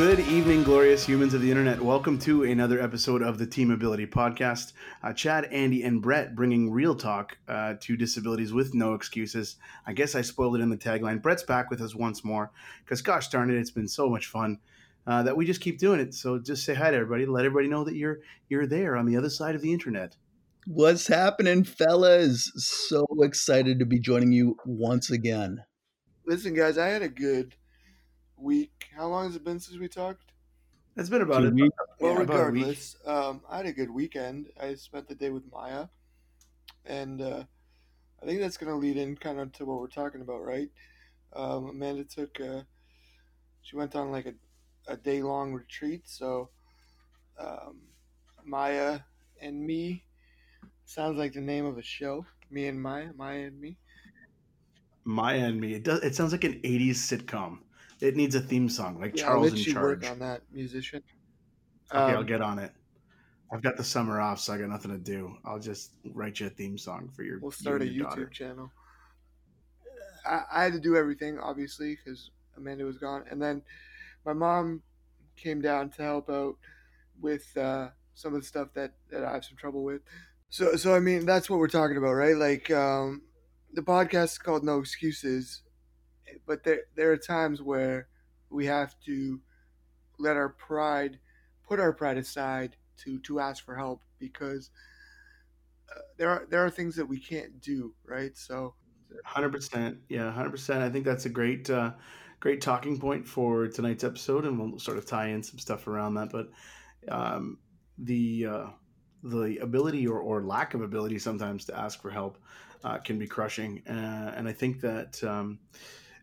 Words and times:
Good 0.00 0.20
evening, 0.20 0.62
glorious 0.62 1.04
humans 1.04 1.34
of 1.34 1.42
the 1.42 1.50
internet. 1.50 1.78
Welcome 1.78 2.18
to 2.20 2.44
another 2.44 2.80
episode 2.80 3.20
of 3.20 3.36
the 3.36 3.46
Team 3.46 3.70
Ability 3.70 4.06
Podcast. 4.06 4.72
Uh, 5.02 5.12
Chad, 5.12 5.44
Andy, 5.52 5.82
and 5.82 6.00
Brett 6.00 6.34
bringing 6.34 6.70
real 6.70 6.94
talk 6.94 7.36
uh, 7.46 7.74
to 7.80 7.98
disabilities 7.98 8.50
with 8.50 8.72
no 8.72 8.94
excuses. 8.94 9.56
I 9.86 9.92
guess 9.92 10.14
I 10.14 10.22
spoiled 10.22 10.56
it 10.56 10.62
in 10.62 10.70
the 10.70 10.78
tagline. 10.78 11.20
Brett's 11.20 11.42
back 11.42 11.68
with 11.68 11.82
us 11.82 11.94
once 11.94 12.24
more 12.24 12.50
because, 12.82 13.02
gosh 13.02 13.28
darn 13.28 13.50
it, 13.50 13.58
it's 13.58 13.70
been 13.70 13.86
so 13.86 14.08
much 14.08 14.28
fun 14.28 14.58
uh, 15.06 15.22
that 15.24 15.36
we 15.36 15.44
just 15.44 15.60
keep 15.60 15.78
doing 15.78 16.00
it. 16.00 16.14
So 16.14 16.38
just 16.38 16.64
say 16.64 16.72
hi 16.72 16.90
to 16.90 16.96
everybody. 16.96 17.26
Let 17.26 17.44
everybody 17.44 17.68
know 17.68 17.84
that 17.84 17.94
you're 17.94 18.20
you're 18.48 18.66
there 18.66 18.96
on 18.96 19.04
the 19.04 19.18
other 19.18 19.28
side 19.28 19.54
of 19.54 19.60
the 19.60 19.74
internet. 19.74 20.16
What's 20.66 21.08
happening, 21.08 21.62
fellas? 21.62 22.50
So 22.56 23.04
excited 23.20 23.78
to 23.80 23.84
be 23.84 23.98
joining 23.98 24.32
you 24.32 24.56
once 24.64 25.10
again. 25.10 25.62
Listen, 26.24 26.54
guys, 26.54 26.78
I 26.78 26.86
had 26.86 27.02
a 27.02 27.08
good 27.10 27.54
week. 28.40 28.88
How 28.94 29.08
long 29.08 29.26
has 29.26 29.36
it 29.36 29.44
been 29.44 29.60
since 29.60 29.78
we 29.78 29.88
talked? 29.88 30.32
It's 30.96 31.08
been 31.08 31.22
about 31.22 31.42
Two 31.42 31.46
it. 31.46 31.54
weeks. 31.54 31.76
Well, 31.98 32.14
Yeah, 32.14 32.18
about 32.18 32.46
week. 32.48 32.70
regardless, 32.70 32.96
um, 33.06 33.44
I 33.48 33.58
had 33.58 33.66
a 33.66 33.72
good 33.72 33.90
weekend. 33.90 34.52
I 34.58 34.74
spent 34.74 35.08
the 35.08 35.14
day 35.14 35.30
with 35.30 35.50
Maya, 35.50 35.88
and 36.84 37.20
uh, 37.22 37.44
I 38.22 38.26
think 38.26 38.40
that's 38.40 38.56
going 38.58 38.72
to 38.72 38.78
lead 38.78 38.96
in 38.98 39.16
kind 39.16 39.40
of 39.40 39.52
to 39.54 39.66
what 39.66 39.80
we're 39.80 39.88
talking 39.88 40.20
about, 40.22 40.44
right? 40.44 40.70
Um, 41.32 41.70
Amanda 41.70 42.04
took, 42.04 42.40
uh, 42.40 42.64
she 43.62 43.76
went 43.76 43.96
on 43.96 44.12
like 44.12 44.26
a, 44.26 44.34
a 44.86 44.96
day 44.96 45.22
long 45.22 45.54
retreat. 45.54 46.08
So 46.08 46.50
um, 47.38 47.88
Maya 48.44 49.02
and 49.40 49.66
me 49.66 50.06
sounds 50.84 51.18
like 51.18 51.34
the 51.34 51.40
name 51.42 51.66
of 51.66 51.78
a 51.78 51.82
show. 51.82 52.26
Me 52.50 52.66
and 52.68 52.82
Maya, 52.82 53.12
Maya 53.14 53.46
and 53.48 53.60
me. 53.60 53.78
Maya 55.04 55.46
and 55.48 55.60
me. 55.60 55.74
It 55.74 55.84
does. 55.84 56.02
It 56.02 56.14
sounds 56.14 56.32
like 56.32 56.44
an 56.44 56.60
'80s 56.64 56.98
sitcom. 56.98 57.64
It 58.00 58.16
needs 58.16 58.34
a 58.34 58.40
theme 58.40 58.68
song, 58.68 58.98
like 59.00 59.16
Yeah, 59.16 59.24
I'll 59.24 59.26
Charles 59.26 59.44
let 59.50 59.52
in 59.52 59.58
you 59.58 59.72
Charge. 59.74 60.02
work 60.02 60.10
on 60.10 60.18
that, 60.20 60.42
musician. 60.52 61.02
Okay, 61.92 62.00
I'll 62.12 62.18
Um, 62.20 62.26
get 62.26 62.40
on 62.40 62.58
it. 62.58 62.72
I've 63.52 63.62
got 63.62 63.76
the 63.76 63.84
summer 63.84 64.20
off, 64.20 64.38
so 64.40 64.52
I 64.52 64.58
got 64.58 64.68
nothing 64.68 64.92
to 64.92 64.98
do. 64.98 65.36
I'll 65.44 65.58
just 65.58 65.90
write 66.14 66.38
you 66.40 66.46
a 66.46 66.50
theme 66.50 66.78
song 66.78 67.10
for 67.14 67.24
your. 67.24 67.40
We'll 67.40 67.50
you 67.50 67.56
start 67.56 67.82
a 67.82 67.84
and 67.84 67.94
your 67.94 68.06
YouTube 68.06 68.10
daughter. 68.10 68.26
channel. 68.26 68.70
I, 70.24 70.42
I 70.52 70.62
had 70.64 70.72
to 70.74 70.80
do 70.80 70.96
everything, 70.96 71.38
obviously, 71.38 71.96
because 71.96 72.30
Amanda 72.56 72.84
was 72.84 72.98
gone, 72.98 73.24
and 73.30 73.42
then 73.42 73.62
my 74.24 74.32
mom 74.32 74.82
came 75.36 75.60
down 75.60 75.90
to 75.90 76.02
help 76.02 76.30
out 76.30 76.56
with 77.20 77.56
uh, 77.56 77.88
some 78.14 78.34
of 78.34 78.40
the 78.42 78.46
stuff 78.46 78.68
that, 78.74 78.92
that 79.10 79.24
I 79.24 79.32
have 79.32 79.44
some 79.44 79.56
trouble 79.56 79.82
with. 79.82 80.02
So, 80.48 80.76
so 80.76 80.94
I 80.94 81.00
mean, 81.00 81.26
that's 81.26 81.48
what 81.50 81.58
we're 81.58 81.68
talking 81.68 81.96
about, 81.96 82.12
right? 82.12 82.36
Like, 82.36 82.70
um, 82.70 83.22
the 83.72 83.82
podcast 83.82 84.24
is 84.24 84.38
called 84.38 84.62
No 84.64 84.78
Excuses, 84.78 85.62
but 86.46 86.64
there 86.64 86.82
there 86.96 87.12
are 87.12 87.16
times 87.16 87.62
where 87.62 88.08
we 88.50 88.66
have 88.66 88.94
to 89.06 89.40
let 90.18 90.36
our 90.36 90.50
pride, 90.50 91.18
put 91.66 91.80
our 91.80 91.92
pride 91.92 92.18
aside 92.18 92.76
to 92.98 93.18
to 93.20 93.40
ask 93.40 93.64
for 93.64 93.74
help 93.76 94.02
because 94.18 94.70
uh, 95.90 96.00
there 96.18 96.28
are 96.30 96.46
there 96.50 96.64
are 96.64 96.70
things 96.70 96.96
that 96.96 97.06
we 97.06 97.18
can't 97.18 97.60
do, 97.60 97.94
right? 98.04 98.36
So, 98.36 98.74
Hundred 99.24 99.52
percent, 99.52 99.98
yeah, 100.08 100.30
hundred 100.30 100.50
percent. 100.50 100.82
I 100.82 100.88
think 100.88 101.04
that's 101.04 101.26
a 101.26 101.28
great, 101.28 101.68
uh, 101.68 101.92
great 102.38 102.60
talking 102.60 102.98
point 102.98 103.26
for 103.26 103.66
tonight's 103.66 104.04
episode, 104.04 104.44
and 104.44 104.58
we'll 104.58 104.78
sort 104.78 104.98
of 104.98 105.06
tie 105.06 105.28
in 105.28 105.42
some 105.42 105.58
stuff 105.58 105.88
around 105.88 106.14
that. 106.14 106.30
But 106.30 106.50
um, 107.08 107.58
the 107.98 108.46
uh, 108.46 108.66
the 109.24 109.58
ability 109.58 110.06
or, 110.06 110.20
or 110.20 110.42
lack 110.42 110.74
of 110.74 110.82
ability 110.82 111.18
sometimes 111.18 111.64
to 111.66 111.78
ask 111.78 112.00
for 112.00 112.10
help 112.10 112.38
uh, 112.84 112.98
can 112.98 113.18
be 113.18 113.26
crushing, 113.26 113.82
uh, 113.88 114.32
and 114.36 114.48
I 114.48 114.52
think 114.52 114.80
that 114.80 115.22
um, 115.24 115.58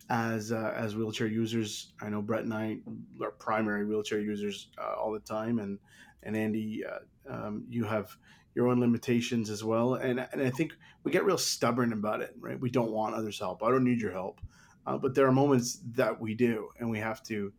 as 0.09 0.52
uh, 0.52 0.73
as 0.75 0.95
wheelchair 0.95 1.27
users, 1.27 1.94
I 2.02 2.09
know 2.09 2.22
Brett 2.22 2.44
and 2.44 2.53
I 2.53 2.77
are 3.22 3.31
primary 3.31 3.86
wheelchair 3.86 4.19
users 4.19 4.69
uh, 4.78 4.94
all 4.94 5.12
the 5.12 5.19
time, 5.19 5.59
and 5.59 5.79
and 6.23 6.35
Andy, 6.35 6.84
uh, 6.85 7.00
um, 7.34 7.66
you 7.69 7.84
have 7.84 8.16
your 8.56 8.68
own 8.68 8.79
limitations 8.79 9.50
as 9.50 9.63
well, 9.63 9.95
and 9.95 10.25
and 10.31 10.41
I 10.41 10.50
think 10.50 10.73
we 11.03 11.12
get 11.12 11.25
real 11.25 11.38
stubborn 11.38 11.94
about 11.94 12.22
it, 12.22 12.34
right? 12.40 12.59
We 12.59 12.69
don't 12.69 12.91
want 12.91 13.16
others' 13.16 13.40
help. 13.40 13.63
I 13.63 13.69
don't 13.69 13.84
need 13.84 14.00
your 14.00 14.13
help, 14.13 14.40
uh, 14.85 14.97
but 14.97 15.13
there 15.13 15.28
are 15.28 15.31
moments 15.31 15.79
that 15.91 16.19
we 16.19 16.34
do, 16.34 16.69
and 16.79 16.89
we 16.89 17.00
have 17.00 17.22
to 17.24 17.51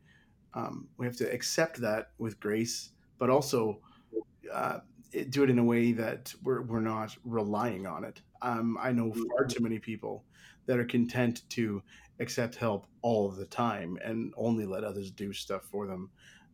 um, 0.54 0.88
we 0.96 1.06
have 1.06 1.16
to 1.16 1.30
accept 1.30 1.80
that 1.82 2.10
with 2.18 2.40
grace, 2.40 2.90
but 3.18 3.28
also 3.28 3.80
uh, 4.52 4.78
do 5.30 5.42
it 5.44 5.50
in 5.50 5.58
a 5.58 5.64
way 5.64 5.92
that 5.92 6.32
we're 6.42 6.62
we're 6.62 6.80
not 6.80 7.16
relying 7.24 7.86
on 7.86 8.04
it. 8.04 8.22
Um, 8.40 8.78
I 8.80 8.92
know 8.92 9.12
far 9.12 9.46
too 9.46 9.62
many 9.62 9.78
people 9.78 10.24
that 10.66 10.78
are 10.78 10.84
content 10.84 11.42
to 11.50 11.82
accept 12.20 12.56
help 12.56 12.86
all 13.02 13.28
the 13.30 13.46
time 13.46 13.98
and 14.04 14.32
only 14.36 14.66
let 14.66 14.84
others 14.84 15.10
do 15.10 15.32
stuff 15.32 15.64
for 15.64 15.86
them 15.86 16.10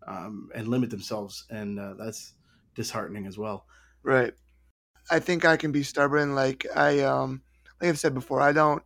um, 0.07 0.51
and 0.55 0.69
limit 0.69 0.91
themselves, 0.91 1.47
and 1.51 1.79
uh, 1.79 1.95
that's 1.95 2.35
disheartening 2.75 3.27
as 3.27 3.39
well. 3.39 3.67
right. 4.03 4.35
I 5.11 5.19
think 5.19 5.45
I 5.45 5.57
can 5.57 5.73
be 5.73 5.83
stubborn. 5.83 6.35
Like 6.35 6.67
I 6.75 7.01
um, 7.01 7.43
like 7.81 7.91
I've 7.91 7.99
said 7.99 8.15
before, 8.15 8.41
I 8.41 8.53
don't 8.53 8.83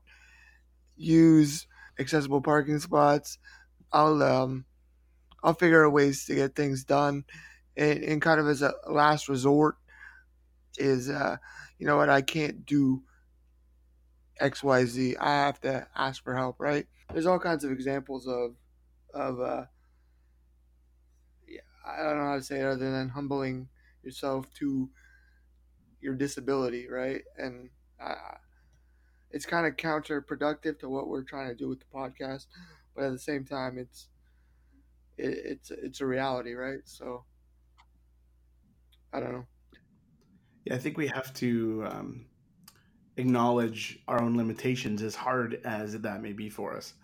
use 0.97 1.67
accessible 1.99 2.41
parking 2.41 2.79
spots. 2.79 3.39
I'll 3.93 4.23
um, 4.23 4.65
I'll 5.43 5.55
figure 5.55 5.87
out 5.87 5.93
ways 5.93 6.25
to 6.27 6.35
get 6.35 6.57
things 6.57 6.85
done, 6.85 7.25
and, 7.77 8.03
and 8.03 8.23
kind 8.23 8.41
of 8.41 8.49
as 8.49 8.63
a 8.63 8.75
last 8.89 9.29
resort 9.29 9.77
is 10.77 11.09
uh, 11.09 11.37
you 11.79 11.87
know 11.87 11.97
what 11.97 12.11
I 12.11 12.23
can't 12.23 12.67
do 12.67 13.03
X 14.41 14.63
Y 14.63 14.85
Z. 14.85 15.17
I 15.17 15.31
have 15.31 15.61
to 15.61 15.87
ask 15.97 16.23
for 16.23 16.35
help. 16.35 16.57
Right? 16.59 16.87
There's 17.13 17.27
all 17.27 17.39
kinds 17.39 17.65
of 17.65 17.73
examples 17.73 18.27
of 18.27 18.55
of 19.15 19.41
uh, 19.41 19.65
yeah, 21.49 21.61
I 21.87 22.03
don't 22.03 22.19
know 22.19 22.27
how 22.27 22.37
to 22.37 22.43
say 22.43 22.61
it 22.61 22.67
other 22.67 22.91
than 22.91 23.09
humbling 23.09 23.69
yourself 24.03 24.47
to 24.55 24.91
your 26.01 26.15
disability, 26.15 26.89
right? 26.89 27.23
And 27.37 27.71
it's 29.31 29.47
kind 29.47 29.67
of 29.67 29.77
counterproductive 29.77 30.79
to 30.81 30.89
what 30.89 31.09
we're 31.09 31.23
trying 31.23 31.49
to 31.49 31.55
do 31.55 31.69
with 31.69 31.81
the 31.81 31.87
podcast, 31.95 32.47
but 32.95 33.05
at 33.05 33.13
the 33.13 33.19
same 33.19 33.45
time, 33.45 33.79
it's 33.79 34.09
it, 35.17 35.39
it's 35.45 35.71
it's 35.71 36.01
a 36.01 36.07
reality, 36.07 36.55
right? 36.55 36.81
So 36.85 37.25
I 39.13 39.21
don't 39.21 39.33
know. 39.33 39.47
Yeah, 40.65 40.75
I 40.75 40.79
think 40.79 40.97
we 40.97 41.09
have 41.09 41.33
to 41.35 41.85
um, 41.91 42.27
acknowledge 43.19 43.99
our 44.09 44.23
own 44.23 44.37
limitations, 44.37 45.03
as 45.03 45.15
hard 45.15 45.61
as 45.65 45.99
that 46.01 46.23
may 46.23 46.33
be 46.33 46.49
for 46.49 46.77
us. 46.77 46.95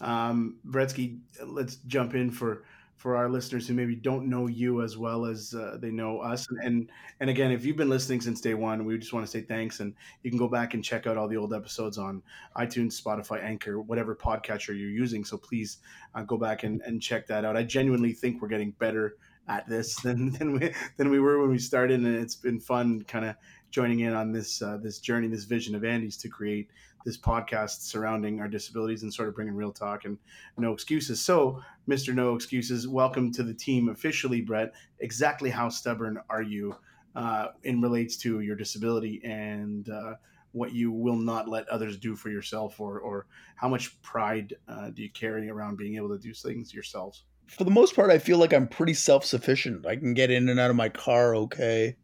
Um, 0.00 0.56
Bretsky, 0.66 1.18
let's 1.44 1.76
jump 1.86 2.14
in 2.14 2.30
for 2.30 2.64
for 2.96 3.16
our 3.16 3.28
listeners 3.28 3.68
who 3.68 3.74
maybe 3.74 3.94
don't 3.94 4.30
know 4.30 4.46
you 4.46 4.82
as 4.82 4.96
well 4.96 5.26
as 5.26 5.52
uh, 5.52 5.76
they 5.78 5.90
know 5.90 6.20
us. 6.20 6.46
And 6.62 6.88
and 7.20 7.28
again, 7.28 7.50
if 7.50 7.64
you've 7.64 7.76
been 7.76 7.90
listening 7.90 8.20
since 8.20 8.40
day 8.40 8.54
one, 8.54 8.84
we 8.84 8.96
just 8.98 9.12
want 9.12 9.26
to 9.26 9.30
say 9.30 9.42
thanks. 9.42 9.80
And 9.80 9.94
you 10.22 10.30
can 10.30 10.38
go 10.38 10.48
back 10.48 10.74
and 10.74 10.82
check 10.82 11.06
out 11.06 11.16
all 11.16 11.28
the 11.28 11.36
old 11.36 11.52
episodes 11.52 11.98
on 11.98 12.22
iTunes, 12.56 13.00
Spotify, 13.00 13.42
Anchor, 13.42 13.80
whatever 13.80 14.14
podcatcher 14.14 14.68
you're 14.68 14.88
using. 14.88 15.24
So 15.24 15.36
please 15.36 15.78
uh, 16.14 16.22
go 16.22 16.38
back 16.38 16.62
and, 16.62 16.80
and 16.82 17.02
check 17.02 17.26
that 17.26 17.44
out. 17.44 17.56
I 17.56 17.62
genuinely 17.62 18.12
think 18.12 18.40
we're 18.40 18.48
getting 18.48 18.70
better 18.72 19.16
at 19.48 19.68
this 19.68 19.96
than 20.02 20.30
than 20.32 20.52
we 20.58 20.72
than 20.96 21.10
we 21.10 21.20
were 21.20 21.40
when 21.40 21.50
we 21.50 21.58
started, 21.58 22.00
and 22.00 22.16
it's 22.16 22.36
been 22.36 22.60
fun 22.60 23.02
kind 23.02 23.24
of 23.24 23.36
joining 23.74 24.00
in 24.00 24.14
on 24.14 24.30
this 24.30 24.62
uh, 24.62 24.78
this 24.80 25.00
journey, 25.00 25.26
this 25.26 25.44
vision 25.44 25.74
of 25.74 25.84
Andy's 25.84 26.16
to 26.18 26.28
create 26.28 26.70
this 27.04 27.18
podcast 27.18 27.82
surrounding 27.82 28.40
our 28.40 28.46
disabilities 28.46 29.02
and 29.02 29.12
sort 29.12 29.28
of 29.28 29.34
bringing 29.34 29.52
real 29.52 29.72
talk 29.72 30.04
and 30.04 30.16
no 30.56 30.72
excuses. 30.72 31.20
So, 31.20 31.60
Mr. 31.88 32.14
No 32.14 32.36
Excuses, 32.36 32.86
welcome 32.86 33.32
to 33.32 33.42
the 33.42 33.52
team 33.52 33.88
officially, 33.88 34.40
Brett. 34.40 34.72
Exactly 35.00 35.50
how 35.50 35.68
stubborn 35.68 36.20
are 36.30 36.40
you 36.40 36.76
uh, 37.16 37.48
in 37.64 37.82
relates 37.82 38.16
to 38.18 38.40
your 38.40 38.54
disability 38.54 39.20
and 39.24 39.88
uh, 39.88 40.14
what 40.52 40.72
you 40.72 40.92
will 40.92 41.16
not 41.16 41.48
let 41.48 41.68
others 41.68 41.98
do 41.98 42.14
for 42.14 42.30
yourself, 42.30 42.78
or 42.78 43.00
or 43.00 43.26
how 43.56 43.68
much 43.68 44.00
pride 44.02 44.54
uh, 44.68 44.90
do 44.90 45.02
you 45.02 45.10
carry 45.10 45.50
around 45.50 45.76
being 45.76 45.96
able 45.96 46.10
to 46.10 46.18
do 46.18 46.32
things 46.32 46.72
yourselves? 46.72 47.24
For 47.48 47.64
the 47.64 47.72
most 47.72 47.96
part, 47.96 48.12
I 48.12 48.18
feel 48.18 48.38
like 48.38 48.54
I'm 48.54 48.68
pretty 48.68 48.94
self 48.94 49.24
sufficient. 49.24 49.84
I 49.84 49.96
can 49.96 50.14
get 50.14 50.30
in 50.30 50.48
and 50.48 50.60
out 50.60 50.70
of 50.70 50.76
my 50.76 50.88
car 50.88 51.34
okay. 51.34 51.96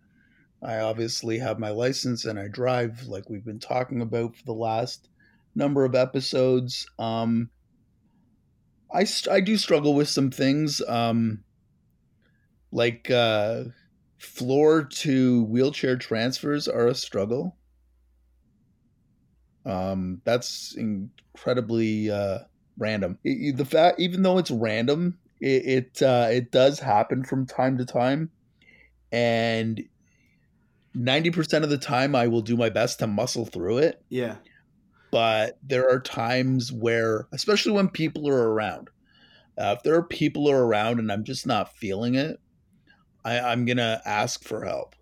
I 0.63 0.79
obviously 0.81 1.39
have 1.39 1.59
my 1.59 1.71
license 1.71 2.25
and 2.25 2.39
I 2.39 2.49
drive, 2.49 3.05
like 3.07 3.29
we've 3.31 3.45
been 3.45 3.61
talking 3.61 4.03
about 4.03 4.37
for 4.37 4.45
the 4.45 4.53
last 4.53 5.09
number 5.55 5.85
of 5.85 5.95
episodes. 5.95 6.87
Um, 6.99 7.51
I, 8.93 9.07
I 9.31 9.41
do 9.41 9.57
struggle 9.57 9.95
with 9.95 10.09
some 10.09 10.31
things, 10.31 10.83
um, 10.83 11.45
like 12.73 13.11
uh, 13.11 13.65
floor 14.19 14.85
to 14.85 15.45
wheelchair 15.45 15.97
transfers 15.97 16.69
are 16.69 16.89
a 16.89 16.95
struggle. 16.95 17.57
Um, 19.65 20.21
that's 20.25 20.75
incredibly 20.77 22.11
uh, 22.11 22.41
random. 22.79 23.19
It- 23.25 23.57
the 23.57 23.65
fact, 23.65 24.01
even 24.01 24.23
though 24.23 24.39
it's 24.39 24.51
random, 24.51 25.19
it 25.41 25.97
it, 25.99 26.03
uh, 26.03 26.29
it 26.31 26.51
does 26.51 26.79
happen 26.81 27.25
from 27.25 27.47
time 27.47 27.79
to 27.79 27.85
time, 27.85 28.31
and 29.13 29.83
ninety 30.95 31.31
percent 31.31 31.65
of 31.65 31.71
the 31.71 31.79
time, 31.79 32.15
I 32.15 32.27
will 32.29 32.43
do 32.43 32.57
my 32.57 32.71
best 32.71 32.99
to 33.01 33.07
muscle 33.07 33.47
through 33.47 33.79
it. 33.79 34.03
Yeah, 34.09 34.39
But 35.13 35.59
there 35.63 35.89
are 35.91 36.01
times 36.01 36.73
where, 36.73 37.29
especially 37.33 37.73
when 37.73 37.89
people 37.89 38.29
are 38.29 38.51
around, 38.51 38.91
Uh, 39.59 39.77
if 39.79 39.83
there 39.85 39.95
are 39.97 40.05
people 40.07 40.51
are 40.51 40.65
around 40.65 41.01
and 41.01 41.13
I'm 41.13 41.25
just 41.25 41.47
not 41.47 41.77
feeling 41.77 42.17
it, 42.17 42.41
I, 43.25 43.41
I'm 43.41 43.67
gonna 43.67 44.03
ask 44.07 44.45
for 44.45 44.65
help. 44.65 44.97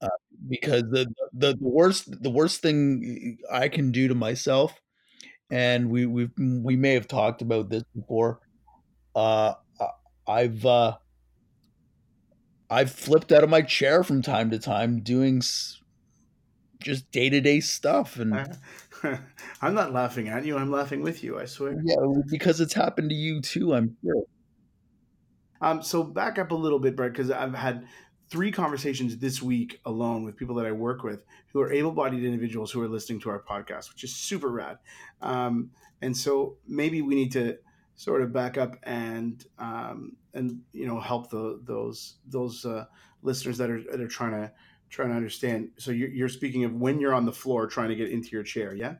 Uh, 0.00 0.08
because 0.48 0.82
the, 0.90 1.06
the 1.32 1.54
the 1.54 1.68
worst 1.68 2.22
the 2.22 2.30
worst 2.30 2.60
thing 2.60 3.38
I 3.50 3.68
can 3.68 3.92
do 3.92 4.08
to 4.08 4.14
myself, 4.14 4.78
and 5.50 5.90
we 5.90 6.06
we 6.06 6.28
we 6.38 6.76
may 6.76 6.94
have 6.94 7.08
talked 7.08 7.42
about 7.42 7.70
this 7.70 7.84
before. 7.94 8.40
Uh, 9.14 9.54
I've 10.26 10.66
uh, 10.66 10.98
I've 12.68 12.90
flipped 12.90 13.32
out 13.32 13.44
of 13.44 13.50
my 13.50 13.62
chair 13.62 14.02
from 14.02 14.22
time 14.22 14.50
to 14.50 14.58
time 14.58 15.00
doing 15.00 15.40
just 16.80 17.10
day 17.10 17.30
to 17.30 17.40
day 17.40 17.60
stuff, 17.60 18.18
and 18.18 18.58
I'm 19.62 19.74
not 19.74 19.92
laughing 19.92 20.28
at 20.28 20.44
you. 20.44 20.56
I'm 20.56 20.70
laughing 20.70 21.02
with 21.02 21.22
you. 21.22 21.38
I 21.38 21.44
swear. 21.44 21.80
Yeah, 21.84 21.96
because 22.28 22.60
it's 22.60 22.74
happened 22.74 23.10
to 23.10 23.16
you 23.16 23.40
too. 23.40 23.74
I'm 23.74 23.96
sure. 24.02 24.24
Um, 25.60 25.82
so 25.82 26.02
back 26.02 26.38
up 26.38 26.50
a 26.50 26.54
little 26.54 26.78
bit, 26.78 26.96
Brett, 26.96 27.12
because 27.12 27.30
I've 27.30 27.54
had 27.54 27.86
three 28.28 28.50
conversations 28.50 29.16
this 29.18 29.40
week 29.40 29.80
alone 29.84 30.24
with 30.24 30.36
people 30.36 30.56
that 30.56 30.66
I 30.66 30.72
work 30.72 31.02
with 31.02 31.24
who 31.52 31.60
are 31.60 31.72
able-bodied 31.72 32.22
individuals 32.24 32.70
who 32.72 32.82
are 32.82 32.88
listening 32.88 33.20
to 33.20 33.30
our 33.30 33.42
podcast, 33.42 33.88
which 33.90 34.04
is 34.04 34.14
super 34.14 34.48
rad. 34.48 34.78
Um, 35.22 35.70
and 36.02 36.14
so 36.14 36.56
maybe 36.66 37.00
we 37.02 37.14
need 37.14 37.32
to 37.32 37.56
sort 37.96 38.22
of 38.22 38.32
back 38.32 38.58
up 38.58 38.76
and 38.84 39.44
um, 39.58 40.12
and 40.34 40.60
you 40.72 40.86
know 40.86 41.00
help 41.00 41.30
the, 41.30 41.60
those 41.64 42.16
those 42.26 42.64
uh, 42.64 42.84
listeners 43.22 43.58
that 43.58 43.70
are 43.70 43.82
that 43.90 44.00
are 44.00 44.08
trying 44.08 44.32
to 44.32 44.52
trying 44.88 45.08
to 45.08 45.16
understand. 45.16 45.70
So 45.78 45.90
you're, 45.90 46.10
you're 46.10 46.28
speaking 46.28 46.64
of 46.64 46.74
when 46.74 47.00
you're 47.00 47.14
on 47.14 47.24
the 47.24 47.32
floor 47.32 47.66
trying 47.66 47.88
to 47.88 47.96
get 47.96 48.10
into 48.10 48.28
your 48.28 48.44
chair, 48.44 48.74
yeah? 48.74 48.94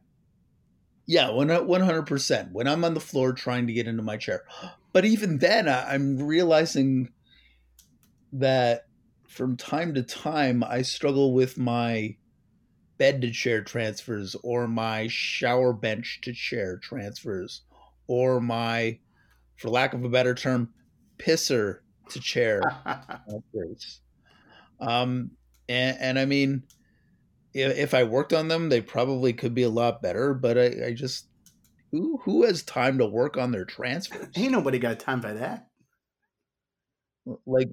Yeah, 1.06 1.30
one 1.30 1.48
hundred 1.80 2.06
percent. 2.06 2.52
When 2.52 2.66
I'm 2.66 2.84
on 2.84 2.94
the 2.94 3.00
floor 3.00 3.32
trying 3.32 3.68
to 3.68 3.72
get 3.72 3.86
into 3.86 4.02
my 4.02 4.16
chair, 4.16 4.42
but 4.92 5.04
even 5.04 5.38
then, 5.38 5.68
I'm 5.68 6.18
realizing 6.18 7.12
that 8.32 8.86
from 9.28 9.56
time 9.56 9.94
to 9.94 10.02
time 10.02 10.64
I 10.64 10.82
struggle 10.82 11.32
with 11.32 11.58
my 11.58 12.16
bed 12.98 13.20
to 13.20 13.30
chair 13.30 13.62
transfers 13.62 14.34
or 14.42 14.66
my 14.66 15.06
shower 15.08 15.72
bench 15.74 16.20
to 16.22 16.32
chair 16.32 16.78
transfers 16.78 17.62
or 18.06 18.40
my, 18.40 18.98
for 19.56 19.68
lack 19.68 19.94
of 19.94 20.04
a 20.04 20.08
better 20.08 20.34
term, 20.34 20.70
pisser 21.18 21.78
to 22.10 22.20
chair. 22.20 22.62
um, 24.80 25.30
and, 25.68 25.98
and 26.00 26.18
I 26.18 26.24
mean, 26.24 26.62
if, 27.54 27.76
if 27.76 27.94
I 27.94 28.04
worked 28.04 28.32
on 28.32 28.48
them, 28.48 28.68
they 28.68 28.80
probably 28.80 29.32
could 29.32 29.54
be 29.54 29.62
a 29.62 29.70
lot 29.70 30.02
better. 30.02 30.34
But 30.34 30.58
I, 30.58 30.86
I 30.86 30.92
just 30.92 31.28
who 31.90 32.20
who 32.24 32.44
has 32.44 32.62
time 32.62 32.98
to 32.98 33.06
work 33.06 33.36
on 33.36 33.52
their 33.52 33.64
transfers? 33.64 34.28
Ain't 34.36 34.52
nobody 34.52 34.78
got 34.78 35.00
time 35.00 35.22
for 35.22 35.32
that. 35.32 35.68
Like, 37.46 37.68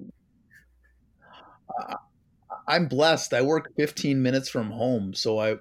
I'm 2.66 2.88
blessed. 2.88 3.34
I 3.34 3.42
work 3.42 3.72
15 3.76 4.22
minutes 4.22 4.48
from 4.48 4.70
home, 4.70 5.14
so 5.14 5.38
I 5.38 5.56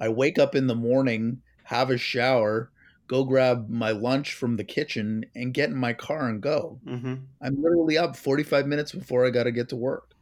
I 0.00 0.08
wake 0.08 0.38
up 0.38 0.54
in 0.54 0.66
the 0.66 0.74
morning, 0.74 1.42
have 1.64 1.90
a 1.90 1.98
shower, 1.98 2.70
go 3.08 3.24
grab 3.24 3.68
my 3.68 3.90
lunch 3.90 4.34
from 4.34 4.56
the 4.56 4.64
kitchen 4.64 5.24
and 5.34 5.54
get 5.54 5.70
in 5.70 5.76
my 5.76 5.94
car 5.94 6.28
and 6.28 6.40
go. 6.40 6.78
Mm-hmm. 6.86 7.14
I'm 7.42 7.62
literally 7.62 7.98
up 7.98 8.14
45 8.14 8.66
minutes 8.66 8.92
before 8.92 9.26
I 9.26 9.30
got 9.30 9.44
to 9.44 9.50
get 9.50 9.70
to 9.70 9.76
work. 9.76 10.12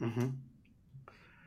Mm-hmm. 0.00 0.28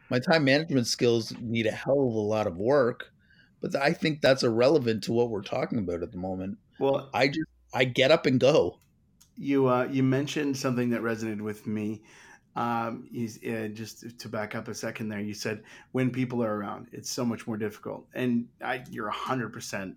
My 0.10 0.20
time 0.20 0.44
management 0.44 0.88
skills 0.88 1.32
need 1.40 1.68
a 1.68 1.72
hell 1.72 2.00
of 2.08 2.16
a 2.16 2.20
lot 2.20 2.48
of 2.48 2.58
work, 2.58 3.14
but 3.62 3.76
I 3.76 3.94
think 3.94 4.22
that's 4.22 4.42
irrelevant 4.42 5.04
to 5.04 5.14
what 5.14 5.30
we're 5.30 5.44
talking 5.44 5.78
about 5.78 6.02
at 6.02 6.12
the 6.12 6.18
moment. 6.18 6.58
Well, 6.80 7.10
I 7.14 7.28
just 7.28 7.48
I 7.74 7.84
get 7.84 8.10
up 8.10 8.26
and 8.26 8.40
go. 8.40 8.80
You 9.38 9.68
uh, 9.68 9.88
you 9.90 10.02
mentioned 10.02 10.58
something 10.58 10.90
that 10.90 11.02
resonated 11.02 11.42
with 11.42 11.68
me. 11.68 12.02
Um, 12.56 13.08
uh, 13.16 13.68
just 13.68 14.20
to 14.20 14.28
back 14.28 14.56
up 14.56 14.68
a 14.68 14.74
second 14.74 15.10
there, 15.10 15.20
you 15.20 15.36
said 15.36 15.62
when 15.92 16.10
people 16.10 16.44
are 16.44 16.58
around, 16.58 16.88
it's 16.92 17.10
so 17.10 17.24
much 17.24 17.46
more 17.46 17.56
difficult, 17.56 18.08
and 18.16 18.48
I, 18.66 18.84
you're 18.90 19.10
hundred 19.10 19.54
percent 19.54 19.96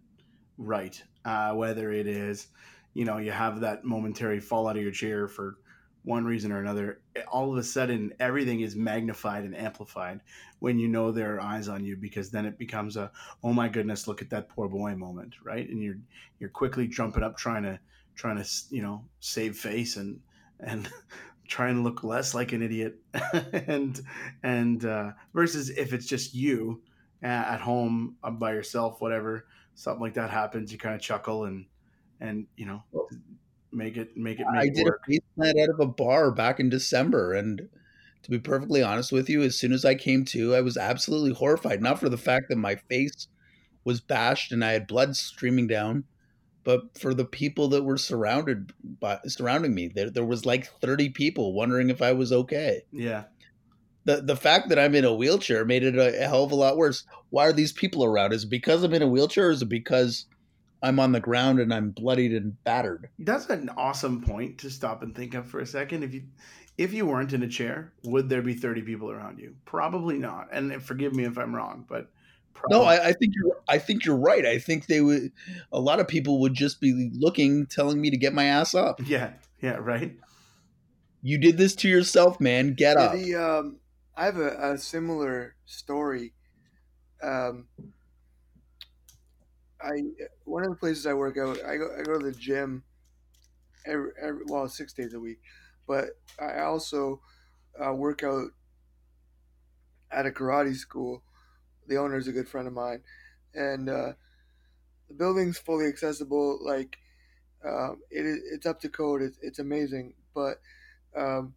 right. 0.58 1.00
Uh, 1.25 1.52
whether 1.52 1.93
it 1.93 2.06
is, 2.06 2.49
you 2.94 3.04
know, 3.04 3.19
you 3.19 3.31
have 3.31 3.60
that 3.60 3.84
momentary 3.84 4.40
fall 4.40 4.69
out 4.69 4.76
of 4.76 4.82
your 4.82 4.93
chair 4.93 5.28
for 5.28 5.56
one 6.04 6.25
reason 6.25 6.50
or 6.50 6.60
another, 6.60 7.00
all 7.31 7.52
of 7.52 7.58
a 7.58 7.62
sudden 7.62 8.12
everything 8.19 8.60
is 8.60 8.75
magnified 8.75 9.44
and 9.44 9.56
amplified 9.56 10.20
when 10.58 10.78
you 10.78 10.88
know 10.88 11.10
there 11.10 11.34
are 11.34 11.40
eyes 11.40 11.69
on 11.69 11.84
you 11.84 11.96
because 11.96 12.31
then 12.31 12.46
it 12.46 12.56
becomes 12.56 12.96
a 12.96 13.10
oh 13.43 13.52
my 13.52 13.69
goodness 13.69 14.06
look 14.06 14.22
at 14.22 14.31
that 14.31 14.49
poor 14.49 14.69
boy 14.69 14.94
moment 14.94 15.34
right 15.43 15.69
and 15.69 15.82
you're 15.82 15.99
you're 16.38 16.49
quickly 16.49 16.87
jumping 16.87 17.25
up 17.25 17.37
trying 17.37 17.64
to 17.64 17.78
trying 18.14 18.37
to 18.37 18.49
you 18.70 18.81
know 18.81 19.04
save 19.19 19.56
face 19.56 19.96
and 19.96 20.20
and 20.60 20.88
trying 21.49 21.75
to 21.75 21.82
look 21.82 22.04
less 22.04 22.32
like 22.32 22.52
an 22.52 22.62
idiot 22.62 22.96
and 23.66 24.00
and 24.44 24.84
uh, 24.84 25.10
versus 25.34 25.70
if 25.70 25.93
it's 25.93 26.06
just 26.06 26.32
you 26.32 26.81
at 27.22 27.60
home 27.60 28.16
uh, 28.22 28.31
by 28.31 28.52
yourself 28.52 29.00
whatever 29.00 29.46
something 29.75 30.01
like 30.01 30.15
that 30.15 30.31
happens, 30.31 30.73
you 30.73 30.79
kind 30.79 30.95
of 30.95 31.01
chuckle 31.01 31.45
and 31.45 31.67
and 32.21 32.47
you 32.57 32.67
know 32.67 32.83
make 33.73 33.97
it 33.97 34.17
make 34.17 34.39
it. 34.41 34.47
Make 34.51 34.63
I 34.63 34.67
it 34.67 34.75
did 34.75 34.85
work. 34.85 35.03
a 35.07 35.11
face 35.11 35.21
plant 35.37 35.59
out 35.59 35.71
of 35.71 35.81
a 35.81 35.87
bar 35.87 36.31
back 36.31 36.61
in 36.61 36.69
December, 36.69 37.33
and 37.33 37.69
to 38.23 38.31
be 38.31 38.39
perfectly 38.39 38.83
honest 38.83 39.13
with 39.13 39.29
you, 39.29 39.43
as 39.43 39.59
soon 39.59 39.73
as 39.73 39.85
I 39.85 39.95
came 39.95 40.25
to, 40.27 40.55
I 40.55 40.61
was 40.61 40.77
absolutely 40.77 41.33
horrified. 41.33 41.83
Not 41.83 41.99
for 41.99 42.09
the 42.09 42.17
fact 42.17 42.49
that 42.49 42.57
my 42.57 42.77
face 42.77 43.29
was 43.85 44.01
bashed 44.01 44.53
and 44.53 44.65
I 44.65 44.73
had 44.73 44.87
blood 44.87 45.17
streaming 45.17 45.67
down, 45.67 46.05
but 46.63 46.97
for 46.97 47.15
the 47.15 47.25
people 47.25 47.69
that 47.69 47.83
were 47.83 47.97
surrounded 47.97 48.73
by 49.01 49.19
surrounding 49.27 49.75
me. 49.75 49.89
There, 49.89 50.11
there 50.11 50.25
was 50.25 50.47
like 50.47 50.67
thirty 50.81 51.09
people 51.09 51.53
wondering 51.53 51.91
if 51.91 52.01
I 52.01 52.13
was 52.13 52.33
okay. 52.33 52.83
Yeah 52.93 53.25
the 54.04 54.20
the 54.20 54.37
fact 54.37 54.69
that 54.69 54.78
I'm 54.78 54.94
in 54.94 55.04
a 55.04 55.14
wheelchair 55.14 55.64
made 55.64 55.84
it 55.84 55.99
a, 55.99 56.26
hell 56.26 56.44
of 56.44 56.52
a 56.52 56.56
lot 56.56 56.76
worse. 56.76 57.04
Why 57.31 57.46
are 57.46 57.52
these 57.52 57.72
people 57.72 58.04
around? 58.04 58.32
Is 58.32 58.44
it 58.44 58.50
because 58.50 58.82
I'm 58.82 58.94
in 58.94 59.02
a 59.02 59.08
wheelchair, 59.08 59.49
or 59.49 59.50
is 59.50 59.62
it 59.62 59.69
because 59.69 60.26
I'm 60.82 60.99
on 60.99 61.12
the 61.12 61.20
ground 61.20 61.60
and 61.60 61.72
I'm 61.72 61.90
bloodied 61.90 62.32
and 62.32 62.62
battered? 62.64 63.08
That's 63.19 63.49
an 63.49 63.70
awesome 63.76 64.22
point 64.22 64.58
to 64.58 64.70
stop 64.70 65.02
and 65.02 65.14
think 65.14 65.34
of 65.34 65.46
for 65.46 65.60
a 65.60 65.66
second. 65.66 66.02
If 66.02 66.14
you 66.14 66.25
if 66.78 66.93
you 66.93 67.06
weren't 67.06 67.32
in 67.32 67.43
a 67.43 67.49
chair, 67.49 67.93
would 68.04 68.28
there 68.28 68.43
be 68.43 68.54
30 68.54 68.82
people 68.82 69.10
around 69.10 69.38
you? 69.38 69.54
Probably 69.64 70.19
not. 70.19 70.49
And 70.52 70.82
forgive 70.82 71.14
me 71.14 71.25
if 71.25 71.38
I'm 71.38 71.54
wrong, 71.54 71.84
but 71.88 72.10
probably. 72.54 72.78
no, 72.78 72.84
I, 72.84 73.08
I 73.08 73.12
think 73.12 73.34
you're. 73.37 73.56
I 73.69 73.78
think 73.78 74.04
you're 74.04 74.16
right. 74.16 74.44
I 74.44 74.59
think 74.59 74.87
they 74.87 75.00
would. 75.00 75.32
A 75.73 75.80
lot 75.80 76.00
of 76.00 76.09
people 76.09 76.40
would 76.40 76.54
just 76.54 76.80
be 76.80 77.11
looking, 77.14 77.66
telling 77.66 78.00
me 78.00 78.11
to 78.11 78.16
get 78.16 78.32
my 78.32 78.44
ass 78.44 78.75
up. 78.75 79.00
Yeah. 79.04 79.32
Yeah. 79.61 79.76
Right. 79.76 80.16
You 81.23 81.38
did 81.38 81.56
this 81.56 81.76
to 81.76 81.88
yourself, 81.88 82.40
man. 82.40 82.75
Get 82.75 82.97
up. 82.97 83.12
The, 83.12 83.37
um, 83.37 83.76
I 84.16 84.25
have 84.26 84.37
a, 84.37 84.73
a 84.73 84.78
similar 84.78 85.57
story. 85.64 86.33
Um, 87.23 87.69
I 89.81 90.02
one 90.45 90.64
of 90.64 90.71
the 90.71 90.76
places 90.76 91.07
I 91.07 91.14
work 91.14 91.37
out, 91.38 91.59
I 91.64 91.76
go 91.76 91.88
I 91.99 92.02
go 92.02 92.19
to 92.19 92.25
the 92.25 92.33
gym 92.33 92.85
every, 93.87 94.11
every 94.21 94.45
well 94.47 94.69
six 94.69 94.92
days 94.92 95.14
a 95.14 95.21
week, 95.21 95.40
but 95.87 96.11
I 96.40 96.61
also 96.61 97.21
uh, 97.85 97.92
work 97.95 98.23
out 98.23 98.50
at 100.11 100.26
a 100.26 100.31
karate 100.31 100.76
school. 100.76 101.23
The 101.88 101.97
owner 101.97 102.16
is 102.16 102.28
a 102.28 102.33
good 102.33 102.49
friend 102.49 102.69
of 102.69 102.75
mine, 102.75 103.02
and 103.54 103.88
uh, 103.88 104.12
the 105.09 105.14
building's 105.14 105.59
fully 105.59 105.87
accessible. 105.87 106.59
Like 106.62 106.99
um, 107.64 108.00
it, 108.11 108.40
it's 108.52 108.66
up 108.66 108.81
to 108.83 108.88
code. 108.88 109.23
It's, 109.23 109.38
it's 109.42 109.59
amazing, 109.59 110.14
but 110.35 110.61
um, 111.16 111.54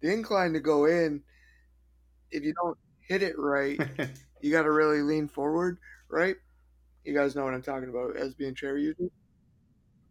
the 0.00 0.12
incline 0.12 0.52
to 0.54 0.60
go 0.60 0.86
in 0.86 1.22
if 2.36 2.44
you 2.44 2.52
don't 2.54 2.76
hit 3.00 3.22
it 3.22 3.38
right, 3.38 3.80
you 4.40 4.52
got 4.52 4.62
to 4.62 4.70
really 4.70 5.02
lean 5.02 5.28
forward, 5.28 5.78
right? 6.08 6.36
You 7.04 7.14
guys 7.14 7.34
know 7.34 7.44
what 7.44 7.54
I'm 7.54 7.62
talking 7.62 7.88
about 7.88 8.16
as 8.16 8.34
being 8.34 8.54
chair 8.54 8.76
users. 8.76 9.10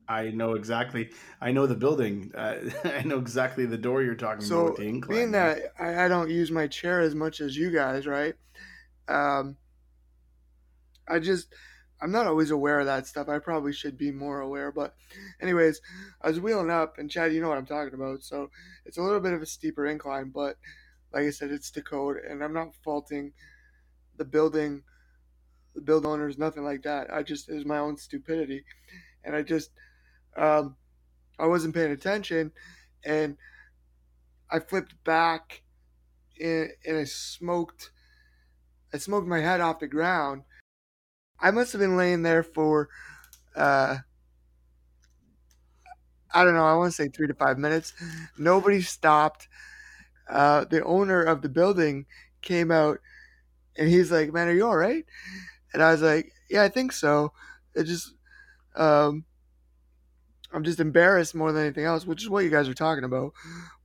I 0.08 0.30
know 0.30 0.54
exactly. 0.54 1.10
I 1.42 1.52
know 1.52 1.66
the 1.68 1.76
building. 1.76 2.32
Uh, 2.36 2.58
I 2.84 3.04
know 3.04 3.18
exactly 3.18 3.66
the 3.66 3.78
door 3.78 4.04
you're 4.04 4.16
talking 4.16 4.46
so 4.46 4.68
about. 4.68 4.78
So 4.78 5.08
being 5.08 5.32
that 5.32 5.74
I, 5.80 6.06
I, 6.06 6.08
don't 6.08 6.30
use 6.30 6.52
my 6.52 6.68
chair 6.68 7.02
as 7.02 7.16
much 7.16 7.42
as 7.42 7.58
you 7.58 7.72
guys, 7.72 8.06
right? 8.06 8.36
Um, 9.08 9.58
I 11.08 11.20
just 11.20 11.54
I'm 12.02 12.12
not 12.12 12.28
always 12.28 12.52
aware 12.52 12.80
of 12.80 12.86
that 12.86 13.08
stuff. 13.08 13.30
I 13.30 13.40
probably 13.40 13.74
should 13.74 13.98
be 13.98 14.12
more 14.12 14.42
aware. 14.42 14.72
But, 14.72 14.96
anyways, 15.42 15.82
I 16.22 16.28
was 16.30 16.40
wheeling 16.40 16.70
up, 16.70 16.98
and 16.98 17.10
Chad, 17.10 17.34
you 17.34 17.42
know 17.42 17.50
what 17.50 17.58
I'm 17.58 17.66
talking 17.66 17.94
about. 17.94 18.24
So 18.24 18.50
it's 18.86 18.98
a 18.98 19.02
little 19.02 19.22
bit 19.22 19.34
of 19.34 19.42
a 19.42 19.46
steeper 19.46 19.86
incline, 19.86 20.30
but 20.34 20.58
like 21.14 21.24
I 21.26 21.30
said, 21.32 21.52
it's 21.52 21.72
the 21.72 21.82
code, 21.82 22.18
and 22.18 22.44
I'm 22.44 22.54
not 22.54 22.76
faulting 22.84 23.34
the 24.18 24.26
building, 24.26 24.84
the 25.76 25.82
build 25.82 26.06
owners, 26.06 26.38
nothing 26.38 26.64
like 26.64 26.84
that. 26.84 27.14
I 27.14 27.24
just 27.24 27.50
it 27.50 27.56
was 27.56 27.66
my 27.66 27.80
own 27.80 27.98
stupidity, 27.98 28.66
and 29.24 29.36
I 29.36 29.42
just 29.44 29.72
um, 30.38 30.78
I 31.40 31.48
wasn't 31.48 31.76
paying 31.76 31.92
attention, 31.92 32.52
and 33.06 33.38
I 34.50 34.60
flipped 34.60 35.04
back, 35.04 35.64
and, 36.42 36.72
and 36.86 36.98
I 36.98 37.04
smoked, 37.06 37.92
I 38.94 38.98
smoked 38.98 39.28
my 39.28 39.40
head 39.42 39.62
off 39.62 39.80
the 39.80 39.88
ground. 39.88 40.44
I 41.40 41.52
must 41.52 41.72
have 41.74 41.80
been 41.82 41.98
laying 41.98 42.24
there 42.24 42.44
for 42.44 42.90
uh, 43.56 43.98
I 46.34 46.44
don't 46.44 46.54
know. 46.56 46.66
I 46.66 46.76
want 46.76 46.92
to 46.92 46.96
say 46.96 47.08
three 47.08 47.28
to 47.28 47.34
five 47.34 47.58
minutes. 47.58 47.94
Nobody 48.38 48.82
stopped. 48.82 49.48
Uh, 50.30 50.66
the 50.66 50.84
owner 50.84 51.22
of 51.24 51.42
the 51.42 51.50
building 51.50 52.06
came 52.42 52.72
out, 52.72 53.00
and 53.78 53.90
he's 53.90 54.12
like, 54.12 54.34
"Man, 54.34 54.48
are 54.48 54.54
you 54.54 54.66
all 54.66 54.78
right?" 54.78 55.06
And 55.74 55.84
I 55.84 55.92
was 55.92 56.02
like, 56.02 56.32
"Yeah, 56.50 56.64
I 56.64 56.70
think 56.70 56.92
so." 56.92 57.34
It 57.76 57.84
just, 57.86 58.14
um, 58.76 59.26
I'm 60.54 60.64
just 60.64 60.80
embarrassed 60.80 61.36
more 61.36 61.52
than 61.52 61.64
anything 61.64 61.86
else, 61.86 62.06
which 62.06 62.24
is 62.24 62.30
what 62.30 62.44
you 62.44 62.50
guys 62.50 62.68
are 62.70 62.74
talking 62.74 63.04
about. 63.04 63.34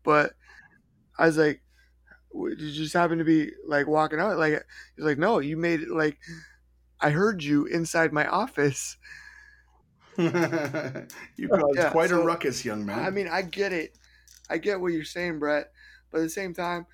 But 0.04 0.34
I 1.18 1.26
was 1.26 1.38
like, 1.38 1.62
"Did 2.32 2.60
you 2.60 2.72
just 2.72 2.94
happen 2.94 3.18
to 3.18 3.24
be 3.24 3.52
like 3.66 3.86
walking 3.86 4.20
out?" 4.20 4.38
Like 4.38 4.64
he's 4.96 5.04
like, 5.04 5.18
"No, 5.18 5.38
you 5.38 5.56
made 5.56 5.80
it 5.82 5.90
like." 5.90 6.18
I 7.00 7.10
heard 7.10 7.42
you 7.42 7.66
inside 7.66 8.12
my 8.12 8.26
office. 8.26 8.96
you 10.18 11.48
caused 11.48 11.78
Yeah, 11.78 11.90
quite 11.90 12.10
a 12.10 12.16
ruckus, 12.16 12.64
young 12.64 12.84
man. 12.84 12.98
I 12.98 13.10
mean, 13.10 13.28
I 13.28 13.42
get 13.42 13.72
it. 13.72 13.96
I 14.48 14.58
get 14.58 14.80
what 14.80 14.92
you're 14.92 15.04
saying, 15.04 15.38
Brett. 15.38 15.72
But 16.10 16.18
at 16.18 16.22
the 16.24 16.30
same 16.30 16.54
time, 16.54 16.86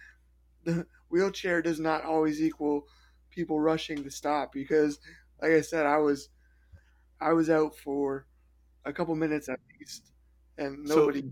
the 0.65 0.87
wheelchair 1.11 1.63
does 1.63 1.81
not 1.81 2.05
always 2.05 2.43
equal 2.43 2.87
people 3.31 3.61
rushing 3.61 4.03
to 4.05 4.11
stop 4.11 4.53
because, 4.53 4.99
like 5.41 5.53
I 5.53 5.61
said, 5.61 5.87
I 5.87 5.99
was, 5.99 6.29
I 7.21 7.33
was 7.33 7.51
out 7.51 7.77
for 7.77 8.27
a 8.85 8.93
couple 8.93 9.15
minutes 9.17 9.49
at 9.49 9.61
least, 9.81 10.13
and 10.59 10.85
So, 10.87 11.11
nobody. 11.11 11.25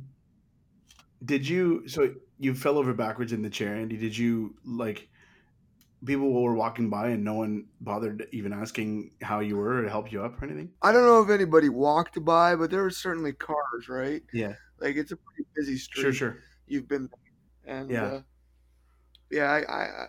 did 1.25 1.47
you? 1.49 1.87
So 1.89 2.15
you 2.39 2.55
fell 2.55 2.79
over 2.79 2.93
backwards 2.95 3.33
in 3.33 3.43
the 3.43 3.51
chair, 3.51 3.75
Andy. 3.75 3.97
Did 3.97 4.17
you 4.17 4.55
like? 4.65 5.09
People 6.05 6.33
were 6.43 6.55
walking 6.55 6.91
by 6.91 7.09
and 7.09 7.25
no 7.25 7.33
one 7.35 7.67
bothered 7.81 8.29
even 8.31 8.53
asking 8.53 9.13
how 9.23 9.41
you 9.41 9.57
were 9.57 9.79
or 9.79 9.83
to 9.83 9.89
help 9.89 10.13
you 10.13 10.23
up 10.23 10.41
or 10.41 10.45
anything. 10.45 10.71
I 10.83 10.93
don't 10.93 11.07
know 11.07 11.23
if 11.23 11.31
anybody 11.31 11.71
walked 11.71 12.23
by, 12.23 12.57
but 12.57 12.71
there 12.71 12.83
were 12.83 12.91
certainly 12.91 13.33
cars, 13.33 13.89
right? 13.89 14.23
Yeah, 14.33 14.55
Like 14.81 14.97
it's 14.97 15.13
a 15.13 15.17
pretty 15.17 15.49
busy 15.57 15.79
street. 15.79 16.03
sure, 16.03 16.13
sure. 16.13 16.37
You've 16.67 16.89
been, 16.89 17.09
and 17.67 17.91
Yeah. 17.91 18.05
uh, 18.05 18.21
yeah, 19.31 19.51
I, 19.51 19.59
I, 19.63 19.83
I, 19.83 20.07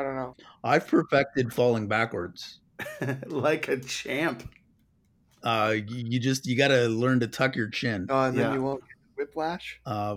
I 0.00 0.02
don't 0.02 0.16
know. 0.16 0.36
I've 0.62 0.86
perfected 0.86 1.52
falling 1.52 1.88
backwards. 1.88 2.60
like 3.26 3.68
a 3.68 3.78
champ. 3.80 4.48
Uh, 5.42 5.74
you, 5.86 6.04
you 6.06 6.20
just 6.20 6.46
you 6.46 6.56
got 6.56 6.68
to 6.68 6.88
learn 6.88 7.20
to 7.20 7.26
tuck 7.26 7.56
your 7.56 7.68
chin. 7.68 8.06
Uh, 8.10 8.24
and 8.24 8.36
then 8.36 8.50
Yeah. 8.50 8.54
you 8.54 8.62
won't 8.62 8.80
get 8.82 8.96
whiplash. 9.16 9.80
Uh, 9.86 10.16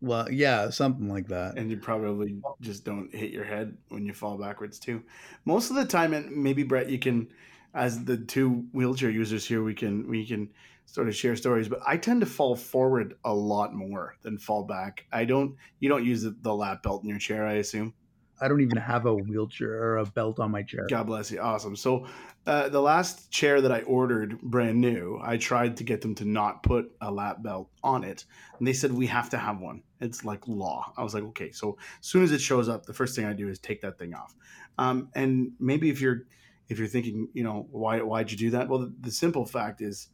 well, 0.00 0.30
yeah, 0.32 0.70
something 0.70 1.08
like 1.08 1.28
that. 1.28 1.58
and 1.58 1.70
you 1.70 1.76
probably 1.76 2.40
just 2.60 2.84
don't 2.84 3.14
hit 3.14 3.30
your 3.30 3.44
head 3.44 3.76
when 3.88 4.06
you 4.06 4.14
fall 4.14 4.38
backwards 4.38 4.78
too. 4.78 5.02
Most 5.44 5.68
of 5.70 5.76
the 5.76 5.84
time, 5.84 6.14
and 6.14 6.34
maybe 6.34 6.62
Brett, 6.62 6.88
you 6.88 6.98
can, 6.98 7.28
as 7.74 8.04
the 8.04 8.16
two 8.16 8.64
wheelchair 8.72 9.10
users 9.10 9.44
here, 9.46 9.62
we 9.62 9.74
can 9.74 10.08
we 10.08 10.26
can 10.26 10.48
sort 10.92 11.08
of 11.08 11.14
share 11.14 11.36
stories. 11.36 11.68
But 11.68 11.80
I 11.86 11.96
tend 11.96 12.20
to 12.20 12.26
fall 12.26 12.56
forward 12.56 13.14
a 13.24 13.34
lot 13.34 13.74
more 13.74 14.16
than 14.22 14.38
fall 14.38 14.64
back. 14.64 15.06
I 15.12 15.24
don't. 15.24 15.56
You 15.78 15.88
don't 15.88 16.04
use 16.04 16.22
the, 16.22 16.36
the 16.40 16.54
lap 16.54 16.82
belt 16.82 17.02
in 17.02 17.08
your 17.08 17.18
chair, 17.18 17.46
I 17.46 17.54
assume. 17.54 17.94
I 18.42 18.48
don't 18.48 18.62
even 18.62 18.78
have 18.78 19.04
a 19.04 19.14
wheelchair 19.14 19.70
or 19.70 19.98
a 19.98 20.06
belt 20.06 20.40
on 20.40 20.50
my 20.50 20.62
chair. 20.62 20.86
God 20.88 21.06
bless 21.06 21.30
you. 21.30 21.40
Awesome. 21.40 21.76
So, 21.76 22.06
uh, 22.46 22.70
the 22.70 22.80
last 22.80 23.30
chair 23.30 23.60
that 23.60 23.70
I 23.70 23.82
ordered, 23.82 24.40
brand 24.40 24.80
new, 24.80 25.20
I 25.22 25.36
tried 25.36 25.76
to 25.76 25.84
get 25.84 26.00
them 26.00 26.14
to 26.16 26.24
not 26.24 26.62
put 26.62 26.90
a 27.02 27.10
lap 27.12 27.42
belt 27.42 27.68
on 27.82 28.02
it, 28.02 28.24
and 28.58 28.66
they 28.66 28.72
said 28.72 28.92
we 28.92 29.06
have 29.08 29.28
to 29.30 29.38
have 29.38 29.60
one. 29.60 29.82
It's 30.00 30.24
like 30.24 30.48
law. 30.48 30.92
I 30.96 31.02
was 31.02 31.12
like, 31.12 31.24
okay. 31.24 31.52
So, 31.52 31.76
as 32.00 32.06
soon 32.06 32.22
as 32.22 32.32
it 32.32 32.40
shows 32.40 32.68
up, 32.68 32.86
the 32.86 32.94
first 32.94 33.14
thing 33.14 33.26
I 33.26 33.34
do 33.34 33.48
is 33.48 33.58
take 33.58 33.82
that 33.82 33.98
thing 33.98 34.14
off. 34.14 34.34
Um, 34.78 35.10
and 35.14 35.52
maybe 35.60 35.90
if 35.90 36.00
you're 36.00 36.22
if 36.70 36.78
you're 36.78 36.88
thinking, 36.88 37.28
you 37.34 37.44
know, 37.44 37.66
why 37.70 38.00
why'd 38.00 38.30
you 38.30 38.38
do 38.38 38.50
that? 38.50 38.68
Well, 38.68 38.80
the, 38.80 38.94
the 39.00 39.10
simple 39.10 39.44
fact 39.44 39.82
is, 39.82 40.08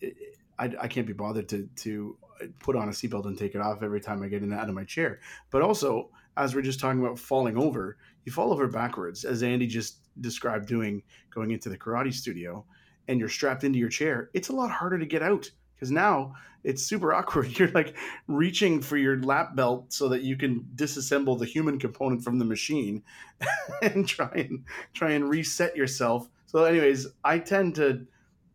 it, 0.00 0.16
I, 0.58 0.72
I 0.80 0.88
can't 0.88 1.06
be 1.06 1.12
bothered 1.12 1.48
to 1.48 1.68
to 1.76 2.16
put 2.60 2.76
on 2.76 2.88
a 2.88 2.92
seatbelt 2.92 3.26
and 3.26 3.38
take 3.38 3.54
it 3.54 3.60
off 3.60 3.82
every 3.82 4.00
time 4.00 4.22
I 4.22 4.28
get 4.28 4.42
in 4.42 4.52
out 4.52 4.68
of 4.68 4.74
my 4.74 4.84
chair. 4.84 5.20
But 5.50 5.62
also, 5.62 6.10
as 6.36 6.54
we're 6.54 6.62
just 6.62 6.80
talking 6.80 7.00
about 7.00 7.18
falling 7.18 7.56
over, 7.56 7.96
you 8.24 8.32
fall 8.32 8.52
over 8.52 8.66
backwards, 8.68 9.24
as 9.24 9.42
Andy 9.42 9.66
just 9.66 9.98
described 10.20 10.66
doing 10.66 11.02
going 11.32 11.50
into 11.50 11.68
the 11.68 11.78
karate 11.78 12.12
studio, 12.12 12.64
and 13.08 13.18
you're 13.18 13.28
strapped 13.28 13.64
into 13.64 13.78
your 13.78 13.88
chair. 13.88 14.30
It's 14.34 14.48
a 14.48 14.52
lot 14.52 14.70
harder 14.70 14.98
to 14.98 15.06
get 15.06 15.22
out 15.22 15.50
because 15.74 15.90
now 15.90 16.34
it's 16.62 16.82
super 16.82 17.12
awkward. 17.14 17.58
You're 17.58 17.70
like 17.70 17.96
reaching 18.26 18.80
for 18.80 18.96
your 18.96 19.20
lap 19.22 19.54
belt 19.54 19.92
so 19.92 20.08
that 20.08 20.22
you 20.22 20.36
can 20.36 20.66
disassemble 20.74 21.38
the 21.38 21.46
human 21.46 21.78
component 21.78 22.22
from 22.22 22.38
the 22.38 22.44
machine 22.44 23.02
and 23.82 24.06
try 24.08 24.30
and 24.34 24.64
try 24.92 25.12
and 25.12 25.28
reset 25.28 25.76
yourself. 25.76 26.28
So, 26.46 26.64
anyways, 26.64 27.08
I 27.24 27.38
tend 27.38 27.74
to. 27.76 28.06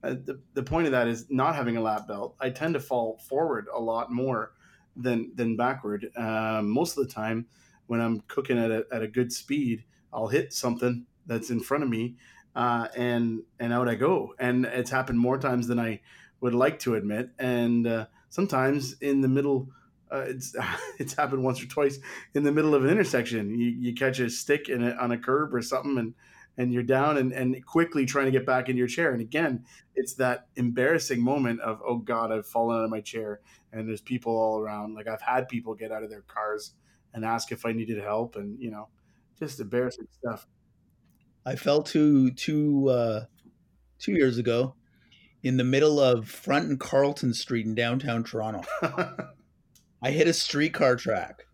Uh, 0.04 0.16
the, 0.24 0.40
the 0.54 0.64
point 0.64 0.86
of 0.86 0.92
that 0.94 1.08
is 1.08 1.26
not 1.30 1.56
having 1.56 1.78
a 1.78 1.82
lap 1.82 2.08
belt. 2.08 2.36
I 2.40 2.50
tend 2.50 2.74
to 2.76 2.80
fall 2.80 3.18
forward 3.18 3.68
a 3.74 3.80
lot 3.80 4.12
more 4.12 4.54
than 4.96 5.32
than 5.36 5.56
backward. 5.56 6.10
Um, 6.16 6.70
most 6.70 6.98
of 6.98 7.06
the 7.06 7.14
time, 7.14 7.48
when 7.88 8.00
I'm 8.00 8.22
cooking 8.28 8.58
at 8.58 8.72
a, 8.72 8.86
at 8.92 9.02
a 9.02 9.08
good 9.08 9.32
speed, 9.34 9.84
I'll 10.14 10.28
hit 10.28 10.54
something 10.54 11.06
that's 11.26 11.50
in 11.50 11.60
front 11.60 11.84
of 11.84 11.90
me, 11.90 12.16
uh, 12.56 12.88
and 12.96 13.44
and 13.60 13.74
out 13.74 13.90
I 13.90 13.96
go. 13.96 14.34
And 14.40 14.66
it's 14.66 14.92
happened 14.92 15.20
more 15.20 15.38
times 15.38 15.68
than 15.68 15.80
I 15.80 16.02
would 16.42 16.56
like 16.56 16.80
to 16.80 16.96
admit. 16.96 17.32
And 17.38 17.86
uh, 17.86 18.06
sometimes 18.30 18.94
in 19.02 19.22
the 19.22 19.28
middle, 19.28 19.70
uh, 20.12 20.26
it's 20.28 20.56
it's 21.00 21.14
happened 21.14 21.44
once 21.44 21.62
or 21.62 21.68
twice 21.68 22.00
in 22.34 22.44
the 22.44 22.52
middle 22.52 22.76
of 22.76 22.84
an 22.84 22.90
intersection. 22.90 23.58
You, 23.58 23.68
you 23.68 23.94
catch 23.94 24.20
a 24.20 24.30
stick 24.30 24.70
in 24.70 24.84
a, 24.84 24.92
on 24.92 25.12
a 25.12 25.18
curb 25.18 25.54
or 25.54 25.62
something, 25.62 25.98
and 25.98 26.14
and 26.60 26.74
you're 26.74 26.84
down 26.84 27.18
and, 27.18 27.32
and 27.32 27.66
quickly 27.66 28.06
trying 28.06 28.26
to 28.26 28.32
get 28.32 28.46
back 28.46 28.68
in 28.68 28.76
your 28.76 28.86
chair. 28.86 29.14
And 29.14 29.22
again, 29.22 29.64
it's 29.96 30.14
that 30.16 30.48
embarrassing 30.58 31.24
moment 31.24 31.62
of 31.62 31.82
oh 31.88 31.98
god, 31.98 32.32
I've 32.32 32.46
fallen 32.46 32.78
out 32.78 32.84
of 32.84 32.92
my 32.92 33.00
chair, 33.00 33.40
and 33.72 33.88
there's 33.88 34.02
people 34.02 34.34
all 34.34 34.60
around. 34.60 34.94
Like 34.94 35.08
I've 35.08 35.22
had 35.22 35.48
people 35.48 35.74
get 35.74 35.92
out 35.92 36.04
of 36.04 36.10
their 36.10 36.22
cars 36.22 36.74
and 37.14 37.26
ask 37.26 37.52
if 37.52 37.66
I 37.66 37.72
needed 37.72 37.98
help, 37.98 38.36
and 38.36 38.60
you 38.60 38.70
know, 38.70 38.90
just 39.40 39.60
embarrassing 39.60 40.08
stuff. 40.20 40.46
I 41.46 41.56
fell 41.56 41.82
two 41.82 42.32
two 42.32 42.90
uh, 42.90 43.26
two 43.98 44.12
years 44.12 44.38
ago 44.38 44.76
in 45.42 45.56
the 45.56 45.64
middle 45.64 46.00
of 46.00 46.28
Front 46.28 46.68
and 46.68 46.80
Carlton 46.80 47.34
Street 47.34 47.66
in 47.66 47.74
downtown 47.74 48.26
Toronto. 48.26 48.62
I 50.04 50.12
hit 50.12 50.28
a 50.28 50.34
streetcar 50.34 50.98
track 50.98 51.46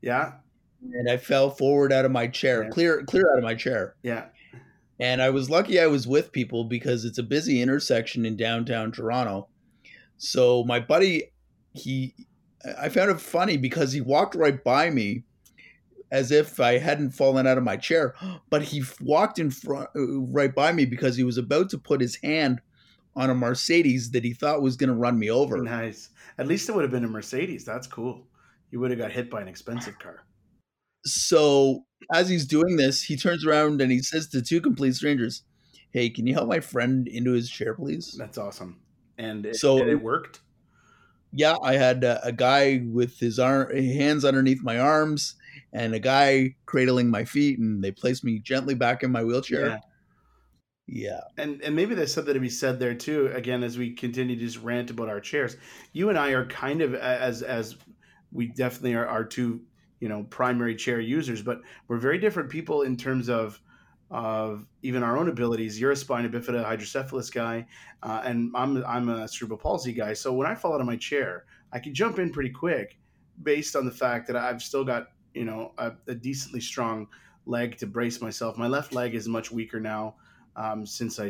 yeah, 0.00 0.34
and 0.82 1.10
I 1.10 1.16
fell 1.16 1.50
forward 1.50 1.92
out 1.92 2.04
of 2.04 2.10
my 2.12 2.26
chair, 2.28 2.64
Yeah. 2.64 2.68
clear 2.70 3.02
clear 3.04 3.30
out 3.32 3.38
of 3.38 3.44
my 3.44 3.54
chair. 3.54 3.94
yeah, 4.02 4.26
And 5.00 5.20
I 5.22 5.30
was 5.30 5.48
lucky 5.50 5.80
I 5.80 5.86
was 5.86 6.06
with 6.06 6.32
people 6.32 6.64
because 6.64 7.04
it's 7.04 7.18
a 7.18 7.22
busy 7.22 7.60
intersection 7.62 8.24
in 8.26 8.36
downtown 8.36 8.92
Toronto. 8.92 9.48
So 10.16 10.64
my 10.64 10.80
buddy, 10.80 11.32
he, 11.74 12.14
I 12.78 12.88
found 12.88 13.10
it 13.10 13.20
funny 13.20 13.56
because 13.56 13.92
he 13.92 14.00
walked 14.00 14.34
right 14.34 14.62
by 14.62 14.90
me 14.90 15.22
as 16.10 16.30
if 16.32 16.58
I 16.58 16.78
hadn't 16.78 17.10
fallen 17.10 17.46
out 17.46 17.58
of 17.58 17.64
my 17.64 17.76
chair, 17.76 18.14
but 18.50 18.62
he 18.62 18.82
walked 19.00 19.38
in 19.38 19.50
front, 19.50 19.90
uh, 19.94 20.20
right 20.22 20.54
by 20.54 20.72
me 20.72 20.84
because 20.86 21.16
he 21.16 21.22
was 21.24 21.38
about 21.38 21.70
to 21.70 21.78
put 21.78 22.00
his 22.00 22.16
hand 22.16 22.60
on 23.14 23.30
a 23.30 23.34
Mercedes 23.34 24.10
that 24.12 24.24
he 24.24 24.32
thought 24.32 24.62
was 24.62 24.76
going 24.76 24.88
to 24.88 24.94
run 24.94 25.18
me 25.18 25.30
over. 25.30 25.58
nice. 25.58 26.10
At 26.38 26.46
least 26.46 26.68
it 26.68 26.74
would 26.74 26.82
have 26.82 26.90
been 26.92 27.04
a 27.04 27.08
Mercedes. 27.08 27.64
That's 27.64 27.88
cool. 27.88 28.26
You 28.70 28.78
would 28.80 28.90
have 28.92 28.98
got 29.00 29.10
hit 29.10 29.28
by 29.28 29.40
an 29.42 29.48
expensive 29.48 29.98
car. 29.98 30.22
So 31.14 31.84
as 32.12 32.28
he's 32.28 32.46
doing 32.46 32.76
this, 32.76 33.02
he 33.02 33.16
turns 33.16 33.44
around 33.46 33.80
and 33.80 33.90
he 33.92 34.00
says 34.02 34.28
to 34.28 34.42
two 34.42 34.60
complete 34.60 34.94
strangers, 34.94 35.42
"Hey, 35.90 36.10
can 36.10 36.26
you 36.26 36.34
help 36.34 36.48
my 36.48 36.60
friend 36.60 37.06
into 37.08 37.32
his 37.32 37.50
chair, 37.50 37.74
please?" 37.74 38.14
That's 38.18 38.38
awesome. 38.38 38.80
And 39.18 39.46
it, 39.46 39.56
So- 39.56 39.78
and 39.80 39.90
it 39.90 40.02
worked. 40.02 40.40
yeah, 41.32 41.56
I 41.62 41.74
had 41.74 42.04
a, 42.04 42.24
a 42.26 42.32
guy 42.32 42.82
with 42.86 43.18
his 43.18 43.38
arm, 43.38 43.74
hands 43.76 44.24
underneath 44.24 44.62
my 44.62 44.78
arms 44.78 45.34
and 45.72 45.94
a 45.94 45.98
guy 45.98 46.54
cradling 46.66 47.10
my 47.10 47.24
feet, 47.24 47.58
and 47.58 47.82
they 47.84 47.90
placed 47.90 48.24
me 48.24 48.38
gently 48.38 48.74
back 48.74 49.02
in 49.02 49.10
my 49.12 49.22
wheelchair. 49.24 49.66
Yeah. 49.68 49.78
Yeah. 50.90 51.20
And 51.36 51.60
and 51.62 51.76
maybe 51.76 51.94
there's 51.94 52.14
something 52.14 52.32
to 52.32 52.40
be 52.40 52.48
said 52.48 52.78
there 52.78 52.94
too. 52.94 53.30
Again, 53.34 53.62
as 53.62 53.76
we 53.76 53.92
continue 53.92 54.36
to 54.36 54.40
just 54.40 54.56
rant 54.62 54.90
about 54.90 55.10
our 55.10 55.20
chairs, 55.20 55.56
you 55.92 56.08
and 56.08 56.18
I 56.18 56.30
are 56.30 56.46
kind 56.46 56.80
of 56.80 56.94
as 56.94 57.42
as 57.42 57.76
we 58.32 58.46
definitely 58.46 58.94
are 58.94 59.06
our 59.06 59.24
two 59.24 59.60
you 60.00 60.08
know 60.08 60.24
primary 60.24 60.74
chair 60.74 61.00
users, 61.00 61.42
but 61.42 61.60
we're 61.88 61.98
very 61.98 62.18
different 62.18 62.50
people 62.50 62.82
in 62.82 62.96
terms 62.96 63.28
of 63.28 63.60
of 64.10 64.66
even 64.82 65.02
our 65.02 65.18
own 65.18 65.28
abilities. 65.28 65.78
You're 65.78 65.90
a 65.92 65.96
spina 65.96 66.28
bifida 66.28 66.64
hydrocephalus 66.64 67.30
guy, 67.30 67.66
uh, 68.02 68.22
and 68.24 68.50
I'm 68.54 68.84
I'm 68.84 69.08
a 69.08 69.28
cerebral 69.28 69.58
palsy 69.58 69.92
guy. 69.92 70.14
So 70.14 70.32
when 70.32 70.46
I 70.46 70.54
fall 70.54 70.74
out 70.74 70.80
of 70.80 70.86
my 70.86 70.96
chair, 70.96 71.44
I 71.72 71.78
can 71.78 71.94
jump 71.94 72.18
in 72.18 72.30
pretty 72.30 72.50
quick, 72.50 72.98
based 73.42 73.76
on 73.76 73.84
the 73.84 73.90
fact 73.90 74.26
that 74.28 74.36
I've 74.36 74.62
still 74.62 74.84
got 74.84 75.08
you 75.34 75.44
know 75.44 75.72
a, 75.78 75.92
a 76.06 76.14
decently 76.14 76.60
strong 76.60 77.08
leg 77.46 77.76
to 77.78 77.86
brace 77.86 78.20
myself. 78.20 78.56
My 78.56 78.68
left 78.68 78.92
leg 78.92 79.14
is 79.14 79.28
much 79.28 79.50
weaker 79.50 79.80
now 79.80 80.16
um, 80.58 80.84
since 80.84 81.20
I, 81.20 81.26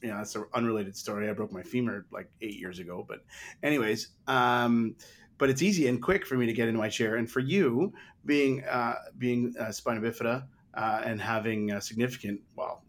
you 0.00 0.08
know, 0.08 0.18
that's 0.18 0.36
an 0.36 0.44
unrelated 0.54 0.96
story. 0.96 1.28
I 1.28 1.32
broke 1.32 1.52
my 1.52 1.62
femur 1.62 2.06
like 2.10 2.30
eight 2.40 2.56
years 2.58 2.78
ago. 2.78 3.04
But, 3.06 3.24
anyways, 3.62 4.08
um, 4.28 4.94
but 5.40 5.50
it's 5.50 5.62
easy 5.62 5.88
and 5.88 6.00
quick 6.00 6.24
for 6.24 6.36
me 6.36 6.46
to 6.46 6.52
get 6.52 6.68
into 6.68 6.78
my 6.78 6.88
chair. 6.88 7.16
And 7.16 7.28
for 7.28 7.40
you, 7.40 7.92
being 8.24 8.62
uh, 8.64 8.94
being 9.18 9.54
uh, 9.58 9.72
spina 9.72 10.00
bifida 10.00 10.44
uh, 10.74 11.02
and 11.04 11.20
having 11.20 11.80
significant, 11.80 12.40
well, 12.54 12.84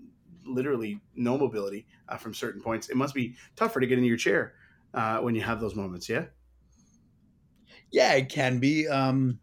literally 0.46 1.00
no 1.16 1.38
mobility 1.38 1.88
uh, 2.10 2.18
from 2.18 2.34
certain 2.34 2.62
points, 2.62 2.90
it 2.90 2.98
must 2.98 3.16
be 3.16 3.36
tougher 3.56 3.80
to 3.80 3.88
get 3.88 3.98
into 3.98 4.08
your 4.08 4.18
chair 4.18 4.54
uh, 4.94 5.20
when 5.20 5.34
you 5.34 5.42
have 5.42 5.60
those 5.60 5.76
moments. 5.76 6.08
Yeah. 6.08 6.26
Yeah, 7.92 8.14
it 8.14 8.30
can 8.30 8.60
be. 8.60 8.88
Um, 8.88 9.40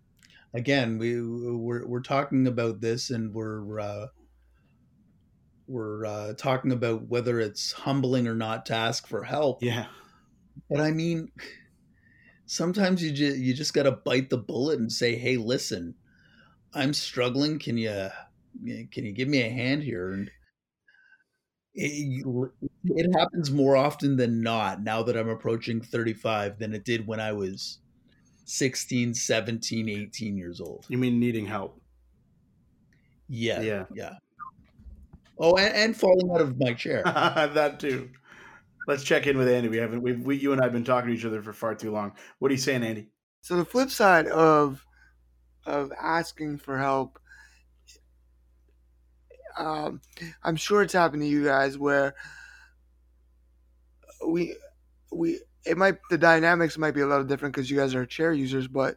again, 0.55 0.99
we 0.99 1.21
we're 1.21 1.87
we're 1.87 2.01
talking 2.01 2.47
about 2.47 2.81
this, 2.81 3.11
and 3.11 3.35
we're 3.35 3.79
uh, 3.79 4.07
we're 5.67 6.07
uh, 6.07 6.33
talking 6.35 6.73
about 6.73 7.09
whether 7.09 7.41
it's 7.41 7.73
humbling 7.73 8.27
or 8.27 8.35
not 8.35 8.65
to 8.67 8.75
ask 8.75 9.07
for 9.07 9.23
help. 9.23 9.63
Yeah. 9.63 9.87
But 10.71 10.81
I 10.81 10.93
mean, 10.93 11.31
sometimes 12.49 13.03
you 13.03 13.13
just 13.13 13.39
you 13.39 13.55
just 13.55 13.75
got 13.75 13.85
to 13.85 13.93
bite 13.93 14.31
the 14.31 14.39
bullet 14.39 14.81
and 14.81 14.91
say, 14.91 15.15
"Hey, 15.15 15.37
listen, 15.37 15.95
I'm 16.75 16.93
struggling. 16.93 17.59
Can 17.61 17.79
you 17.79 18.09
can 18.65 19.05
you 19.05 19.13
give 19.13 19.29
me 19.29 19.43
a 19.43 19.51
hand 19.51 19.85
here?" 19.85 20.11
And 20.11 20.31
it, 21.75 22.25
it 22.85 23.17
happens 23.17 23.53
more 23.53 23.77
often 23.77 24.17
than 24.17 24.43
not 24.43 24.83
now 24.83 25.03
that 25.05 25.17
I'm 25.17 25.29
approaching 25.29 25.81
35 25.81 26.59
than 26.59 26.75
it 26.75 26.85
did 26.85 27.07
when 27.07 27.21
I 27.21 27.33
was 27.33 27.79
16, 28.47 29.15
17, 29.15 29.89
18 29.89 30.37
years 30.37 30.61
old. 30.61 30.87
You 30.89 30.99
mean 30.99 31.21
needing 31.21 31.47
help? 31.47 31.81
Yeah. 33.29 33.61
Yeah. 33.61 33.85
Yeah. 33.95 34.15
Oh, 35.39 35.57
and, 35.57 35.73
and 35.73 35.97
falling 35.97 36.31
out 36.33 36.41
of 36.41 36.59
my 36.59 36.73
chair. 36.73 37.03
that 37.05 37.79
too. 37.79 38.11
Let's 38.89 39.05
check 39.05 39.27
in 39.27 39.37
with 39.37 39.51
Andy. 39.51 39.69
We 39.69 39.77
haven't. 39.77 40.01
We've, 40.01 40.19
we, 40.19 40.39
you 40.39 40.53
and 40.53 40.63
I 40.63 40.65
have 40.65 40.73
been 40.73 40.83
talking 40.83 41.11
to 41.11 41.15
each 41.15 41.27
other 41.27 41.43
for 41.43 41.53
far 41.53 41.75
too 41.75 41.93
long. 41.93 42.13
What 42.39 42.51
are 42.51 42.55
you 42.55 42.59
saying, 42.59 42.83
Andy? 42.83 43.09
So 43.43 43.55
the 43.57 43.65
flip 43.67 43.91
side 43.91 44.27
of 44.29 44.83
of 45.67 45.93
asking 46.01 46.57
for 46.57 46.79
help, 46.79 47.19
um, 49.59 50.01
I'm 50.43 50.57
sure 50.57 50.81
it's 50.81 50.95
happened 50.95 51.21
to 51.21 51.29
you 51.29 51.45
guys 51.45 51.77
where 51.77 52.15
we 54.27 54.57
we 55.13 55.41
it 55.67 55.77
might 55.77 55.99
the 56.09 56.17
dynamics 56.17 56.79
might 56.79 56.95
be 56.95 57.03
a 57.03 57.07
little 57.07 57.25
different 57.25 57.55
because 57.55 57.71
you 57.71 57.77
guys 57.77 57.95
are 57.95 58.07
chair 58.07 58.33
users, 58.33 58.69
but 58.69 58.97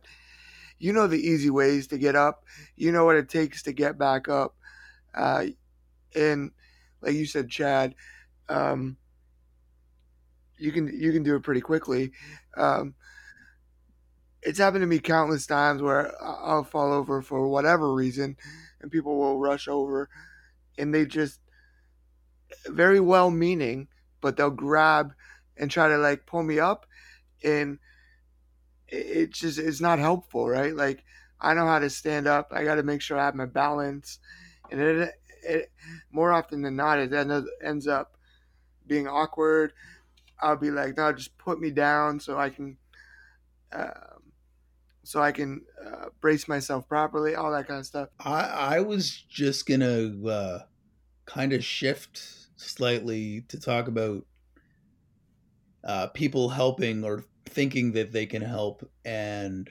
you 0.80 0.94
know 0.94 1.06
the 1.06 1.20
easy 1.20 1.50
ways 1.50 1.88
to 1.88 1.98
get 1.98 2.16
up. 2.16 2.46
You 2.78 2.94
know 2.94 3.04
what 3.04 3.18
it 3.18 3.28
takes 3.28 3.62
to 3.64 3.74
get 3.74 3.98
back 3.98 4.30
up. 4.30 4.56
Uh, 5.14 5.48
and 6.16 6.52
like 7.02 7.14
you 7.14 7.26
said, 7.26 7.50
Chad, 7.50 7.94
um, 8.48 8.96
you 10.62 10.72
can 10.72 10.88
you 10.88 11.12
can 11.12 11.24
do 11.24 11.36
it 11.36 11.44
pretty 11.44 11.62
quickly. 11.62 12.12
Um, 12.56 12.96
it's 14.42 14.60
happened 14.60 14.82
to 14.82 14.88
me 14.88 15.00
countless 15.00 15.46
times 15.46 15.82
where 15.82 16.14
I'll 16.22 16.64
fall 16.64 16.94
over 16.94 17.22
for 17.22 17.48
whatever 17.48 17.94
reason, 17.94 18.38
and 18.80 18.92
people 18.92 19.18
will 19.18 19.40
rush 19.40 19.68
over, 19.68 20.10
and 20.78 20.94
they 20.94 21.06
just 21.06 21.40
very 22.68 23.00
well 23.00 23.32
meaning, 23.32 23.88
but 24.20 24.38
they'll 24.38 24.50
grab 24.50 25.14
and 25.58 25.70
try 25.70 25.88
to 25.88 25.98
like 25.98 26.26
pull 26.26 26.44
me 26.44 26.60
up, 26.60 26.86
and 27.44 27.80
it 28.88 29.32
just 29.32 29.58
it's 29.58 29.82
not 29.82 30.00
helpful, 30.00 30.48
right? 30.48 30.76
Like 30.76 31.04
I 31.40 31.54
know 31.54 31.66
how 31.66 31.80
to 31.80 31.90
stand 31.90 32.28
up. 32.28 32.52
I 32.54 32.64
got 32.64 32.76
to 32.76 32.84
make 32.84 33.02
sure 33.02 33.18
I 33.18 33.26
have 33.26 33.36
my 33.36 33.46
balance, 33.46 34.20
and 34.70 34.80
it, 34.80 35.14
it 35.44 35.72
more 36.12 36.32
often 36.32 36.62
than 36.62 36.76
not 36.76 37.00
it 37.00 37.14
ends 37.64 37.88
up 37.88 38.18
being 38.86 39.08
awkward. 39.08 39.74
I'll 40.42 40.58
be 40.58 40.72
like, 40.72 40.98
no, 40.98 41.12
just 41.14 41.38
put 41.38 41.60
me 41.60 41.72
down 41.72 42.20
so 42.20 42.38
I 42.38 42.50
can, 42.50 42.78
um, 43.72 44.32
so 45.04 45.22
I 45.22 45.32
can 45.32 45.62
uh, 45.86 46.06
brace 46.20 46.48
myself 46.48 46.88
properly, 46.88 47.36
all 47.36 47.52
that 47.52 47.68
kind 47.68 47.80
of 47.80 47.86
stuff. 47.86 48.10
I 48.20 48.42
I 48.78 48.80
was 48.80 49.12
just 49.12 49.66
gonna 49.68 50.12
uh, 50.28 50.60
kind 51.26 51.54
of 51.54 51.64
shift 51.64 52.22
slightly 52.56 53.42
to 53.48 53.60
talk 53.60 53.88
about 53.88 54.26
uh, 55.84 56.08
people 56.08 56.50
helping 56.50 57.04
or 57.04 57.26
thinking 57.46 57.92
that 57.94 58.12
they 58.12 58.26
can 58.26 58.42
help 58.42 58.90
and 59.04 59.70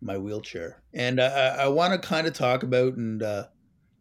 my 0.00 0.18
wheelchair. 0.18 0.82
And 0.92 1.20
I, 1.20 1.56
I 1.64 1.68
want 1.68 1.92
to 2.00 2.08
kind 2.08 2.26
of 2.26 2.34
talk 2.34 2.62
about 2.62 2.94
and 2.96 3.22
uh, 3.22 3.44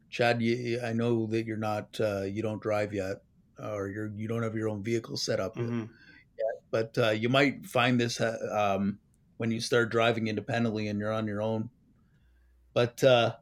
Chad, 0.09 0.41
you, 0.41 0.79
I 0.81 0.93
know 0.93 1.25
that 1.27 1.45
you're 1.45 1.57
not 1.57 1.99
uh, 1.99 2.21
you 2.21 2.41
don't 2.43 2.62
drive 2.62 2.93
yet, 2.93 3.22
or 3.59 3.87
you're 3.87 4.11
you 4.15 4.27
don't 4.27 4.43
have 4.43 4.55
your 4.55 4.69
own 4.69 4.83
vehicle 4.83 5.17
set 5.17 5.39
up 5.39 5.55
Mm-hmm. 5.55 5.81
yet, 6.37 6.63
but 6.71 6.97
uh, 6.97 7.11
you 7.11 7.29
might 7.29 7.65
find 7.65 7.99
this 7.99 8.19
uh, 8.21 8.37
um, 8.51 8.99
when 9.37 9.51
you 9.51 9.59
start 9.59 9.91
driving 9.91 10.27
independently 10.27 10.87
and 10.87 10.99
you're 10.99 11.11
on 11.11 11.27
your 11.27 11.41
own. 11.41 11.69
But 12.73 13.03
uh, 13.03 13.35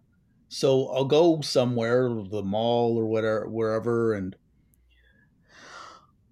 so 0.50 0.89
I'll 0.89 1.06
go 1.06 1.39
somewhere, 1.41 2.10
the 2.10 2.43
mall 2.43 2.97
or 2.97 3.06
whatever, 3.06 3.47
wherever, 3.47 4.13
and 4.13 4.36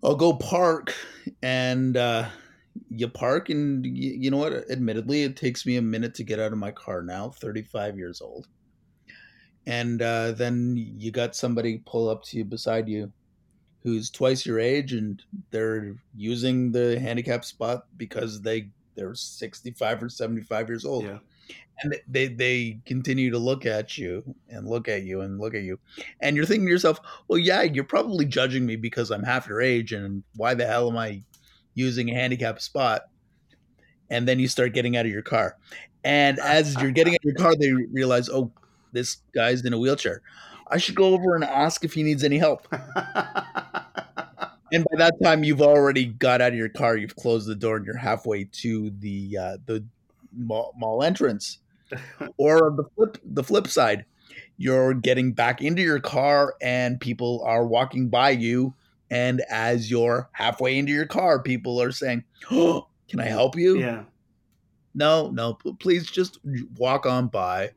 I'll 0.04 0.16
go 0.16 0.34
park, 0.34 0.94
and 1.42 1.96
uh, 1.96 2.30
you 2.90 3.08
park, 3.08 3.50
and 3.50 3.86
you, 3.86 4.12
you 4.12 4.32
know 4.32 4.38
what? 4.38 4.54
Admittedly, 4.70 5.24
it 5.24 5.38
takes 5.38 5.66
me 5.66 5.78
a 5.78 5.82
minute 5.82 6.16
to 6.16 6.24
get 6.24 6.40
out 6.40 6.52
of 6.52 6.58
my 6.58 6.72
car 6.72 7.02
now. 7.02 7.30
Thirty-five 7.30 7.98
years 7.98 8.22
old, 8.22 8.48
and 9.66 10.02
uh, 10.02 10.32
then 10.34 10.76
you 10.76 11.12
got 11.12 11.36
somebody 11.36 11.82
pull 11.86 12.10
up 12.10 12.24
to 12.24 12.38
you 12.38 12.46
beside 12.46 12.88
you, 12.88 13.12
who's 13.84 14.10
twice 14.10 14.46
your 14.46 14.60
age, 14.60 14.94
and 14.94 15.22
they're 15.52 15.96
using 16.16 16.72
the 16.72 17.00
handicap 17.00 17.46
spot 17.46 17.86
because 17.98 18.42
they 18.42 18.70
they're 19.00 19.16
sixty-five 19.16 20.04
or 20.04 20.10
seventy-five 20.10 20.68
years 20.68 20.86
old. 20.86 21.06
Yeah. 21.06 21.20
And 21.82 21.96
they 22.10 22.28
they 22.28 22.80
continue 22.86 23.32
to 23.32 23.38
look 23.38 23.66
at 23.66 23.98
you 23.98 24.36
and 24.50 24.68
look 24.68 24.90
at 24.90 25.04
you 25.04 25.22
and 25.22 25.40
look 25.40 25.56
at 25.56 25.62
you, 25.62 25.80
and 26.20 26.36
you're 26.36 26.46
thinking 26.46 26.66
to 26.66 26.72
yourself, 26.72 27.00
"Well, 27.30 27.40
yeah, 27.40 27.62
you're 27.62 27.86
probably 27.86 28.26
judging 28.26 28.66
me 28.66 28.76
because 28.76 29.12
I'm 29.12 29.24
half 29.24 29.48
your 29.48 29.62
age, 29.62 29.94
and 29.94 30.24
why 30.36 30.56
the 30.56 30.68
hell 30.68 30.90
am 30.90 30.98
I 30.98 31.24
using 31.76 32.10
a 32.10 32.14
handicap 32.14 32.60
spot?" 32.60 33.04
And 34.10 34.28
then 34.28 34.40
you 34.40 34.50
start 34.50 34.74
getting 34.74 34.98
out 34.98 35.06
of 35.06 35.12
your 35.12 35.22
car, 35.22 35.56
and 36.04 36.38
as 36.40 36.76
you're 36.82 36.92
getting 36.92 37.14
out 37.14 37.22
of 37.22 37.26
your 37.26 37.36
car, 37.36 37.56
they 37.56 37.72
realize, 37.72 38.28
"Oh, 38.28 38.52
this 38.92 39.18
guy's 39.34 39.64
in 39.64 39.72
a 39.72 39.80
wheelchair. 39.80 40.22
I 40.68 40.78
should 40.78 40.96
go 40.96 41.14
over 41.14 41.34
and 41.34 41.46
ask 41.46 41.86
if 41.86 41.94
he 41.94 42.04
needs 42.04 42.26
any 42.26 42.40
help." 42.40 42.68
and 44.72 44.86
by 44.92 44.98
that 44.98 45.16
time, 45.24 45.44
you've 45.44 45.62
already 45.62 46.06
got 46.06 46.42
out 46.42 46.52
of 46.52 46.58
your 46.58 46.70
car, 46.70 46.98
you've 46.98 47.16
closed 47.16 47.48
the 47.48 47.56
door, 47.56 47.78
and 47.78 47.86
you're 47.86 47.98
halfway 47.98 48.46
to 48.46 48.92
the 49.00 49.38
uh, 49.38 49.58
the 49.66 49.84
mall, 50.36 50.74
mall 50.78 51.04
entrance. 51.04 51.60
Or 52.38 52.72
the 52.78 52.84
flip 52.96 53.18
the 53.24 53.44
flip 53.44 53.68
side 53.68 54.06
you're 54.58 54.94
getting 54.94 55.32
back 55.32 55.62
into 55.64 55.82
your 55.82 56.00
car 56.00 56.54
and 56.62 57.02
people 57.02 57.42
are 57.48 57.66
walking 57.66 58.10
by 58.10 58.30
you 58.30 58.76
and 59.10 59.42
as 59.50 59.90
you're 59.90 60.30
halfway 60.34 60.78
into 60.78 60.92
your 60.92 61.08
car 61.08 61.42
people 61.42 61.82
are 61.82 61.92
saying 61.92 62.24
oh 62.52 62.86
can 63.10 63.20
i 63.20 63.26
help 63.26 63.58
you? 63.58 63.80
Yeah. 63.80 64.04
no 64.94 65.32
no 65.32 65.56
please 65.80 66.12
just 66.12 66.38
walk 66.78 67.08
on 67.08 67.28
by. 67.28 67.72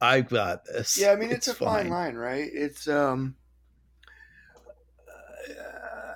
I've 0.00 0.28
got 0.28 0.64
this. 0.64 0.98
Yeah, 0.98 1.12
I 1.12 1.16
mean 1.16 1.30
it's, 1.30 1.46
a 1.46 1.54
fine. 1.54 1.88
line, 1.88 2.16
right? 2.16 2.50
It's 2.52 2.88
um, 2.88 3.36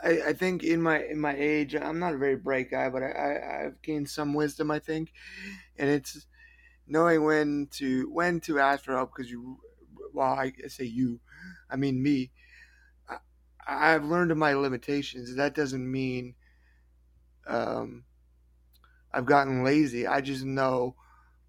I, 0.07 0.29
I 0.29 0.33
think 0.33 0.62
in 0.64 0.83
my 0.83 1.03
in 1.05 1.19
my 1.21 1.35
age, 1.37 1.75
I'm 1.75 1.99
not 1.99 2.14
a 2.14 2.19
very 2.19 2.37
bright 2.37 2.71
guy, 2.71 2.88
but 2.90 3.03
I, 3.03 3.11
I 3.11 3.64
I've 3.66 3.83
gained 3.83 4.09
some 4.11 4.35
wisdom, 4.35 4.71
I 4.71 4.79
think, 4.79 5.12
and 5.77 5.90
it's 5.90 6.27
knowing 6.87 7.25
when 7.25 7.69
to 7.73 8.11
when 8.11 8.40
to 8.42 8.61
ask 8.61 8.85
for 8.85 8.95
help 8.95 9.12
because 9.16 9.31
you, 9.31 9.61
well, 10.14 10.33
I 10.35 10.53
say 10.69 10.85
you, 10.85 11.21
I 11.71 11.77
mean 11.77 12.03
me. 12.03 12.33
I, 13.09 13.19
I've 13.66 14.05
learned 14.05 14.33
of 14.33 14.38
my 14.38 14.55
limitations. 14.55 15.37
That 15.37 15.55
doesn't 15.55 15.90
mean 15.90 16.37
um, 17.47 18.05
I've 19.12 19.27
gotten 19.27 19.64
lazy. 19.64 20.07
I 20.07 20.21
just 20.21 20.45
know 20.45 20.97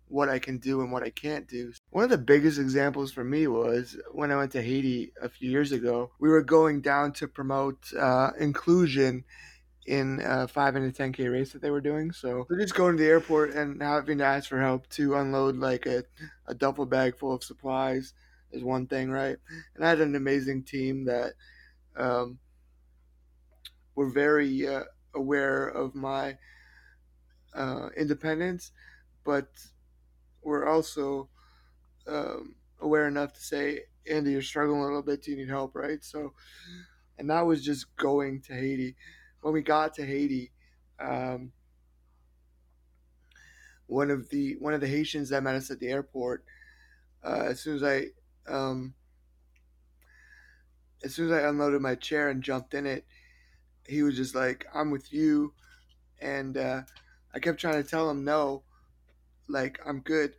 what 0.09 0.29
I 0.29 0.39
can 0.39 0.57
do 0.57 0.81
and 0.81 0.91
what 0.91 1.03
I 1.03 1.09
can't 1.09 1.47
do. 1.47 1.73
One 1.89 2.03
of 2.03 2.09
the 2.09 2.17
biggest 2.17 2.59
examples 2.59 3.11
for 3.11 3.23
me 3.23 3.47
was 3.47 3.97
when 4.11 4.31
I 4.31 4.37
went 4.37 4.51
to 4.53 4.61
Haiti 4.61 5.11
a 5.21 5.29
few 5.29 5.49
years 5.49 5.71
ago. 5.71 6.11
We 6.19 6.29
were 6.29 6.43
going 6.43 6.81
down 6.81 7.13
to 7.13 7.27
promote 7.27 7.93
uh, 7.93 8.31
inclusion 8.39 9.25
in 9.85 10.21
a 10.23 10.47
5 10.47 10.75
and 10.75 10.85
a 10.85 10.91
10k 10.91 11.31
race 11.31 11.53
that 11.53 11.61
they 11.61 11.71
were 11.71 11.81
doing. 11.81 12.11
So 12.11 12.45
we're 12.49 12.59
just 12.59 12.75
going 12.75 12.97
to 12.97 13.03
the 13.03 13.09
airport 13.09 13.53
and 13.53 13.81
having 13.81 14.17
to 14.17 14.25
ask 14.25 14.49
for 14.49 14.61
help 14.61 14.87
to 14.91 15.15
unload 15.15 15.55
like 15.55 15.85
a, 15.85 16.03
a 16.45 16.53
duffel 16.53 16.85
bag 16.85 17.17
full 17.17 17.33
of 17.33 17.43
supplies 17.43 18.13
is 18.51 18.63
one 18.63 18.87
thing, 18.87 19.09
right? 19.09 19.37
And 19.75 19.85
I 19.85 19.89
had 19.89 20.01
an 20.01 20.15
amazing 20.15 20.63
team 20.63 21.05
that 21.05 21.33
um, 21.95 22.37
were 23.95 24.09
very 24.09 24.67
uh, 24.67 24.83
aware 25.15 25.67
of 25.67 25.95
my 25.95 26.37
uh, 27.53 27.89
independence, 27.95 28.71
but 29.23 29.47
we're 30.47 30.65
also 30.65 31.27
um, 32.07 32.55
aware 32.79 33.05
enough 33.05 33.33
to 33.33 33.41
say, 33.41 33.81
Andy, 34.09 34.31
you're 34.31 34.41
struggling 34.41 34.79
a 34.79 34.83
little 34.85 35.01
bit. 35.01 35.21
Do 35.21 35.31
you 35.31 35.37
need 35.37 35.49
help? 35.49 35.75
Right. 35.75 36.01
So, 36.01 36.33
and 37.17 37.29
that 37.29 37.45
was 37.45 37.61
just 37.63 37.93
going 37.97 38.41
to 38.43 38.53
Haiti. 38.53 38.95
When 39.41 39.53
we 39.53 39.61
got 39.61 39.93
to 39.95 40.05
Haiti, 40.05 40.51
um, 41.01 41.51
one 43.87 44.09
of 44.09 44.29
the 44.29 44.55
one 44.59 44.73
of 44.73 44.79
the 44.79 44.87
Haitians 44.87 45.29
that 45.29 45.43
met 45.43 45.55
us 45.55 45.69
at 45.69 45.79
the 45.79 45.89
airport, 45.89 46.45
uh, 47.25 47.43
as 47.47 47.59
soon 47.59 47.75
as 47.75 47.83
I 47.83 48.05
um, 48.47 48.93
as 51.03 51.13
soon 51.13 51.29
as 51.29 51.33
I 51.33 51.47
unloaded 51.47 51.81
my 51.81 51.95
chair 51.95 52.29
and 52.29 52.41
jumped 52.41 52.73
in 52.73 52.85
it, 52.85 53.05
he 53.85 54.01
was 54.01 54.15
just 54.15 54.33
like, 54.33 54.65
"I'm 54.73 54.91
with 54.91 55.11
you," 55.11 55.53
and 56.21 56.55
uh, 56.55 56.83
I 57.33 57.39
kept 57.39 57.59
trying 57.59 57.83
to 57.83 57.89
tell 57.89 58.09
him 58.09 58.23
no, 58.23 58.63
like 59.47 59.79
I'm 59.85 60.01
good. 60.01 60.35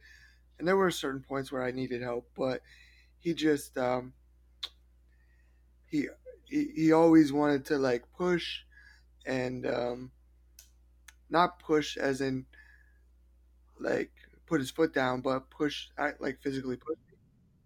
And 0.59 0.69
there 0.69 0.77
were 0.77 0.91
certain 0.91 1.23
points 1.23 1.53
where 1.53 1.65
I 1.65 1.73
needed 1.73 2.03
help, 2.03 2.31
but 2.37 2.63
he 3.19 3.35
just 3.35 3.79
um, 3.79 4.15
he, 5.87 6.09
he 6.45 6.71
he 6.75 6.93
always 6.93 7.33
wanted 7.33 7.65
to 7.67 7.79
like 7.79 8.11
push 8.13 8.63
and 9.27 9.67
um, 9.67 10.13
not 11.31 11.59
push 11.59 11.97
as 11.97 12.21
in 12.21 12.47
like 13.79 14.13
put 14.47 14.61
his 14.61 14.71
foot 14.71 14.93
down, 14.95 15.21
but 15.21 15.51
push 15.51 15.89
like 16.21 16.41
physically 16.43 16.77
push. 16.77 16.99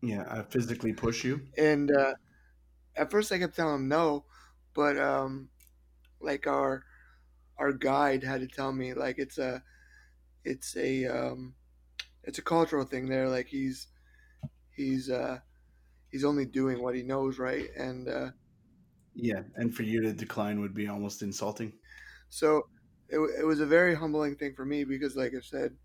Yeah, 0.02 0.24
I 0.28 0.42
physically 0.42 0.92
push 0.92 1.24
you. 1.24 1.46
And 1.56 1.90
uh, 1.90 2.14
at 2.96 3.10
first, 3.10 3.32
I 3.32 3.40
kept 3.40 3.56
telling 3.56 3.76
him 3.76 3.88
no, 3.88 4.26
but 4.74 4.98
um, 4.98 5.50
like 6.20 6.46
our 6.46 6.84
our 7.58 7.72
guide 7.72 8.24
had 8.24 8.42
to 8.42 8.48
tell 8.48 8.72
me 8.72 8.94
like 8.94 9.18
it's 9.18 9.38
a 9.38 9.64
it's 10.44 10.76
a 10.76 11.06
um, 11.06 11.54
it's 12.24 12.38
a 12.38 12.42
cultural 12.42 12.84
thing 12.84 13.08
there. 13.08 13.28
Like 13.28 13.46
he's 13.46 13.88
he's 14.74 15.10
uh, 15.10 15.38
he's 16.10 16.24
only 16.24 16.44
doing 16.44 16.82
what 16.82 16.94
he 16.94 17.02
knows, 17.02 17.38
right? 17.38 17.68
And 17.76 18.08
uh, 18.08 18.30
yeah, 19.14 19.42
and 19.56 19.74
for 19.74 19.82
you 19.82 20.02
to 20.02 20.12
decline 20.12 20.60
would 20.60 20.74
be 20.74 20.88
almost 20.88 21.22
insulting. 21.22 21.72
So 22.28 22.66
it, 23.08 23.18
it 23.40 23.44
was 23.44 23.60
a 23.60 23.66
very 23.66 23.94
humbling 23.94 24.36
thing 24.36 24.54
for 24.54 24.64
me 24.64 24.84
because, 24.84 25.16
like 25.16 25.32
I 25.36 25.40
said, 25.40 25.76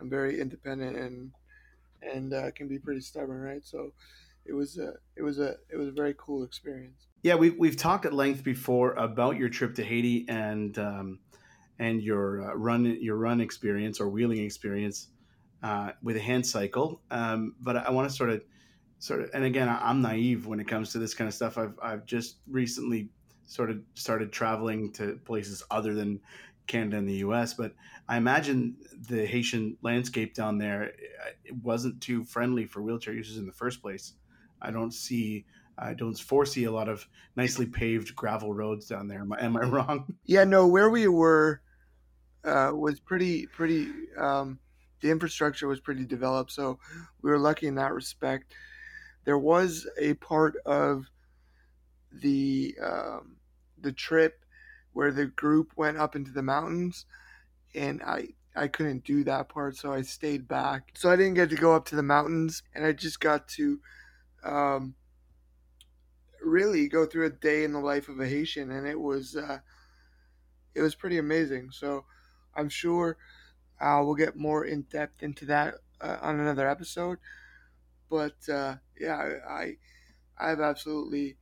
I'm 0.00 0.08
very 0.08 0.40
independent 0.40 0.96
and 0.96 1.30
and 2.02 2.34
uh, 2.34 2.50
can 2.52 2.68
be 2.68 2.78
pretty 2.78 3.00
stubborn, 3.00 3.40
right? 3.40 3.64
So 3.64 3.92
it 4.44 4.52
was 4.52 4.78
a 4.78 4.94
it 5.16 5.22
was 5.22 5.38
a 5.38 5.56
it 5.70 5.76
was 5.76 5.88
a 5.88 5.92
very 5.92 6.14
cool 6.18 6.44
experience. 6.44 7.06
Yeah, 7.22 7.36
we've 7.36 7.56
we've 7.58 7.76
talked 7.76 8.06
at 8.06 8.12
length 8.12 8.42
before 8.42 8.94
about 8.94 9.36
your 9.36 9.48
trip 9.48 9.74
to 9.76 9.84
Haiti 9.84 10.26
and 10.28 10.76
um, 10.78 11.18
and 11.82 12.00
your 12.00 12.42
uh, 12.42 12.54
run 12.54 12.84
your 13.00 13.16
run 13.16 13.40
experience 13.40 14.00
or 14.00 14.08
wheeling 14.08 14.38
experience 14.38 15.08
uh, 15.64 15.90
with 16.02 16.16
a 16.16 16.20
hand 16.20 16.46
cycle. 16.46 17.02
Um, 17.10 17.56
but 17.60 17.76
I 17.76 17.90
want 17.90 18.08
to 18.08 18.14
sort 18.14 18.30
of 18.30 18.42
sort 19.00 19.22
of 19.22 19.30
and 19.34 19.44
again 19.44 19.68
I, 19.68 19.90
am 19.90 20.00
naive 20.00 20.46
when 20.46 20.60
it 20.60 20.68
comes 20.68 20.92
to 20.92 20.98
this 20.98 21.12
kind 21.12 21.26
of 21.26 21.34
stuff. 21.34 21.58
I've 21.58 21.74
I've 21.82 22.06
just 22.06 22.36
recently 22.48 23.08
sort 23.46 23.68
of 23.68 23.80
started 23.94 24.32
traveling 24.32 24.92
to 24.92 25.18
places 25.24 25.62
other 25.70 25.92
than 25.92 26.20
Canada 26.68 26.98
and 26.98 27.08
the 27.08 27.16
U.S. 27.16 27.54
But 27.54 27.74
I 28.08 28.16
imagine 28.16 28.76
the 29.08 29.26
Haitian 29.26 29.76
landscape 29.82 30.34
down 30.34 30.58
there 30.58 30.84
uh, 30.84 31.30
it 31.44 31.56
wasn't 31.56 32.00
too 32.00 32.22
friendly 32.22 32.64
for 32.64 32.80
wheelchair 32.80 33.12
users 33.12 33.38
in 33.38 33.46
the 33.46 33.52
first 33.52 33.82
place. 33.82 34.14
I 34.60 34.70
don't 34.70 34.94
see, 34.94 35.46
I 35.76 35.94
don't 35.94 36.16
foresee 36.16 36.64
a 36.64 36.70
lot 36.70 36.88
of 36.88 37.04
nicely 37.34 37.66
paved 37.66 38.14
gravel 38.14 38.54
roads 38.54 38.86
down 38.86 39.08
there. 39.08 39.22
Am 39.22 39.32
I, 39.32 39.44
am 39.44 39.56
I 39.56 39.62
wrong? 39.74 40.14
Yeah, 40.24 40.44
no. 40.44 40.68
Where 40.68 40.88
we 40.88 41.08
were 41.08 41.60
uh, 42.44 42.72
was 42.74 43.00
pretty, 43.00 43.46
pretty. 43.46 43.88
Um, 44.18 44.58
the 45.00 45.10
infrastructure 45.10 45.66
was 45.66 45.80
pretty 45.80 46.04
developed, 46.04 46.52
so 46.52 46.78
we 47.22 47.30
were 47.30 47.38
lucky 47.38 47.66
in 47.66 47.74
that 47.76 47.92
respect. 47.92 48.54
There 49.24 49.38
was 49.38 49.86
a 49.98 50.14
part 50.14 50.56
of 50.64 51.06
the 52.12 52.74
um, 52.82 53.36
the 53.80 53.92
trip 53.92 54.44
where 54.92 55.10
the 55.10 55.26
group 55.26 55.72
went 55.76 55.96
up 55.96 56.14
into 56.14 56.30
the 56.30 56.42
mountains, 56.42 57.06
and 57.74 58.02
I 58.02 58.28
I 58.54 58.68
couldn't 58.68 59.04
do 59.04 59.24
that 59.24 59.48
part, 59.48 59.76
so 59.76 59.92
I 59.92 60.02
stayed 60.02 60.46
back. 60.46 60.92
So 60.94 61.10
I 61.10 61.16
didn't 61.16 61.34
get 61.34 61.50
to 61.50 61.56
go 61.56 61.74
up 61.74 61.86
to 61.86 61.96
the 61.96 62.02
mountains, 62.02 62.62
and 62.74 62.84
I 62.84 62.92
just 62.92 63.20
got 63.20 63.48
to 63.48 63.80
um, 64.44 64.94
really 66.44 66.88
go 66.88 67.06
through 67.06 67.26
a 67.26 67.30
day 67.30 67.64
in 67.64 67.72
the 67.72 67.80
life 67.80 68.08
of 68.08 68.20
a 68.20 68.26
Haitian, 68.26 68.70
and 68.70 68.86
it 68.86 69.00
was 69.00 69.36
uh, 69.36 69.58
it 70.74 70.82
was 70.82 70.94
pretty 70.94 71.18
amazing. 71.18 71.70
So 71.70 72.04
I'm 72.56 72.68
sure 72.68 73.16
uh, 73.80 74.00
we'll 74.04 74.14
get 74.14 74.36
more 74.36 74.64
in 74.64 74.82
depth 74.82 75.22
into 75.22 75.46
that 75.46 75.74
uh, 76.00 76.18
on 76.20 76.40
another 76.40 76.68
episode. 76.68 77.18
But 78.10 78.36
uh, 78.48 78.76
yeah, 78.98 79.38
I 79.48 79.76
I 80.38 80.48
have 80.50 80.60
absolutely 80.60 81.36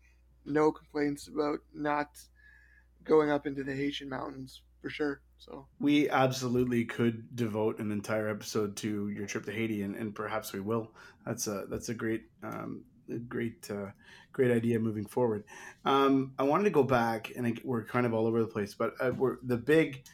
no 0.45 0.73
complaints 0.73 1.29
about 1.29 1.61
not 1.75 2.11
going 3.05 3.31
up 3.31 3.47
into 3.47 3.65
the 3.65 3.75
Haitian 3.75 4.09
mountains 4.09 4.63
for 4.81 4.91
sure. 4.91 5.21
So 5.39 5.67
we 5.79 6.09
absolutely 6.11 6.85
could 6.85 7.35
devote 7.35 7.79
an 7.79 7.91
entire 7.91 8.29
episode 8.29 8.77
to 8.79 9.09
your 9.09 9.27
trip 9.27 9.47
to 9.47 9.53
Haiti, 9.53 9.83
and, 9.83 9.97
and 9.97 10.15
perhaps 10.15 10.53
we 10.53 10.61
will. 10.61 10.91
That's 11.25 11.47
a 11.47 11.65
that's 11.69 11.89
a 11.89 11.95
great 11.95 12.25
um, 12.43 12.85
a 13.11 13.19
great 13.19 13.71
uh, 13.71 13.91
great 14.33 14.51
idea 14.51 14.79
moving 14.79 15.07
forward. 15.07 15.45
Um, 15.85 16.33
I 16.39 16.43
wanted 16.43 16.65
to 16.65 16.71
go 16.71 16.83
back, 16.83 17.33
and 17.37 17.47
I, 17.47 17.55
we're 17.65 17.85
kind 17.85 18.07
of 18.07 18.13
all 18.13 18.27
over 18.27 18.41
the 18.41 18.47
place, 18.47 18.75
but 18.75 18.95
uh, 19.01 19.13
we're 19.17 19.39
the 19.43 19.57
big 19.57 20.05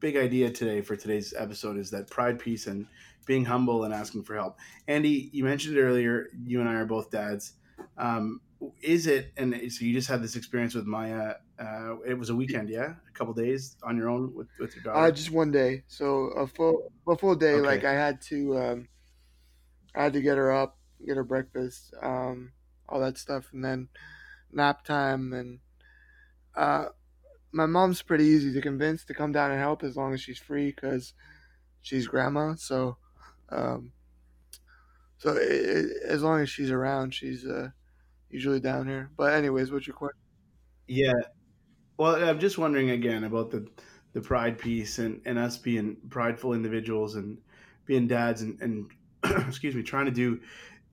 big 0.00 0.16
idea 0.16 0.50
today 0.50 0.80
for 0.80 0.96
today's 0.96 1.34
episode 1.36 1.76
is 1.78 1.90
that 1.90 2.10
pride, 2.10 2.38
peace, 2.38 2.66
and 2.66 2.86
being 3.26 3.44
humble 3.44 3.84
and 3.84 3.92
asking 3.92 4.22
for 4.22 4.34
help. 4.36 4.58
Andy, 4.88 5.30
you 5.32 5.44
mentioned 5.44 5.76
it 5.76 5.80
earlier. 5.80 6.28
You 6.44 6.60
and 6.60 6.68
I 6.68 6.74
are 6.74 6.86
both 6.86 7.10
dads. 7.10 7.54
Um, 7.98 8.40
is 8.80 9.06
it? 9.06 9.32
And 9.36 9.54
so 9.70 9.84
you 9.84 9.92
just 9.92 10.08
had 10.08 10.22
this 10.22 10.36
experience 10.36 10.74
with 10.74 10.86
Maya. 10.86 11.34
Uh, 11.58 11.96
it 12.06 12.14
was 12.18 12.30
a 12.30 12.34
weekend, 12.34 12.68
yeah, 12.68 12.94
a 13.08 13.12
couple 13.12 13.34
days 13.34 13.76
on 13.82 13.96
your 13.96 14.08
own 14.08 14.34
with, 14.34 14.48
with 14.58 14.74
your 14.74 14.84
daughter. 14.84 15.06
Uh, 15.06 15.10
just 15.10 15.30
one 15.30 15.50
day. 15.50 15.82
So 15.88 16.26
a 16.36 16.46
full 16.46 16.92
a 17.06 17.16
full 17.16 17.34
day. 17.34 17.54
Okay. 17.54 17.66
Like 17.66 17.84
I 17.84 17.92
had 17.92 18.20
to, 18.22 18.58
um, 18.58 18.88
I 19.94 20.04
had 20.04 20.12
to 20.14 20.22
get 20.22 20.38
her 20.38 20.52
up, 20.52 20.78
get 21.04 21.16
her 21.16 21.24
breakfast, 21.24 21.94
um, 22.02 22.52
all 22.88 23.00
that 23.00 23.18
stuff, 23.18 23.46
and 23.52 23.64
then 23.64 23.88
nap 24.52 24.84
time. 24.84 25.32
And 25.32 25.58
uh, 26.54 26.86
my 27.56 27.64
mom's 27.64 28.02
pretty 28.02 28.24
easy 28.24 28.52
to 28.52 28.60
convince 28.60 29.04
to 29.06 29.14
come 29.14 29.32
down 29.32 29.50
and 29.50 29.58
help 29.58 29.82
as 29.82 29.96
long 29.96 30.12
as 30.12 30.20
she's 30.20 30.38
free 30.38 30.66
because 30.72 31.14
she's 31.80 32.06
grandma. 32.06 32.54
So, 32.54 32.98
um, 33.48 33.92
so 35.16 35.32
it, 35.32 35.50
it, 35.50 36.02
as 36.04 36.22
long 36.22 36.42
as 36.42 36.50
she's 36.50 36.70
around, 36.70 37.14
she's 37.14 37.46
uh, 37.46 37.70
usually 38.28 38.60
down 38.60 38.86
here. 38.86 39.10
But 39.16 39.32
anyways, 39.32 39.72
what's 39.72 39.86
your 39.86 39.96
question? 39.96 40.20
Yeah, 40.86 41.14
well, 41.96 42.22
I'm 42.22 42.38
just 42.38 42.58
wondering 42.58 42.90
again 42.90 43.24
about 43.24 43.50
the 43.50 43.66
the 44.12 44.20
pride 44.20 44.58
piece 44.58 44.98
and, 44.98 45.20
and 45.24 45.38
us 45.38 45.58
being 45.58 45.96
prideful 46.08 46.54
individuals 46.54 47.16
and 47.16 47.38
being 47.84 48.06
dads 48.06 48.40
and, 48.42 48.60
and 48.60 48.90
excuse 49.48 49.74
me, 49.74 49.82
trying 49.82 50.06
to 50.06 50.10
do 50.10 50.40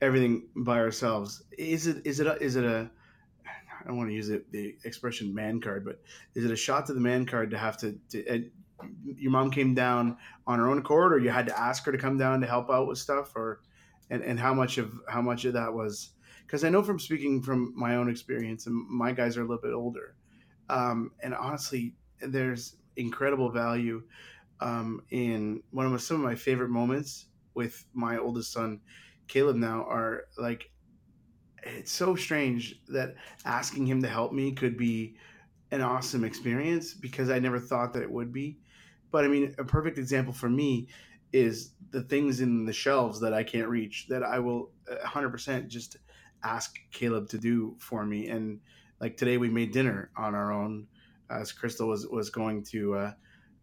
everything 0.02 0.43
by 0.56 0.80
ourselves. 0.80 1.43
Is 1.58 1.88
it 1.88 2.06
is 2.06 2.21
it 2.21 2.28
a, 2.28 2.41
is 2.41 2.56
it 2.56 2.63
a 2.63 2.89
I 3.84 3.88
don't 3.88 3.98
want 3.98 4.10
to 4.10 4.15
use 4.15 4.30
it, 4.30 4.52
the 4.52 4.76
expression 4.86 5.34
man 5.34 5.60
card, 5.60 5.84
but 5.86 6.02
is 6.36 6.46
it 6.46 6.52
a 6.52 6.56
shot 6.56 6.86
to 6.88 6.93
the 6.93 7.02
man 7.02 7.26
card 7.26 7.52
to 7.52 7.58
have 7.58 7.78
to, 7.78 7.98
to 8.10 8.50
your 9.06 9.32
mom 9.32 9.52
came 9.52 9.74
down 9.74 10.17
on 10.48 10.60
her 10.60 10.69
own 10.69 10.78
accord 10.78 11.13
or 11.13 11.19
you 11.19 11.30
had 11.30 11.48
to 11.48 11.60
ask 11.60 11.86
her 11.86 11.91
to 11.91 11.98
come 11.98 12.17
down 12.17 12.41
to 12.41 12.48
help 12.48 12.69
out 12.69 12.88
with 12.88 12.98
stuff 12.98 13.36
or 13.36 13.62
and, 14.10 14.22
and 14.24 14.39
how 14.39 14.54
much 14.54 14.78
of 14.78 14.93
how 15.08 15.22
much 15.22 15.46
of 15.46 15.54
that 15.54 15.74
was 15.74 16.10
because 16.46 16.65
I 16.65 16.69
know 16.69 16.84
from 16.84 17.00
speaking 17.00 17.41
from 17.41 17.74
my 17.78 17.96
own 17.96 18.10
experience 18.10 18.67
and 18.67 18.86
my 18.89 19.13
guys 19.13 19.38
are 19.38 19.41
a 19.41 19.46
little 19.46 19.62
bit 19.62 19.74
older 19.74 20.15
um, 20.69 21.12
and 21.22 21.34
honestly, 21.36 21.93
there's 22.22 22.78
incredible 22.96 23.50
value 23.50 24.04
um, 24.60 25.02
in 25.12 25.62
one 25.72 25.86
of 25.86 25.91
my, 25.91 25.98
some 25.98 26.17
of 26.17 26.24
my 26.24 26.36
favorite 26.36 26.69
moments 26.69 27.28
with 27.54 27.86
my 27.93 28.17
oldest 28.17 28.52
son, 28.52 28.80
Caleb. 29.28 29.58
Now 29.58 29.84
are 29.84 30.26
like, 30.38 30.72
it's 31.65 31.91
so 31.91 32.15
strange 32.15 32.82
that 32.89 33.15
asking 33.45 33.86
him 33.86 34.02
to 34.02 34.08
help 34.08 34.34
me 34.34 34.52
could 34.52 34.78
be 34.78 35.15
an 35.71 35.82
awesome 35.82 36.23
experience 36.23 36.93
because 36.93 37.30
I 37.30 37.39
never 37.39 37.60
thought 37.60 37.93
that 37.93 38.04
it 38.04 38.12
would 38.12 38.32
be. 38.32 38.60
But 39.12 39.26
I 39.26 39.28
mean, 39.28 39.56
a 39.58 39.63
perfect 39.63 39.97
example 39.97 40.34
for 40.34 40.49
me 40.49 40.88
is 41.32 41.71
the 41.91 42.04
things 42.04 42.41
in 42.41 42.65
the 42.65 42.73
shelves 42.73 43.19
that 43.21 43.34
I 43.34 43.43
can't 43.43 43.67
reach 43.67 44.08
that 44.08 44.23
I 44.23 44.39
will 44.39 44.71
100% 44.88 45.67
just 45.67 45.97
ask 46.43 46.76
Caleb 46.91 47.30
to 47.30 47.38
do 47.38 47.76
for 47.80 48.06
me. 48.06 48.28
And 48.28 48.60
like 48.99 49.17
today 49.17 49.38
we 49.38 49.49
made 49.49 49.71
dinner 49.71 50.12
on 50.15 50.36
our 50.36 50.52
own 50.52 50.88
as 51.30 51.52
Crystal 51.52 51.88
was 51.88 52.08
was 52.08 52.30
going 52.30 52.63
to 52.65 52.95
uh, 52.95 53.12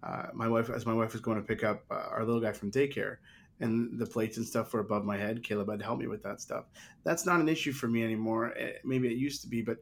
uh, 0.02 0.26
my 0.34 0.48
wife 0.48 0.70
as 0.70 0.86
my 0.86 0.94
wife 0.94 1.12
was 1.12 1.20
going 1.20 1.36
to 1.36 1.46
pick 1.46 1.62
up 1.62 1.84
uh, 1.90 1.94
our 2.10 2.24
little 2.24 2.40
guy 2.40 2.52
from 2.52 2.70
daycare 2.70 3.16
and 3.60 3.98
the 3.98 4.06
plates 4.06 4.36
and 4.36 4.46
stuff 4.46 4.72
were 4.72 4.80
above 4.80 5.04
my 5.04 5.16
head. 5.16 5.42
Caleb 5.42 5.70
had 5.70 5.78
to 5.78 5.84
help 5.84 5.98
me 5.98 6.06
with 6.06 6.22
that 6.22 6.40
stuff. 6.40 6.64
That's 7.04 7.26
not 7.26 7.40
an 7.40 7.48
issue 7.48 7.72
for 7.72 7.88
me 7.88 8.02
anymore. 8.02 8.54
Eh, 8.56 8.72
maybe 8.84 9.08
it 9.08 9.18
used 9.18 9.42
to 9.42 9.48
be, 9.48 9.62
but 9.62 9.78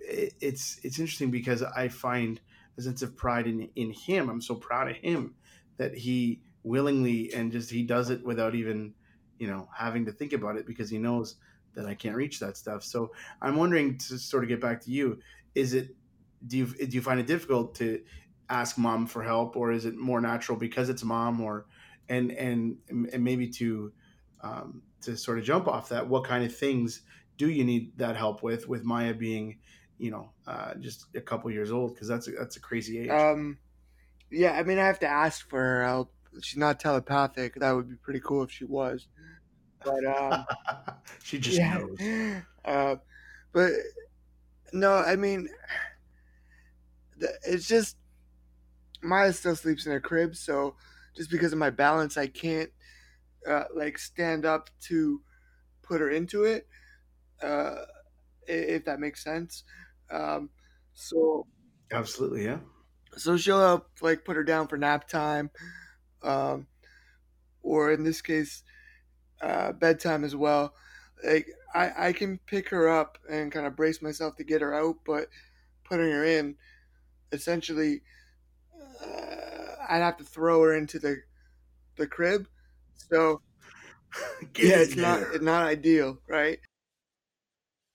it, 0.00 0.34
it's 0.40 0.80
it's 0.82 0.98
interesting 0.98 1.30
because 1.30 1.62
I 1.62 1.88
find 1.88 2.40
a 2.76 2.82
sense 2.82 3.02
of 3.02 3.16
pride 3.16 3.46
in 3.46 3.68
in 3.76 3.92
him. 3.92 4.28
I'm 4.28 4.40
so 4.40 4.54
proud 4.54 4.90
of 4.90 4.96
him 4.96 5.34
that 5.76 5.94
he 5.96 6.42
willingly 6.62 7.32
and 7.34 7.52
just 7.52 7.70
he 7.70 7.82
does 7.82 8.10
it 8.10 8.24
without 8.24 8.54
even 8.54 8.94
you 9.38 9.46
know 9.46 9.68
having 9.74 10.04
to 10.06 10.12
think 10.12 10.32
about 10.32 10.56
it 10.56 10.66
because 10.66 10.90
he 10.90 10.98
knows 10.98 11.36
that 11.74 11.86
I 11.86 11.94
can't 11.94 12.16
reach 12.16 12.40
that 12.40 12.56
stuff. 12.56 12.82
So 12.84 13.12
I'm 13.40 13.56
wondering 13.56 13.98
to 13.98 14.18
sort 14.18 14.44
of 14.44 14.48
get 14.48 14.60
back 14.60 14.80
to 14.82 14.90
you, 14.90 15.18
is 15.54 15.74
it 15.74 15.94
do 16.46 16.58
you 16.58 16.66
do 16.66 16.96
you 16.96 17.02
find 17.02 17.20
it 17.20 17.26
difficult 17.26 17.74
to 17.76 18.02
ask 18.50 18.76
mom 18.76 19.06
for 19.06 19.22
help 19.22 19.56
or 19.56 19.72
is 19.72 19.84
it 19.84 19.96
more 19.96 20.20
natural 20.20 20.58
because 20.58 20.88
it's 20.88 21.02
mom 21.02 21.40
or 21.40 21.66
and 22.08 22.30
and 22.32 22.76
and 22.88 23.24
maybe 23.24 23.48
to 23.48 23.92
um, 24.42 24.82
to 25.02 25.16
sort 25.16 25.38
of 25.38 25.44
jump 25.44 25.68
off 25.68 25.88
that 25.88 26.08
what 26.08 26.24
kind 26.24 26.44
of 26.44 26.54
things 26.54 27.02
do 27.36 27.48
you 27.48 27.64
need 27.64 27.96
that 27.98 28.16
help 28.16 28.42
with 28.42 28.68
with 28.68 28.84
Maya 28.84 29.14
being 29.14 29.58
you 29.98 30.10
know 30.10 30.30
uh, 30.46 30.74
just 30.74 31.06
a 31.14 31.20
couple 31.20 31.50
years 31.50 31.70
old 31.70 31.94
because 31.94 32.08
that's 32.08 32.28
a, 32.28 32.32
that's 32.32 32.56
a 32.56 32.60
crazy 32.60 33.00
age 33.00 33.10
um 33.10 33.58
yeah 34.30 34.52
I 34.52 34.62
mean 34.62 34.78
I 34.78 34.86
have 34.86 34.98
to 35.00 35.06
ask 35.08 35.48
for 35.48 35.60
her 35.60 35.84
help 35.84 36.14
she's 36.42 36.56
not 36.56 36.80
telepathic. 36.80 37.54
That 37.56 37.72
would 37.72 37.88
be 37.88 37.96
pretty 37.96 38.20
cool 38.20 38.42
if 38.42 38.50
she 38.50 38.64
was. 38.64 39.06
But 39.84 40.04
um, 40.06 40.46
she 41.22 41.38
just 41.38 41.58
knows. 41.60 41.98
Uh, 42.64 42.96
but 43.52 43.72
no, 44.72 44.94
I 44.94 45.16
mean, 45.16 45.50
it's 47.46 47.68
just 47.68 47.98
Maya 49.02 49.34
still 49.34 49.54
sleeps 49.54 49.84
in 49.84 49.92
her 49.92 50.00
crib, 50.00 50.34
so 50.34 50.76
just 51.16 51.30
because 51.30 51.52
of 51.52 51.58
my 51.58 51.70
balance, 51.70 52.16
I 52.16 52.26
can't 52.26 52.70
uh, 53.48 53.64
like 53.74 53.98
stand 53.98 54.44
up 54.44 54.70
to 54.82 55.20
put 55.82 56.00
her 56.00 56.10
into 56.10 56.44
it. 56.44 56.66
Uh, 57.42 57.76
if 58.46 58.84
that 58.84 59.00
makes 59.00 59.22
sense. 59.22 59.64
Um, 60.10 60.50
so 60.92 61.46
absolutely, 61.92 62.44
yeah. 62.44 62.58
So 63.16 63.36
she'll 63.36 63.60
help 63.60 63.88
like 64.00 64.24
put 64.24 64.36
her 64.36 64.44
down 64.44 64.68
for 64.68 64.76
nap 64.76 65.08
time, 65.08 65.50
um, 66.22 66.66
or 67.62 67.92
in 67.92 68.04
this 68.04 68.20
case, 68.20 68.62
uh, 69.40 69.72
bedtime 69.72 70.24
as 70.24 70.34
well. 70.34 70.74
Like 71.24 71.48
I, 71.74 72.08
I 72.08 72.12
can 72.12 72.38
pick 72.46 72.68
her 72.70 72.88
up 72.88 73.18
and 73.30 73.52
kind 73.52 73.66
of 73.66 73.76
brace 73.76 74.02
myself 74.02 74.36
to 74.36 74.44
get 74.44 74.62
her 74.62 74.74
out, 74.74 74.96
but 75.06 75.28
putting 75.84 76.10
her 76.10 76.24
in, 76.24 76.56
essentially, 77.32 78.02
uh, 79.02 79.53
I'd 79.88 79.98
have 79.98 80.16
to 80.18 80.24
throw 80.24 80.62
her 80.62 80.74
into 80.74 80.98
the 80.98 81.22
the 81.96 82.06
crib. 82.06 82.48
So 83.10 83.40
yeah, 84.58 84.76
it's 84.78 84.96
not 84.96 85.22
it's 85.32 85.44
not 85.44 85.66
ideal, 85.66 86.18
right? 86.28 86.58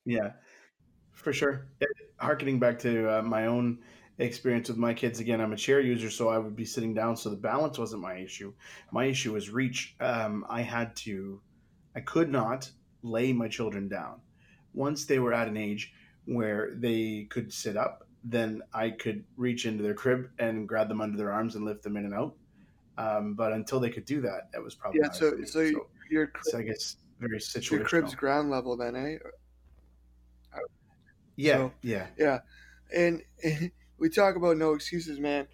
Yeah, 0.05 0.31
for 1.11 1.33
sure. 1.33 1.67
Harkening 2.17 2.59
back 2.59 2.79
to 2.79 3.19
uh, 3.19 3.21
my 3.21 3.45
own 3.47 3.79
experience 4.19 4.67
with 4.67 4.77
my 4.77 4.93
kids 4.93 5.19
again, 5.19 5.41
I'm 5.41 5.53
a 5.53 5.57
chair 5.57 5.79
user, 5.79 6.09
so 6.09 6.29
I 6.29 6.37
would 6.37 6.55
be 6.55 6.65
sitting 6.65 6.93
down, 6.93 7.15
so 7.15 7.29
the 7.29 7.37
balance 7.37 7.77
wasn't 7.77 8.01
my 8.01 8.15
issue. 8.15 8.53
My 8.91 9.05
issue 9.05 9.33
was 9.33 9.49
reach. 9.49 9.95
Um, 9.99 10.45
I 10.49 10.61
had 10.61 10.95
to, 10.97 11.41
I 11.95 12.01
could 12.01 12.29
not 12.29 12.69
lay 13.01 13.31
my 13.33 13.47
children 13.47 13.87
down. 13.87 14.19
Once 14.73 15.05
they 15.05 15.19
were 15.19 15.33
at 15.33 15.47
an 15.47 15.57
age 15.57 15.93
where 16.25 16.71
they 16.75 17.27
could 17.29 17.51
sit 17.51 17.77
up, 17.77 18.07
then 18.29 18.61
I 18.73 18.91
could 18.91 19.23
reach 19.37 19.65
into 19.65 19.83
their 19.83 19.93
crib 19.93 20.29
and 20.39 20.67
grab 20.67 20.87
them 20.87 21.01
under 21.01 21.17
their 21.17 21.31
arms 21.31 21.55
and 21.55 21.65
lift 21.65 21.83
them 21.83 21.97
in 21.97 22.05
and 22.05 22.13
out. 22.13 22.35
Um, 22.97 23.33
but 23.33 23.53
until 23.53 23.79
they 23.79 23.89
could 23.89 24.05
do 24.05 24.21
that, 24.21 24.51
that 24.51 24.61
was 24.61 24.75
probably 24.75 25.01
yeah. 25.01 25.11
So, 25.11 25.31
so, 25.45 25.71
so 25.71 25.87
your 26.09 26.31
I 26.55 26.61
guess 26.63 26.97
very 27.19 27.39
situational. 27.39 27.71
Your 27.71 27.85
crib's 27.85 28.15
ground 28.15 28.49
level, 28.49 28.75
then, 28.75 28.95
eh? 28.95 29.17
Yeah, 31.35 31.55
so, 31.55 31.71
yeah, 31.81 32.07
yeah. 32.17 32.39
And, 32.93 33.21
and, 33.43 33.71
we 33.97 34.09
talk 34.09 34.35
about 34.35 34.57
no 34.57 34.73
excuses, 34.73 35.19
man. 35.19 35.47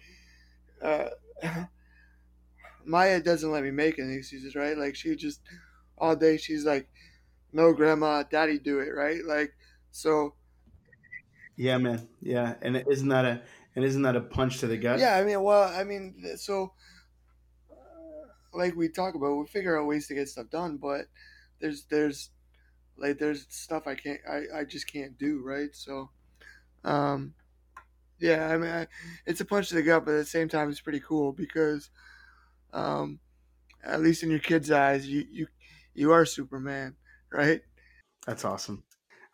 Uh, 0.82 1.08
Maya 2.84 3.20
doesn't 3.20 3.50
let 3.50 3.64
me 3.64 3.70
make 3.70 3.98
any 3.98 4.14
excuses, 4.14 4.54
right? 4.54 4.78
Like 4.78 4.94
she 4.94 5.14
just 5.16 5.40
all 5.98 6.14
day 6.14 6.36
she's 6.36 6.64
like, 6.64 6.88
"No, 7.52 7.72
grandma, 7.72 8.22
daddy, 8.22 8.58
do 8.58 8.78
it," 8.78 8.90
right? 8.94 9.24
Like 9.24 9.52
so. 9.90 10.34
Yeah, 11.56 11.78
man. 11.78 12.08
Yeah, 12.20 12.56
and 12.62 12.76
isn't 12.76 13.08
that 13.08 13.24
a 13.24 13.42
and 13.74 13.84
isn't 13.84 14.02
that 14.02 14.16
a 14.16 14.20
punch 14.20 14.58
to 14.58 14.66
the 14.66 14.76
gut? 14.76 15.00
Yeah, 15.00 15.16
I 15.16 15.24
mean, 15.24 15.42
well, 15.42 15.68
I 15.68 15.84
mean, 15.84 16.36
so 16.36 16.72
like 18.52 18.74
we 18.74 18.88
talk 18.88 19.14
about, 19.14 19.36
we 19.36 19.46
figure 19.46 19.78
out 19.78 19.86
ways 19.86 20.06
to 20.08 20.14
get 20.14 20.28
stuff 20.28 20.50
done, 20.50 20.76
but 20.78 21.06
there's 21.60 21.84
there's 21.86 22.30
like 22.96 23.18
there's 23.18 23.46
stuff 23.50 23.86
I 23.86 23.94
can't 23.94 24.20
I, 24.28 24.60
I 24.60 24.64
just 24.64 24.90
can't 24.90 25.18
do, 25.18 25.42
right? 25.42 25.74
So 25.74 26.10
um 26.84 27.34
yeah, 28.20 28.48
I 28.48 28.58
mean 28.58 28.70
I, 28.70 28.88
it's 29.26 29.40
a 29.40 29.44
punch 29.44 29.70
to 29.70 29.76
the 29.76 29.82
gut, 29.82 30.04
but 30.04 30.14
at 30.14 30.18
the 30.18 30.24
same 30.26 30.48
time 30.48 30.70
it's 30.70 30.80
pretty 30.80 31.00
cool 31.00 31.32
because 31.32 31.90
um 32.72 33.20
at 33.84 34.02
least 34.02 34.22
in 34.22 34.30
your 34.30 34.40
kids' 34.40 34.70
eyes, 34.70 35.08
you 35.08 35.26
you 35.30 35.48
you 35.94 36.12
are 36.12 36.26
Superman, 36.26 36.96
right? 37.32 37.62
That's 38.26 38.44
awesome. 38.44 38.85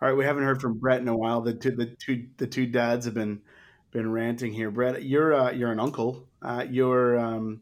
All 0.02 0.08
right, 0.08 0.16
we 0.16 0.24
haven't 0.24 0.42
heard 0.42 0.60
from 0.60 0.78
Brett 0.78 1.00
in 1.00 1.06
a 1.06 1.16
while. 1.16 1.42
The 1.42 1.54
two 1.54 1.70
the 1.70 1.86
two 1.86 2.26
the 2.36 2.48
two 2.48 2.66
dads 2.66 3.04
have 3.04 3.14
been 3.14 3.40
been 3.92 4.10
ranting 4.10 4.52
here. 4.52 4.68
Brett, 4.68 5.04
you're 5.04 5.32
uh, 5.32 5.52
you're 5.52 5.70
an 5.70 5.78
uncle. 5.78 6.26
Uh, 6.42 6.66
you're 6.68 7.16
um, 7.16 7.60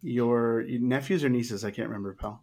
your 0.00 0.62
nephews 0.68 1.24
or 1.24 1.28
nieces? 1.28 1.64
I 1.64 1.72
can't 1.72 1.88
remember, 1.88 2.14
pal. 2.14 2.40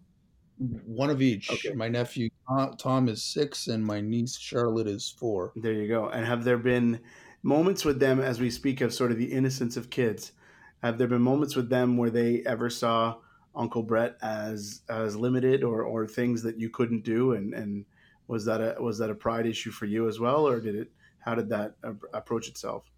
One 0.86 1.10
of 1.10 1.22
each. 1.22 1.50
Okay. 1.50 1.72
My 1.74 1.88
nephew 1.88 2.30
Tom 2.78 3.08
is 3.08 3.24
six, 3.24 3.68
and 3.68 3.86
my 3.86 4.02
niece 4.02 4.38
Charlotte 4.38 4.88
is 4.88 5.16
four. 5.18 5.54
There 5.56 5.72
you 5.72 5.88
go. 5.88 6.10
And 6.10 6.26
have 6.26 6.44
there 6.44 6.58
been 6.58 7.00
moments 7.42 7.86
with 7.86 8.02
them 8.02 8.20
as 8.20 8.42
we 8.42 8.50
speak 8.50 8.82
of 8.82 8.94
sort 8.94 9.14
of 9.14 9.18
the 9.18 9.32
innocence 9.32 9.78
of 9.78 9.90
kids? 9.90 10.34
Have 10.84 10.98
there 10.98 11.08
been 11.08 11.22
moments 11.22 11.56
with 11.56 11.70
them 11.70 11.96
where 11.96 12.10
they 12.10 12.44
ever 12.46 12.70
saw 12.70 13.16
Uncle 13.56 13.84
Brett 13.84 14.18
as 14.22 14.82
as 14.90 15.16
limited 15.16 15.64
or 15.64 15.84
or 15.84 16.06
things 16.06 16.44
that 16.44 16.60
you 16.60 16.70
couldn't 16.70 17.06
do? 17.06 17.32
And 17.32 17.54
and 17.54 17.86
was 18.28 18.46
that 18.46 18.62
a 18.62 18.82
was 18.82 18.98
that 19.00 19.10
a 19.10 19.16
pride 19.16 19.46
issue 19.46 19.72
for 19.72 19.86
you 19.86 20.08
as 20.08 20.20
well, 20.20 20.48
or 20.48 20.60
did 20.60 20.76
it? 20.76 20.92
How 21.20 21.36
did 21.36 21.50
that 21.50 21.76
approach 22.14 22.48
itself? 22.48 22.90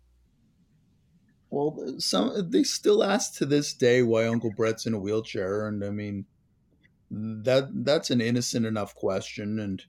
Well, 1.49 1.95
some 1.99 2.49
they 2.49 2.63
still 2.63 3.03
ask 3.03 3.36
to 3.36 3.45
this 3.45 3.73
day 3.73 4.01
why 4.01 4.25
Uncle 4.25 4.51
Brett's 4.55 4.86
in 4.86 4.93
a 4.93 4.99
wheelchair, 4.99 5.67
and 5.67 5.83
I 5.83 5.89
mean 5.89 6.25
that 7.12 7.69
that's 7.86 8.09
an 8.09 8.21
innocent 8.21 8.65
enough 8.65 8.95
question, 8.95 9.59
and 9.59 9.83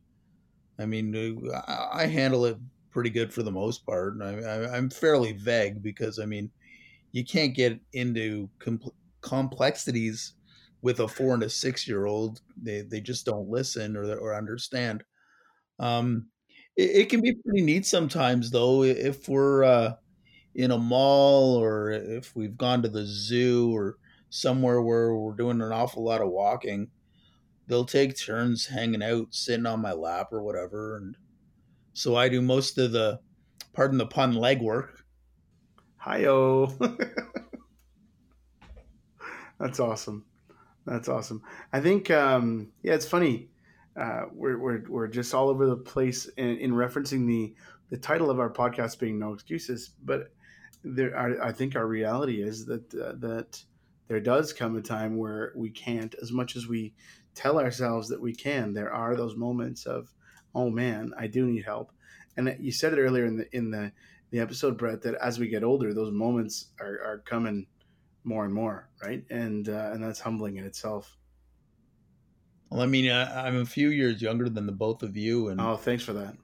I 0.78 0.86
mean 0.86 1.14
uh, 1.16 1.62
I, 1.66 2.02
I 2.02 2.06
handle 2.06 2.44
it 2.44 2.58
pretty 2.90 3.10
good 3.10 3.32
for 3.32 3.42
the 3.42 3.50
most 3.50 3.86
part. 3.86 4.20
I, 4.22 4.76
am 4.76 4.90
fairly 4.90 5.32
vague 5.32 5.82
because 5.82 6.18
I 6.18 6.26
mean 6.26 6.50
you 7.12 7.24
can't 7.24 7.54
get 7.54 7.80
into 7.92 8.50
compl- 8.60 8.94
complexities 9.22 10.34
with 10.82 11.00
a 11.00 11.08
four 11.08 11.32
and 11.32 11.42
a 11.42 11.48
six 11.48 11.88
year 11.88 12.04
old. 12.04 12.42
They 12.62 12.82
they 12.82 13.00
just 13.00 13.24
don't 13.24 13.48
listen 13.48 13.96
or 13.96 14.04
or 14.16 14.34
understand. 14.34 15.02
Um, 15.78 16.28
it, 16.76 16.90
it, 16.90 17.08
can 17.08 17.20
be 17.20 17.34
pretty 17.34 17.62
neat 17.62 17.86
sometimes 17.86 18.50
though 18.50 18.84
if 18.84 19.28
we're 19.28 19.64
uh, 19.64 19.94
in 20.54 20.70
a 20.70 20.78
mall 20.78 21.56
or 21.56 21.90
if 21.90 22.34
we've 22.36 22.56
gone 22.56 22.82
to 22.82 22.88
the 22.88 23.04
zoo 23.04 23.74
or 23.74 23.98
somewhere 24.30 24.82
where 24.82 25.14
we're 25.14 25.34
doing 25.34 25.60
an 25.60 25.72
awful 25.72 26.04
lot 26.04 26.20
of 26.20 26.28
walking, 26.28 26.88
they'll 27.66 27.84
take 27.84 28.16
turns 28.16 28.66
hanging 28.66 29.02
out, 29.02 29.28
sitting 29.30 29.66
on 29.66 29.80
my 29.80 29.92
lap 29.92 30.28
or 30.32 30.42
whatever. 30.42 30.96
And 30.96 31.16
so 31.92 32.16
I 32.16 32.28
do 32.28 32.42
most 32.42 32.78
of 32.78 32.92
the, 32.92 33.20
pardon 33.72 33.98
the 33.98 34.06
pun, 34.06 34.34
legwork. 34.34 34.88
Hi-oh. 35.98 36.76
That's 39.58 39.80
awesome. 39.80 40.24
That's 40.84 41.08
awesome. 41.08 41.42
I 41.72 41.80
think, 41.80 42.10
um, 42.10 42.72
yeah, 42.82 42.94
it's 42.94 43.08
funny. 43.08 43.48
Uh, 43.96 44.24
we're, 44.32 44.58
we're, 44.58 44.82
we're 44.88 45.06
just 45.06 45.32
all 45.34 45.48
over 45.48 45.66
the 45.66 45.76
place 45.76 46.26
in, 46.36 46.56
in 46.58 46.72
referencing 46.72 47.26
the, 47.26 47.54
the 47.90 47.96
title 47.96 48.30
of 48.30 48.40
our 48.40 48.50
podcast 48.50 48.98
being 48.98 49.18
no 49.18 49.32
excuses, 49.32 49.90
but 50.04 50.32
there 50.84 51.16
are, 51.16 51.42
I 51.42 51.52
think 51.52 51.74
our 51.74 51.86
reality 51.86 52.42
is 52.42 52.66
that 52.66 52.94
uh, 52.94 53.14
that 53.18 53.64
there 54.06 54.20
does 54.20 54.52
come 54.52 54.76
a 54.76 54.82
time 54.82 55.16
where 55.16 55.52
we 55.56 55.70
can't 55.70 56.14
as 56.20 56.30
much 56.30 56.56
as 56.56 56.68
we 56.68 56.92
tell 57.34 57.58
ourselves 57.58 58.08
that 58.08 58.20
we 58.20 58.34
can 58.34 58.74
there 58.74 58.92
are 58.92 59.16
those 59.16 59.34
moments 59.34 59.86
of 59.86 60.14
oh 60.54 60.70
man 60.70 61.12
I 61.18 61.26
do 61.26 61.46
need 61.46 61.64
help. 61.64 61.90
And 62.36 62.54
you 62.60 62.70
said 62.72 62.92
it 62.92 63.00
earlier 63.00 63.24
in 63.24 63.38
the 63.38 63.56
in 63.56 63.70
the 63.70 63.92
the 64.30 64.40
episode 64.40 64.76
Brett 64.76 65.02
that 65.02 65.14
as 65.14 65.38
we 65.38 65.48
get 65.48 65.64
older 65.64 65.94
those 65.94 66.12
moments 66.12 66.66
are, 66.78 67.00
are 67.02 67.22
coming 67.24 67.66
more 68.22 68.44
and 68.44 68.52
more 68.52 68.90
right? 69.02 69.24
And 69.30 69.68
uh, 69.68 69.90
and 69.92 70.02
that's 70.02 70.20
humbling 70.20 70.58
in 70.58 70.64
itself 70.64 71.16
well 72.70 72.82
I 72.82 72.86
mean 72.86 73.10
I, 73.10 73.46
I'm 73.46 73.60
a 73.60 73.66
few 73.66 73.90
years 73.90 74.20
younger 74.20 74.48
than 74.48 74.66
the 74.66 74.72
both 74.72 75.02
of 75.02 75.16
you 75.16 75.48
and 75.48 75.60
oh 75.60 75.76
thanks 75.76 76.04
for 76.04 76.12
that 76.14 76.36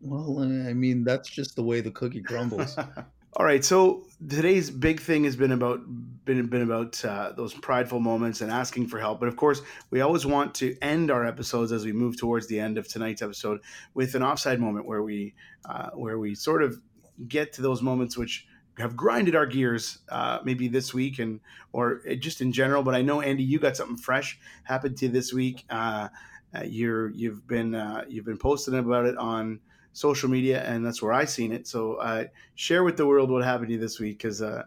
well 0.00 0.40
I 0.40 0.72
mean 0.72 1.04
that's 1.04 1.28
just 1.28 1.56
the 1.56 1.62
way 1.62 1.80
the 1.80 1.90
cookie 1.90 2.22
crumbles 2.22 2.76
All 3.38 3.44
right, 3.44 3.62
so 3.62 4.06
today's 4.26 4.70
big 4.70 4.98
thing 4.98 5.24
has 5.24 5.36
been 5.36 5.52
about 5.52 5.80
been 6.24 6.46
been 6.46 6.62
about 6.62 7.04
uh, 7.04 7.32
those 7.36 7.52
prideful 7.52 8.00
moments 8.00 8.40
and 8.40 8.50
asking 8.50 8.86
for 8.86 8.98
help. 8.98 9.20
But 9.20 9.28
of 9.28 9.36
course, 9.36 9.60
we 9.90 10.00
always 10.00 10.24
want 10.24 10.54
to 10.54 10.74
end 10.80 11.10
our 11.10 11.26
episodes 11.26 11.70
as 11.70 11.84
we 11.84 11.92
move 11.92 12.16
towards 12.16 12.46
the 12.46 12.58
end 12.58 12.78
of 12.78 12.88
tonight's 12.88 13.20
episode 13.20 13.60
with 13.92 14.14
an 14.14 14.22
offside 14.22 14.58
moment 14.58 14.86
where 14.86 15.02
we 15.02 15.34
uh, 15.68 15.90
where 15.90 16.18
we 16.18 16.34
sort 16.34 16.62
of 16.62 16.80
get 17.28 17.52
to 17.52 17.62
those 17.62 17.82
moments 17.82 18.16
which 18.16 18.46
have 18.78 18.96
grinded 18.96 19.34
our 19.34 19.46
gears 19.46 19.98
uh, 20.08 20.38
maybe 20.44 20.68
this 20.68 20.92
week 20.92 21.18
and 21.18 21.40
or 21.72 22.02
just 22.18 22.40
in 22.40 22.52
general. 22.52 22.82
But 22.82 22.94
I 22.94 23.02
know 23.02 23.20
Andy, 23.20 23.42
you 23.42 23.58
got 23.58 23.76
something 23.76 23.96
fresh 23.96 24.38
happened 24.64 24.96
to 24.98 25.06
you 25.06 25.12
this 25.12 25.32
week. 25.32 25.64
Uh, 25.70 26.08
uh, 26.54 26.62
you're 26.64 27.10
you've 27.10 27.46
been 27.46 27.74
uh, 27.74 28.04
you've 28.08 28.24
been 28.24 28.38
posting 28.38 28.74
about 28.74 29.06
it 29.06 29.16
on 29.16 29.60
social 29.92 30.28
media, 30.28 30.62
and 30.62 30.84
that's 30.84 31.02
where 31.02 31.12
I 31.12 31.24
seen 31.24 31.52
it. 31.52 31.66
So 31.66 31.94
uh, 31.94 32.24
share 32.54 32.84
with 32.84 32.96
the 32.96 33.06
world 33.06 33.30
what 33.30 33.44
happened 33.44 33.68
to 33.68 33.74
you 33.74 33.80
this 33.80 33.98
week, 33.98 34.18
because 34.18 34.42
uh, 34.42 34.64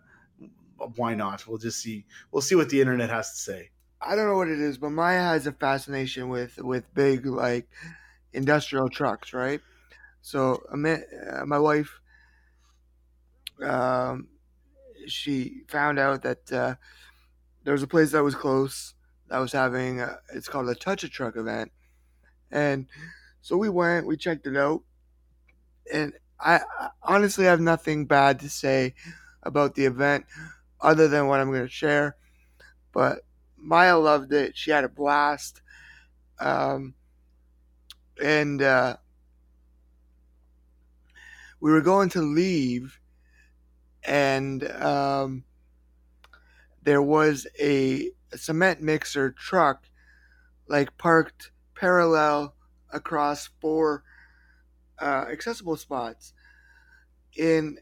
why 0.96 1.14
not? 1.16 1.48
We'll 1.48 1.58
just 1.58 1.82
see. 1.82 2.06
We'll 2.32 2.42
see 2.42 2.56
what 2.56 2.70
the 2.70 2.82
internet 2.82 3.10
has 3.10 3.32
to 3.32 3.38
say. 3.38 3.70
I 4.02 4.16
don't 4.16 4.28
know 4.28 4.38
what 4.38 4.48
it 4.48 4.60
is, 4.60 4.78
but 4.78 4.92
Maya 4.92 5.22
has 5.22 5.46
a 5.46 5.52
fascination 5.52 6.30
with 6.30 6.58
with 6.58 6.92
big 6.94 7.26
like 7.26 7.68
industrial 8.34 8.90
trucks, 8.90 9.34
right? 9.34 9.62
So 10.22 10.64
my 10.74 11.60
wife, 11.60 12.00
um, 13.64 14.28
she 15.08 15.62
found 15.68 16.00
out 16.00 16.22
that 16.24 16.52
uh, 16.52 16.76
there 17.64 17.74
was 17.74 17.84
a 17.84 17.88
place 17.88 18.12
that 18.12 18.24
was 18.24 18.36
close 18.36 18.94
that 19.28 19.40
was 19.40 19.52
having 19.52 20.02
a, 20.02 20.18
it's 20.34 20.48
called 20.48 20.70
a 20.70 20.76
touch 20.76 21.04
a 21.04 21.10
truck 21.10 21.36
event, 21.36 21.72
and 22.52 22.88
so 23.42 23.58
we 23.58 23.70
went, 23.70 24.08
we 24.08 24.18
checked 24.18 24.48
it 24.48 24.58
out, 24.58 24.82
and 25.92 26.14
I, 26.40 26.62
I 26.80 26.90
honestly 27.04 27.46
have 27.46 27.60
nothing 27.60 28.06
bad 28.06 28.40
to 28.40 28.50
say 28.50 28.96
about 29.44 29.76
the 29.76 29.86
event 29.86 30.26
other 30.82 31.08
than 31.08 31.28
what 31.28 31.40
I'm 31.40 31.50
going 31.50 31.64
to 31.64 31.70
share. 31.70 32.16
But 32.92 33.20
Maya 33.58 33.98
loved 33.98 34.34
it. 34.34 34.56
She 34.56 34.72
had 34.72 34.84
a 34.84 34.90
blast. 34.90 35.62
Um, 36.40 36.94
and 38.22 38.62
uh, 38.62 38.98
we 41.60 41.72
were 41.72 41.82
going 41.82 42.10
to 42.10 42.22
leave, 42.22 42.99
and 44.04 44.64
um, 44.82 45.44
there 46.84 47.02
was 47.02 47.48
a, 47.60 48.12
cement 48.36 48.80
mixer 48.80 49.32
truck 49.32 49.90
like 50.68 50.96
parked 51.00 51.52
parallel 51.76 52.54
across 52.94 53.50
four 53.60 54.04
uh, 55.02 55.26
accessible 55.32 55.78
spots. 55.78 56.34
In 57.38 57.78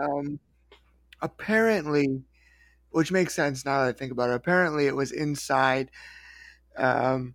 um, 0.00 0.38
apparently, 1.22 2.22
which 2.90 3.12
makes 3.12 3.34
sense 3.34 3.64
now 3.64 3.82
that 3.84 3.88
I 3.88 3.98
think 3.98 4.12
about 4.12 4.30
it. 4.30 4.36
Apparently, 4.36 4.86
it 4.86 4.96
was 4.96 5.12
inside 5.12 5.90
um, 6.76 7.34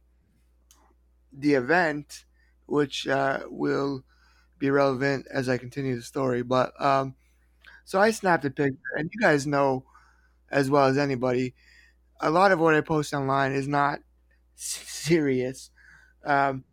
the 1.32 1.53
event, 1.53 2.25
which 2.65 3.08
uh, 3.08 3.41
will 3.47 4.03
be 4.60 4.69
relevant 4.69 5.27
as 5.32 5.49
I 5.49 5.58
continue 5.58 5.95
the 5.95 6.01
story. 6.01 6.41
But 6.43 6.79
um, 6.82 7.15
so 7.89 7.99
I 7.99 8.12
snapped 8.12 8.45
a 8.45 8.52
picture, 8.52 8.78
and 8.97 9.10
you 9.12 9.19
guys 9.19 9.47
know 9.47 9.84
as 10.52 10.69
well 10.69 10.86
as 10.86 10.95
anybody, 10.95 11.56
a 12.21 12.30
lot 12.30 12.52
of 12.52 12.60
what 12.60 12.75
I 12.75 12.82
post 12.82 13.15
online 13.15 13.52
is 13.52 13.67
not 13.67 14.02
serious. 14.54 15.71
Um, 16.23 16.65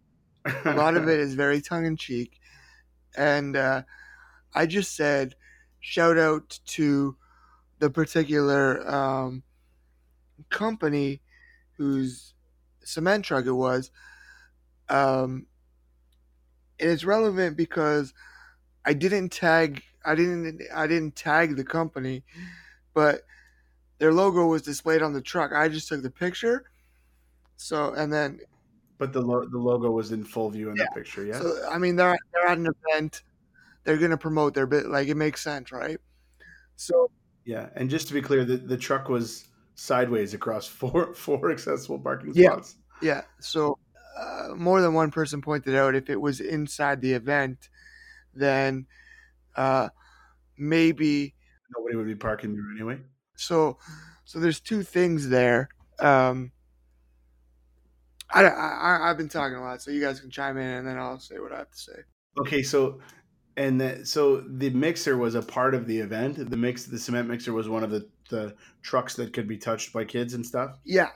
a 0.44 0.74
lot 0.74 0.94
of 0.94 1.08
it 1.08 1.18
is 1.26 1.32
very 1.32 1.62
tongue 1.62 1.86
in 1.86 1.96
cheek, 1.96 2.38
and 3.16 3.56
uh, 3.56 3.84
I 4.54 4.66
just 4.66 4.94
said, 4.94 5.36
shout 5.80 6.18
out 6.18 6.60
to 6.66 7.16
the 7.78 7.88
particular 7.88 8.86
um, 8.86 9.42
company 10.50 11.22
whose 11.78 12.34
cement 12.84 13.24
truck 13.24 13.46
it 13.46 13.52
was. 13.52 13.90
Um, 14.90 15.46
and 16.78 16.90
it's 16.90 17.04
relevant 17.04 17.56
because 17.56 18.12
I 18.84 18.92
didn't 18.92 19.30
tag 19.30 19.82
I 20.06 20.14
didn't 20.14 20.62
I 20.74 20.86
didn't 20.86 21.16
tag 21.16 21.56
the 21.56 21.64
company, 21.64 22.22
but 22.94 23.22
their 23.98 24.12
logo 24.12 24.46
was 24.46 24.62
displayed 24.62 25.02
on 25.02 25.12
the 25.12 25.20
truck. 25.20 25.52
I 25.52 25.68
just 25.68 25.88
took 25.88 26.02
the 26.02 26.10
picture. 26.10 26.70
So 27.56 27.92
and 27.94 28.12
then 28.12 28.40
but 28.98 29.12
the 29.12 29.20
lo- 29.20 29.46
the 29.46 29.58
logo 29.58 29.90
was 29.90 30.12
in 30.12 30.24
full 30.24 30.50
view 30.50 30.70
in 30.70 30.76
Yeah. 30.76 30.84
the 30.94 31.00
picture, 31.00 31.24
yeah. 31.24 31.40
so 31.40 31.68
I 31.70 31.78
mean 31.78 31.96
they're 31.96 32.16
they're 32.32 32.46
at 32.46 32.58
an 32.58 32.68
event. 32.90 33.22
They're 33.84 33.98
gonna 33.98 34.16
promote 34.16 34.54
their 34.54 34.66
bit 34.66 34.86
like 34.86 35.08
it 35.08 35.16
makes 35.16 35.42
sense, 35.42 35.72
right? 35.72 35.98
So 36.76 37.10
yeah, 37.44 37.68
and 37.74 37.88
just 37.88 38.08
to 38.08 38.14
be 38.14 38.20
clear, 38.22 38.44
the, 38.44 38.56
the 38.56 38.76
truck 38.76 39.08
was 39.08 39.46
sideways 39.74 40.34
across 40.34 40.66
four 40.66 41.14
four 41.14 41.50
accessible 41.50 41.98
parking 41.98 42.32
Yeah. 42.34 42.52
spots. 42.52 42.76
Yeah. 43.02 43.22
So 43.40 43.78
uh, 44.18 44.54
more 44.56 44.80
than 44.80 44.94
one 44.94 45.10
person 45.10 45.42
pointed 45.42 45.74
out 45.74 45.94
if 45.94 46.08
it 46.10 46.20
was 46.20 46.40
inside 46.40 47.00
the 47.02 47.12
event, 47.12 47.68
then 48.34 48.86
uh, 49.56 49.88
maybe 50.58 51.34
Nobody 51.76 51.96
would 51.96 52.06
be 52.06 52.14
parking 52.14 52.54
there 52.54 52.70
anyway. 52.74 53.02
so. 53.36 53.78
So 54.26 54.40
there's 54.40 54.58
two 54.58 54.82
things 54.82 55.28
there. 55.28 55.68
Um, 56.00 56.50
I, 58.30 58.44
I 58.44 59.08
I've 59.08 59.16
been 59.16 59.28
talking 59.28 59.56
a 59.56 59.62
lot, 59.62 59.80
so 59.80 59.92
you 59.92 60.00
guys 60.00 60.18
can 60.20 60.30
chime 60.30 60.56
in, 60.58 60.68
and 60.68 60.86
then 60.86 60.98
I'll 60.98 61.20
say 61.20 61.38
what 61.38 61.52
I 61.52 61.58
have 61.58 61.70
to 61.70 61.78
say. 61.78 61.92
Okay, 62.40 62.62
so 62.64 63.00
and 63.56 63.80
the, 63.80 64.04
so 64.04 64.40
the 64.40 64.70
mixer 64.70 65.16
was 65.16 65.36
a 65.36 65.42
part 65.42 65.74
of 65.74 65.86
the 65.86 65.98
event. 65.98 66.50
The 66.50 66.56
mix, 66.56 66.86
the 66.86 66.98
cement 66.98 67.28
mixer, 67.28 67.52
was 67.52 67.68
one 67.68 67.84
of 67.84 67.90
the 67.90 68.08
the 68.28 68.56
trucks 68.82 69.14
that 69.14 69.32
could 69.32 69.46
be 69.46 69.56
touched 69.56 69.92
by 69.92 70.04
kids 70.04 70.34
and 70.34 70.44
stuff. 70.44 70.80
Yeah. 70.84 71.10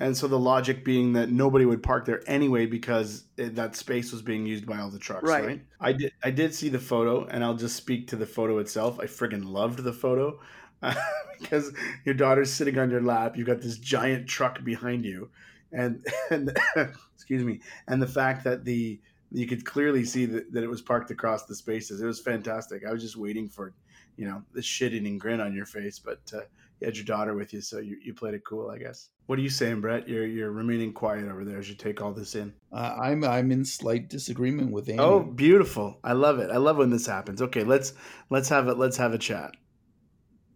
And 0.00 0.16
so 0.16 0.26
the 0.26 0.38
logic 0.38 0.84
being 0.84 1.12
that 1.12 1.30
nobody 1.30 1.64
would 1.64 1.82
park 1.82 2.04
there 2.04 2.20
anyway 2.26 2.66
because 2.66 3.24
it, 3.36 3.54
that 3.54 3.76
space 3.76 4.10
was 4.10 4.22
being 4.22 4.44
used 4.44 4.66
by 4.66 4.78
all 4.78 4.90
the 4.90 4.98
trucks, 4.98 5.28
Right. 5.28 5.44
right. 5.44 5.64
I 5.80 5.92
did 5.92 6.12
I 6.22 6.30
did 6.30 6.54
see 6.54 6.68
the 6.68 6.80
photo, 6.80 7.26
and 7.26 7.44
I'll 7.44 7.54
just 7.54 7.76
speak 7.76 8.08
to 8.08 8.16
the 8.16 8.26
photo 8.26 8.58
itself. 8.58 8.98
I 8.98 9.04
friggin' 9.04 9.44
loved 9.44 9.84
the 9.84 9.92
photo 9.92 10.40
because 11.40 11.72
your 12.04 12.14
daughter's 12.14 12.52
sitting 12.52 12.78
on 12.78 12.90
your 12.90 13.02
lap. 13.02 13.36
you've 13.36 13.46
got 13.46 13.60
this 13.60 13.78
giant 13.78 14.28
truck 14.28 14.64
behind 14.64 15.04
you, 15.04 15.30
and 15.72 16.04
and 16.30 16.56
excuse 17.14 17.44
me, 17.44 17.60
and 17.86 18.02
the 18.02 18.06
fact 18.06 18.44
that 18.44 18.64
the 18.64 19.00
you 19.30 19.46
could 19.46 19.64
clearly 19.64 20.04
see 20.04 20.26
that, 20.26 20.52
that 20.52 20.62
it 20.62 20.70
was 20.70 20.82
parked 20.82 21.10
across 21.10 21.44
the 21.44 21.54
spaces. 21.54 22.00
It 22.00 22.06
was 22.06 22.20
fantastic. 22.20 22.84
I 22.86 22.92
was 22.92 23.02
just 23.02 23.16
waiting 23.16 23.48
for 23.48 23.72
you 24.16 24.26
know 24.26 24.42
the 24.52 24.62
shit 24.62 24.92
eating 24.92 25.18
grin 25.18 25.40
on 25.40 25.54
your 25.54 25.66
face, 25.66 25.98
but 25.98 26.20
uh, 26.34 26.40
you 26.80 26.86
had 26.86 26.96
your 26.96 27.06
daughter 27.06 27.34
with 27.34 27.52
you, 27.52 27.60
so 27.60 27.78
you, 27.78 27.96
you 28.02 28.12
played 28.12 28.34
it 28.34 28.44
cool, 28.44 28.70
I 28.70 28.78
guess. 28.78 29.10
What 29.26 29.38
are 29.38 29.42
you 29.42 29.48
saying, 29.48 29.80
Brett? 29.80 30.08
You're 30.08 30.26
you're 30.26 30.50
remaining 30.50 30.92
quiet 30.92 31.28
over 31.28 31.44
there 31.44 31.58
as 31.58 31.68
you 31.68 31.74
take 31.74 32.02
all 32.02 32.12
this 32.12 32.34
in. 32.34 32.52
Uh, 32.72 32.96
I'm 33.00 33.24
I'm 33.24 33.50
in 33.52 33.64
slight 33.64 34.08
disagreement 34.08 34.70
with 34.70 34.88
Amy. 34.88 34.98
Oh, 34.98 35.20
beautiful! 35.20 35.98
I 36.04 36.12
love 36.12 36.38
it. 36.38 36.50
I 36.50 36.58
love 36.58 36.76
when 36.76 36.90
this 36.90 37.06
happens. 37.06 37.40
Okay, 37.40 37.64
let's 37.64 37.94
let's 38.30 38.48
have 38.50 38.68
it. 38.68 38.76
Let's 38.76 38.98
have 38.98 39.14
a 39.14 39.18
chat. 39.18 39.52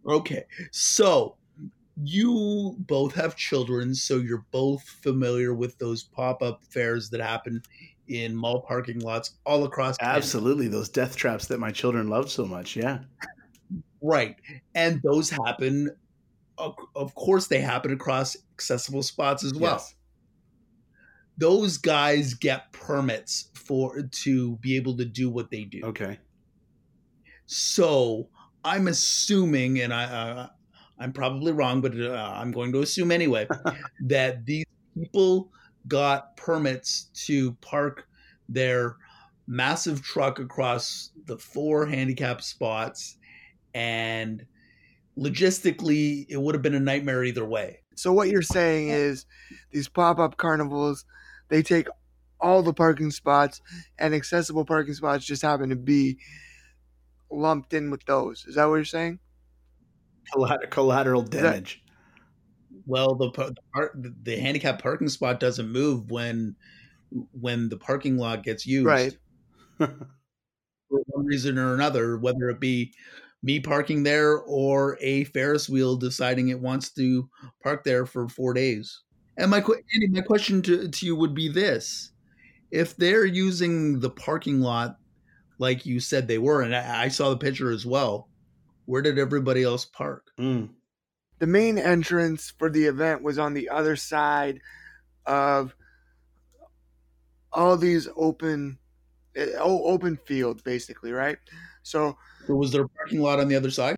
Okay, 0.06 0.44
so 0.70 1.36
you 2.04 2.76
both 2.80 3.14
have 3.14 3.36
children, 3.36 3.94
so 3.94 4.16
you're 4.16 4.46
both 4.50 4.82
familiar 4.82 5.54
with 5.54 5.76
those 5.78 6.04
pop-up 6.04 6.62
fairs 6.64 7.10
that 7.10 7.20
happen 7.20 7.62
in 8.06 8.34
mall 8.34 8.60
parking 8.62 9.00
lots 9.00 9.32
all 9.44 9.64
across. 9.64 9.96
Canada. 9.96 10.16
Absolutely, 10.16 10.68
those 10.68 10.88
death 10.88 11.16
traps 11.16 11.46
that 11.46 11.58
my 11.58 11.70
children 11.70 12.08
love 12.08 12.30
so 12.30 12.44
much. 12.44 12.76
Yeah. 12.76 13.00
Right. 14.00 14.36
And 14.74 15.02
those 15.02 15.28
happen, 15.28 15.90
of 16.58 16.76
of 16.94 17.14
course, 17.14 17.46
they 17.46 17.60
happen 17.60 17.92
across 17.92 18.36
accessible 18.54 19.02
spots 19.02 19.44
as 19.44 19.54
well. 19.54 19.74
Yes. 19.74 19.94
Those 21.36 21.78
guys 21.78 22.34
get 22.34 22.72
permits 22.72 23.50
for 23.54 24.02
to 24.02 24.56
be 24.56 24.76
able 24.76 24.96
to 24.96 25.04
do 25.04 25.30
what 25.30 25.50
they 25.50 25.64
do. 25.64 25.82
Okay. 25.84 26.18
So 27.46 28.28
I'm 28.64 28.88
assuming, 28.88 29.80
and 29.80 29.94
I, 29.94 30.04
uh, 30.04 30.48
I'm 30.98 31.12
probably 31.12 31.52
wrong, 31.52 31.80
but 31.80 31.98
uh, 31.98 32.32
I'm 32.34 32.50
going 32.50 32.72
to 32.72 32.80
assume 32.80 33.12
anyway, 33.12 33.46
that 34.06 34.44
these 34.44 34.66
people 34.94 35.52
got 35.86 36.36
permits 36.36 37.04
to 37.26 37.52
park 37.60 38.06
their 38.48 38.96
massive 39.46 40.02
truck 40.02 40.38
across 40.38 41.10
the 41.26 41.38
four 41.38 41.86
handicap 41.86 42.42
spots, 42.42 43.16
and 43.74 44.44
logistically, 45.18 46.26
it 46.28 46.40
would 46.40 46.54
have 46.54 46.62
been 46.62 46.74
a 46.74 46.80
nightmare 46.80 47.24
either 47.24 47.44
way. 47.44 47.80
So 47.96 48.12
what 48.12 48.28
you're 48.28 48.42
saying 48.42 48.88
is 48.88 49.26
these 49.72 49.88
pop-up 49.88 50.36
carnivals, 50.36 51.04
they 51.48 51.62
take 51.62 51.88
all 52.40 52.62
the 52.62 52.72
parking 52.72 53.10
spots, 53.10 53.60
and 53.98 54.14
accessible 54.14 54.64
parking 54.64 54.94
spots 54.94 55.24
just 55.24 55.42
happen 55.42 55.70
to 55.70 55.76
be 55.76 56.18
lumped 57.30 57.74
in 57.74 57.90
with 57.90 58.04
those. 58.04 58.44
Is 58.46 58.54
that 58.54 58.66
what 58.66 58.76
you're 58.76 58.84
saying? 58.84 59.18
Collat- 60.32 60.70
collateral 60.70 61.22
that- 61.22 61.42
damage. 61.42 61.82
Well, 62.86 63.16
the 63.16 63.30
par- 63.30 63.50
the, 63.50 63.62
par- 63.74 63.94
the 64.22 64.36
handicap 64.36 64.80
parking 64.80 65.08
spot 65.08 65.40
doesn't 65.40 65.70
move 65.70 66.10
when 66.10 66.56
when 67.32 67.68
the 67.68 67.76
parking 67.76 68.16
lot 68.16 68.42
gets 68.42 68.66
used. 68.66 68.86
Right. 68.86 69.16
for 69.78 70.08
one 70.88 71.26
reason 71.26 71.58
or 71.58 71.74
another, 71.74 72.16
whether 72.16 72.48
it 72.48 72.60
be 72.60 72.94
me 73.42 73.60
parking 73.60 74.02
there 74.02 74.38
or 74.38 74.98
a 75.00 75.24
Ferris 75.24 75.68
wheel 75.68 75.96
deciding 75.96 76.48
it 76.48 76.60
wants 76.60 76.90
to 76.90 77.28
park 77.62 77.84
there 77.84 78.06
for 78.06 78.28
four 78.28 78.52
days. 78.54 79.02
And 79.36 79.50
my 79.50 79.58
Andy, 79.58 80.08
my 80.08 80.20
question 80.20 80.62
to, 80.62 80.88
to 80.88 81.06
you 81.06 81.14
would 81.16 81.34
be 81.34 81.48
this: 81.48 82.12
If 82.70 82.96
they're 82.96 83.24
using 83.24 84.00
the 84.00 84.10
parking 84.10 84.60
lot 84.60 84.96
like 85.58 85.84
you 85.84 86.00
said 86.00 86.26
they 86.26 86.38
were, 86.38 86.62
and 86.62 86.74
I, 86.74 87.04
I 87.04 87.08
saw 87.08 87.30
the 87.30 87.36
picture 87.36 87.70
as 87.70 87.84
well, 87.84 88.28
where 88.86 89.02
did 89.02 89.18
everybody 89.18 89.62
else 89.62 89.84
park? 89.84 90.30
Mm. 90.38 90.70
the 91.38 91.46
main 91.46 91.78
entrance 91.78 92.52
for 92.58 92.70
the 92.70 92.86
event 92.86 93.22
was 93.22 93.38
on 93.38 93.54
the 93.54 93.68
other 93.68 93.96
side 93.96 94.60
of 95.26 95.74
all 97.52 97.76
these 97.76 98.08
open 98.16 98.78
eh, 99.36 99.52
open 99.58 100.18
field 100.26 100.62
basically 100.64 101.12
right 101.12 101.38
so 101.82 102.16
Was 102.56 102.72
there 102.72 102.82
a 102.82 102.88
parking 102.88 103.20
lot 103.20 103.40
on 103.40 103.48
the 103.48 103.56
other 103.56 103.70
side? 103.70 103.96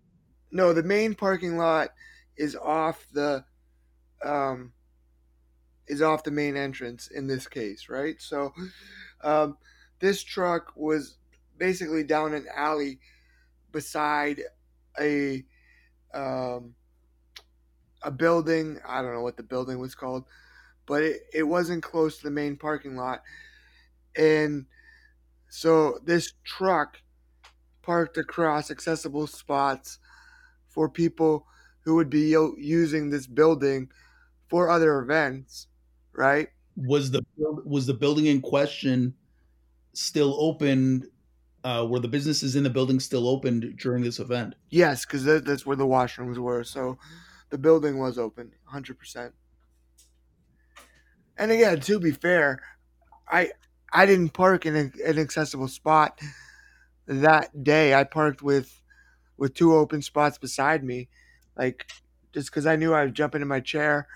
no 0.52 0.72
the 0.72 0.82
main 0.82 1.14
parking 1.14 1.56
lot 1.56 1.90
is 2.36 2.56
off 2.56 3.06
the 3.12 3.44
um 4.24 4.72
is 5.86 6.02
off 6.02 6.24
the 6.24 6.30
main 6.30 6.56
entrance 6.56 7.06
in 7.08 7.26
this 7.26 7.46
case 7.46 7.88
right 7.88 8.20
so 8.20 8.52
um 9.22 9.56
this 10.00 10.22
truck 10.24 10.72
was 10.74 11.18
basically 11.56 12.02
down 12.02 12.34
an 12.34 12.46
alley 12.56 12.98
beside 13.70 14.40
a 15.00 15.44
um 16.12 16.74
a 18.02 18.10
building. 18.10 18.78
I 18.86 19.02
don't 19.02 19.12
know 19.12 19.22
what 19.22 19.36
the 19.36 19.42
building 19.42 19.78
was 19.78 19.94
called, 19.94 20.24
but 20.86 21.02
it, 21.02 21.20
it 21.32 21.42
wasn't 21.42 21.82
close 21.82 22.18
to 22.18 22.24
the 22.24 22.30
main 22.30 22.56
parking 22.56 22.96
lot. 22.96 23.22
And 24.16 24.66
so 25.48 25.98
this 26.04 26.32
truck 26.44 26.98
parked 27.82 28.16
across 28.16 28.70
accessible 28.70 29.26
spots 29.26 29.98
for 30.68 30.88
people 30.88 31.46
who 31.80 31.94
would 31.96 32.10
be 32.10 32.36
using 32.58 33.10
this 33.10 33.26
building 33.26 33.90
for 34.48 34.68
other 34.68 34.98
events, 34.98 35.66
right? 36.12 36.48
Was 36.76 37.10
the 37.10 37.22
was 37.64 37.86
the 37.86 37.94
building 37.94 38.26
in 38.26 38.40
question 38.40 39.14
still 39.92 40.36
open? 40.40 41.08
Uh, 41.62 41.86
were 41.88 42.00
the 42.00 42.08
businesses 42.08 42.56
in 42.56 42.62
the 42.62 42.70
building 42.70 42.98
still 42.98 43.28
open 43.28 43.76
during 43.78 44.02
this 44.02 44.18
event? 44.18 44.54
Yes, 44.70 45.04
because 45.04 45.24
that, 45.24 45.44
that's 45.44 45.66
where 45.66 45.76
the 45.76 45.86
washrooms 45.86 46.38
were. 46.38 46.64
So 46.64 46.98
the 47.50 47.58
building 47.58 47.98
was 47.98 48.18
open, 48.18 48.52
hundred 48.64 48.98
percent. 48.98 49.34
And 51.36 51.50
again, 51.50 51.80
to 51.80 51.98
be 51.98 52.12
fair, 52.12 52.62
I 53.28 53.50
I 53.92 54.06
didn't 54.06 54.30
park 54.30 54.66
in 54.66 54.76
a, 54.76 55.08
an 55.08 55.18
accessible 55.18 55.68
spot 55.68 56.20
that 57.06 57.64
day. 57.64 57.94
I 57.94 58.04
parked 58.04 58.42
with 58.42 58.80
with 59.36 59.54
two 59.54 59.74
open 59.74 60.02
spots 60.02 60.38
beside 60.38 60.84
me, 60.84 61.08
like 61.56 61.90
just 62.32 62.50
because 62.50 62.66
I 62.66 62.76
knew 62.76 62.94
I 62.94 63.04
would 63.04 63.14
jump 63.14 63.34
into 63.34 63.46
my 63.46 63.60
chair, 63.60 64.06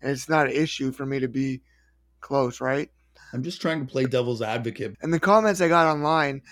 and 0.00 0.10
it's 0.10 0.28
not 0.28 0.46
an 0.46 0.52
issue 0.52 0.92
for 0.92 1.04
me 1.04 1.20
to 1.20 1.28
be 1.28 1.62
close, 2.20 2.60
right? 2.60 2.90
I'm 3.32 3.42
just 3.42 3.60
trying 3.60 3.84
to 3.84 3.90
play 3.90 4.04
devil's 4.04 4.40
advocate. 4.40 4.96
And 5.02 5.12
the 5.12 5.20
comments 5.20 5.60
I 5.60 5.68
got 5.68 5.86
online, 5.86 6.42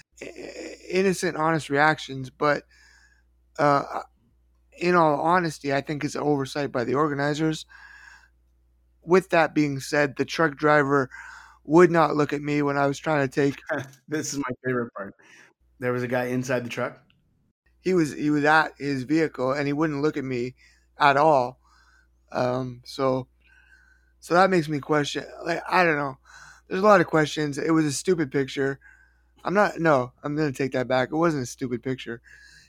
innocent, 0.91 1.37
honest 1.37 1.71
reactions, 1.71 2.29
but 2.29 2.65
uh, 3.59 4.03
in 4.79 4.95
all 4.95 5.21
honesty, 5.21 5.73
I 5.73 5.81
think 5.81 6.05
it's 6.05 6.15
an 6.15 6.23
oversight 6.23 6.73
by 6.73 6.85
the 6.85 6.95
organizers. 6.95 7.65
With 9.03 9.31
that 9.31 9.55
being 9.55 9.81
said, 9.81 10.17
the 10.17 10.25
truck 10.25 10.57
driver 10.57 11.09
would 11.65 11.91
not 11.91 12.17
look 12.17 12.33
at 12.33 12.43
me 12.43 12.63
when 12.63 12.77
I 12.77 12.87
was 12.87 12.99
trying 12.99 13.27
to 13.27 13.33
take. 13.33 13.57
this 14.09 14.33
is 14.33 14.39
my 14.39 14.55
favorite 14.65 14.93
part. 14.95 15.15
There 15.79 15.93
was 15.93 16.03
a 16.03 16.09
guy 16.09 16.27
inside 16.27 16.65
the 16.65 16.71
truck. 16.71 17.01
He 17.81 17.95
was 17.95 18.13
he 18.15 18.31
was 18.31 18.45
at 18.45 18.73
his 18.79 19.05
vehicle 19.05 19.53
and 19.53 19.67
he 19.67 19.73
wouldn't 19.73 20.03
look 20.03 20.17
at 20.17 20.25
me 20.25 20.55
at 20.99 21.17
all. 21.17 21.61
Um, 22.33 22.83
so 22.85 23.29
so 24.21 24.35
that 24.35 24.51
makes 24.51 24.69
me 24.69 24.81
question. 24.81 25.25
Like 25.45 25.63
I 25.69 25.85
don't 25.85 25.97
know. 25.97 26.19
There's 26.69 26.83
a 26.83 26.87
lot 26.87 27.01
of 27.01 27.07
questions. 27.07 27.59
It 27.59 27.71
was 27.71 27.85
a 27.85 27.93
stupid 27.93 28.33
picture. 28.33 28.81
I'm 29.45 29.55
not. 29.55 29.79
No, 29.79 30.13
I'm 30.25 30.35
gonna 30.35 30.53
take 30.53 30.73
that 30.73 30.89
back. 30.89 31.11
It 31.13 31.17
wasn't 31.17 31.45
a 31.45 31.47
stupid 31.47 31.83
picture. 31.83 32.21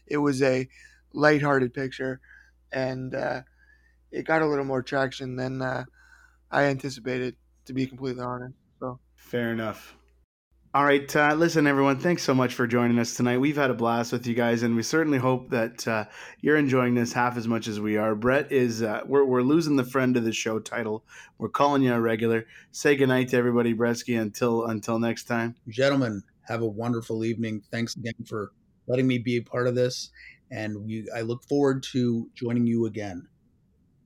It 0.05 0.17
was 0.17 0.41
a 0.43 0.67
lighthearted 1.13 1.73
picture, 1.73 2.21
and 2.71 3.15
uh, 3.15 3.41
it 4.11 4.23
got 4.25 4.43
a 4.43 4.47
little 4.47 4.65
more 4.65 4.83
traction 4.83 5.35
than 5.35 5.61
uh, 5.61 5.85
I 6.51 6.63
anticipated. 6.65 7.35
To 7.65 7.73
be 7.73 7.85
completely 7.85 8.23
honest. 8.23 8.53
So 8.79 8.99
Fair 9.17 9.51
enough. 9.51 9.96
All 10.77 10.85
right, 10.85 11.15
uh, 11.15 11.33
listen, 11.33 11.65
everyone. 11.65 11.97
Thanks 11.97 12.21
so 12.21 12.35
much 12.35 12.53
for 12.53 12.67
joining 12.67 12.99
us 12.99 13.15
tonight. 13.15 13.39
We've 13.39 13.55
had 13.55 13.71
a 13.71 13.73
blast 13.73 14.11
with 14.11 14.27
you 14.27 14.35
guys, 14.35 14.61
and 14.61 14.75
we 14.75 14.83
certainly 14.83 15.17
hope 15.17 15.49
that 15.49 15.87
uh, 15.87 16.05
you're 16.41 16.55
enjoying 16.55 16.93
this 16.93 17.11
half 17.11 17.35
as 17.35 17.47
much 17.47 17.67
as 17.67 17.79
we 17.79 17.97
are. 17.97 18.13
Brett 18.13 18.51
is 18.51 18.83
uh, 18.83 19.01
we're 19.07 19.25
we're 19.25 19.41
losing 19.41 19.75
the 19.75 19.83
friend 19.83 20.15
of 20.15 20.23
the 20.23 20.31
show 20.31 20.59
title. 20.59 21.03
We're 21.39 21.49
calling 21.49 21.81
you 21.81 21.95
a 21.95 21.99
regular. 21.99 22.45
Say 22.73 22.95
goodnight 22.95 23.29
to 23.29 23.37
everybody, 23.37 23.73
Bretsky. 23.73 24.21
Until 24.21 24.65
until 24.65 24.99
next 24.99 25.23
time. 25.23 25.55
Gentlemen, 25.67 26.21
have 26.43 26.61
a 26.61 26.67
wonderful 26.67 27.25
evening. 27.25 27.63
Thanks 27.71 27.95
again 27.95 28.13
for 28.27 28.51
letting 28.85 29.07
me 29.07 29.17
be 29.17 29.37
a 29.37 29.41
part 29.41 29.65
of 29.65 29.73
this, 29.73 30.11
and 30.51 30.85
we 30.85 31.09
I 31.09 31.21
look 31.21 31.43
forward 31.45 31.81
to 31.93 32.29
joining 32.35 32.67
you 32.67 32.85
again. 32.85 33.27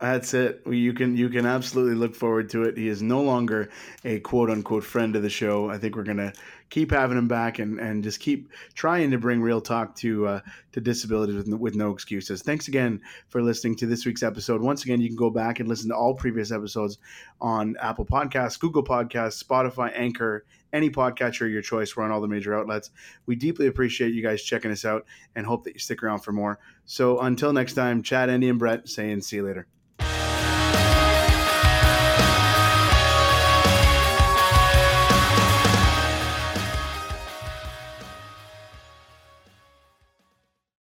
That's 0.02 0.34
it. 0.34 0.64
You 0.66 0.94
can 0.94 1.16
you 1.16 1.30
can 1.30 1.46
absolutely 1.46 1.94
look 1.94 2.16
forward 2.16 2.50
to 2.50 2.64
it. 2.64 2.76
He 2.76 2.88
is 2.88 3.04
no 3.04 3.22
longer 3.22 3.70
a 4.04 4.20
quote 4.20 4.50
unquote 4.50 4.84
friend 4.84 5.16
of 5.16 5.22
the 5.22 5.30
show. 5.30 5.70
I 5.70 5.78
think 5.78 5.96
we're 5.96 6.04
gonna 6.04 6.34
keep 6.72 6.90
having 6.90 7.20
him 7.20 7.28
back 7.28 7.60
and, 7.60 7.80
and 7.80 8.04
just 8.04 8.20
keep 8.20 8.50
trying 8.74 9.12
to 9.12 9.20
bring 9.20 9.42
real 9.42 9.62
talk 9.62 9.96
to 9.98 10.26
uh, 10.26 10.40
to 10.72 10.82
disabilities 10.82 11.36
with, 11.36 11.48
with 11.50 11.76
no 11.76 11.92
excuses. 11.92 12.42
Thanks 12.42 12.68
again 12.68 13.00
for 13.28 13.44
listening 13.44 13.76
to 13.76 13.86
this 13.86 14.04
week's 14.04 14.24
episode. 14.24 14.60
Once 14.60 14.84
again, 14.84 15.02
you 15.02 15.08
can 15.08 15.16
go 15.16 15.30
back 15.30 15.60
and 15.60 15.70
listen 15.70 15.90
to 15.90 15.96
all 15.96 16.16
previous 16.16 16.52
episodes 16.52 16.98
on 17.40 17.76
Apple 17.80 18.06
Podcasts, 18.06 18.60
Google 18.60 18.84
Podcasts, 18.84 19.44
Spotify, 19.44 19.92
Anchor, 19.94 20.46
any 20.74 20.90
podcatcher 20.90 21.46
of 21.46 21.52
your 21.52 21.62
choice. 21.62 21.96
We're 21.96 22.04
on 22.04 22.12
all 22.12 22.22
the 22.22 22.28
major 22.28 22.58
outlets. 22.58 22.90
We 23.28 23.36
deeply 23.36 23.68
appreciate 23.68 24.14
you 24.14 24.24
guys 24.24 24.42
checking 24.42 24.72
us 24.72 24.86
out 24.86 25.06
and 25.36 25.46
hope 25.46 25.64
that 25.66 25.74
you 25.74 25.80
stick 25.80 26.02
around 26.02 26.20
for 26.20 26.32
more. 26.32 26.60
So 26.92 27.22
until 27.22 27.54
next 27.54 27.76
time, 27.76 28.04
Chad, 28.04 28.30
Andy, 28.30 28.50
and 28.50 28.60
Brett 28.60 28.90
saying 28.90 29.22
see 29.22 29.38
you 29.38 29.46
later. 29.46 29.66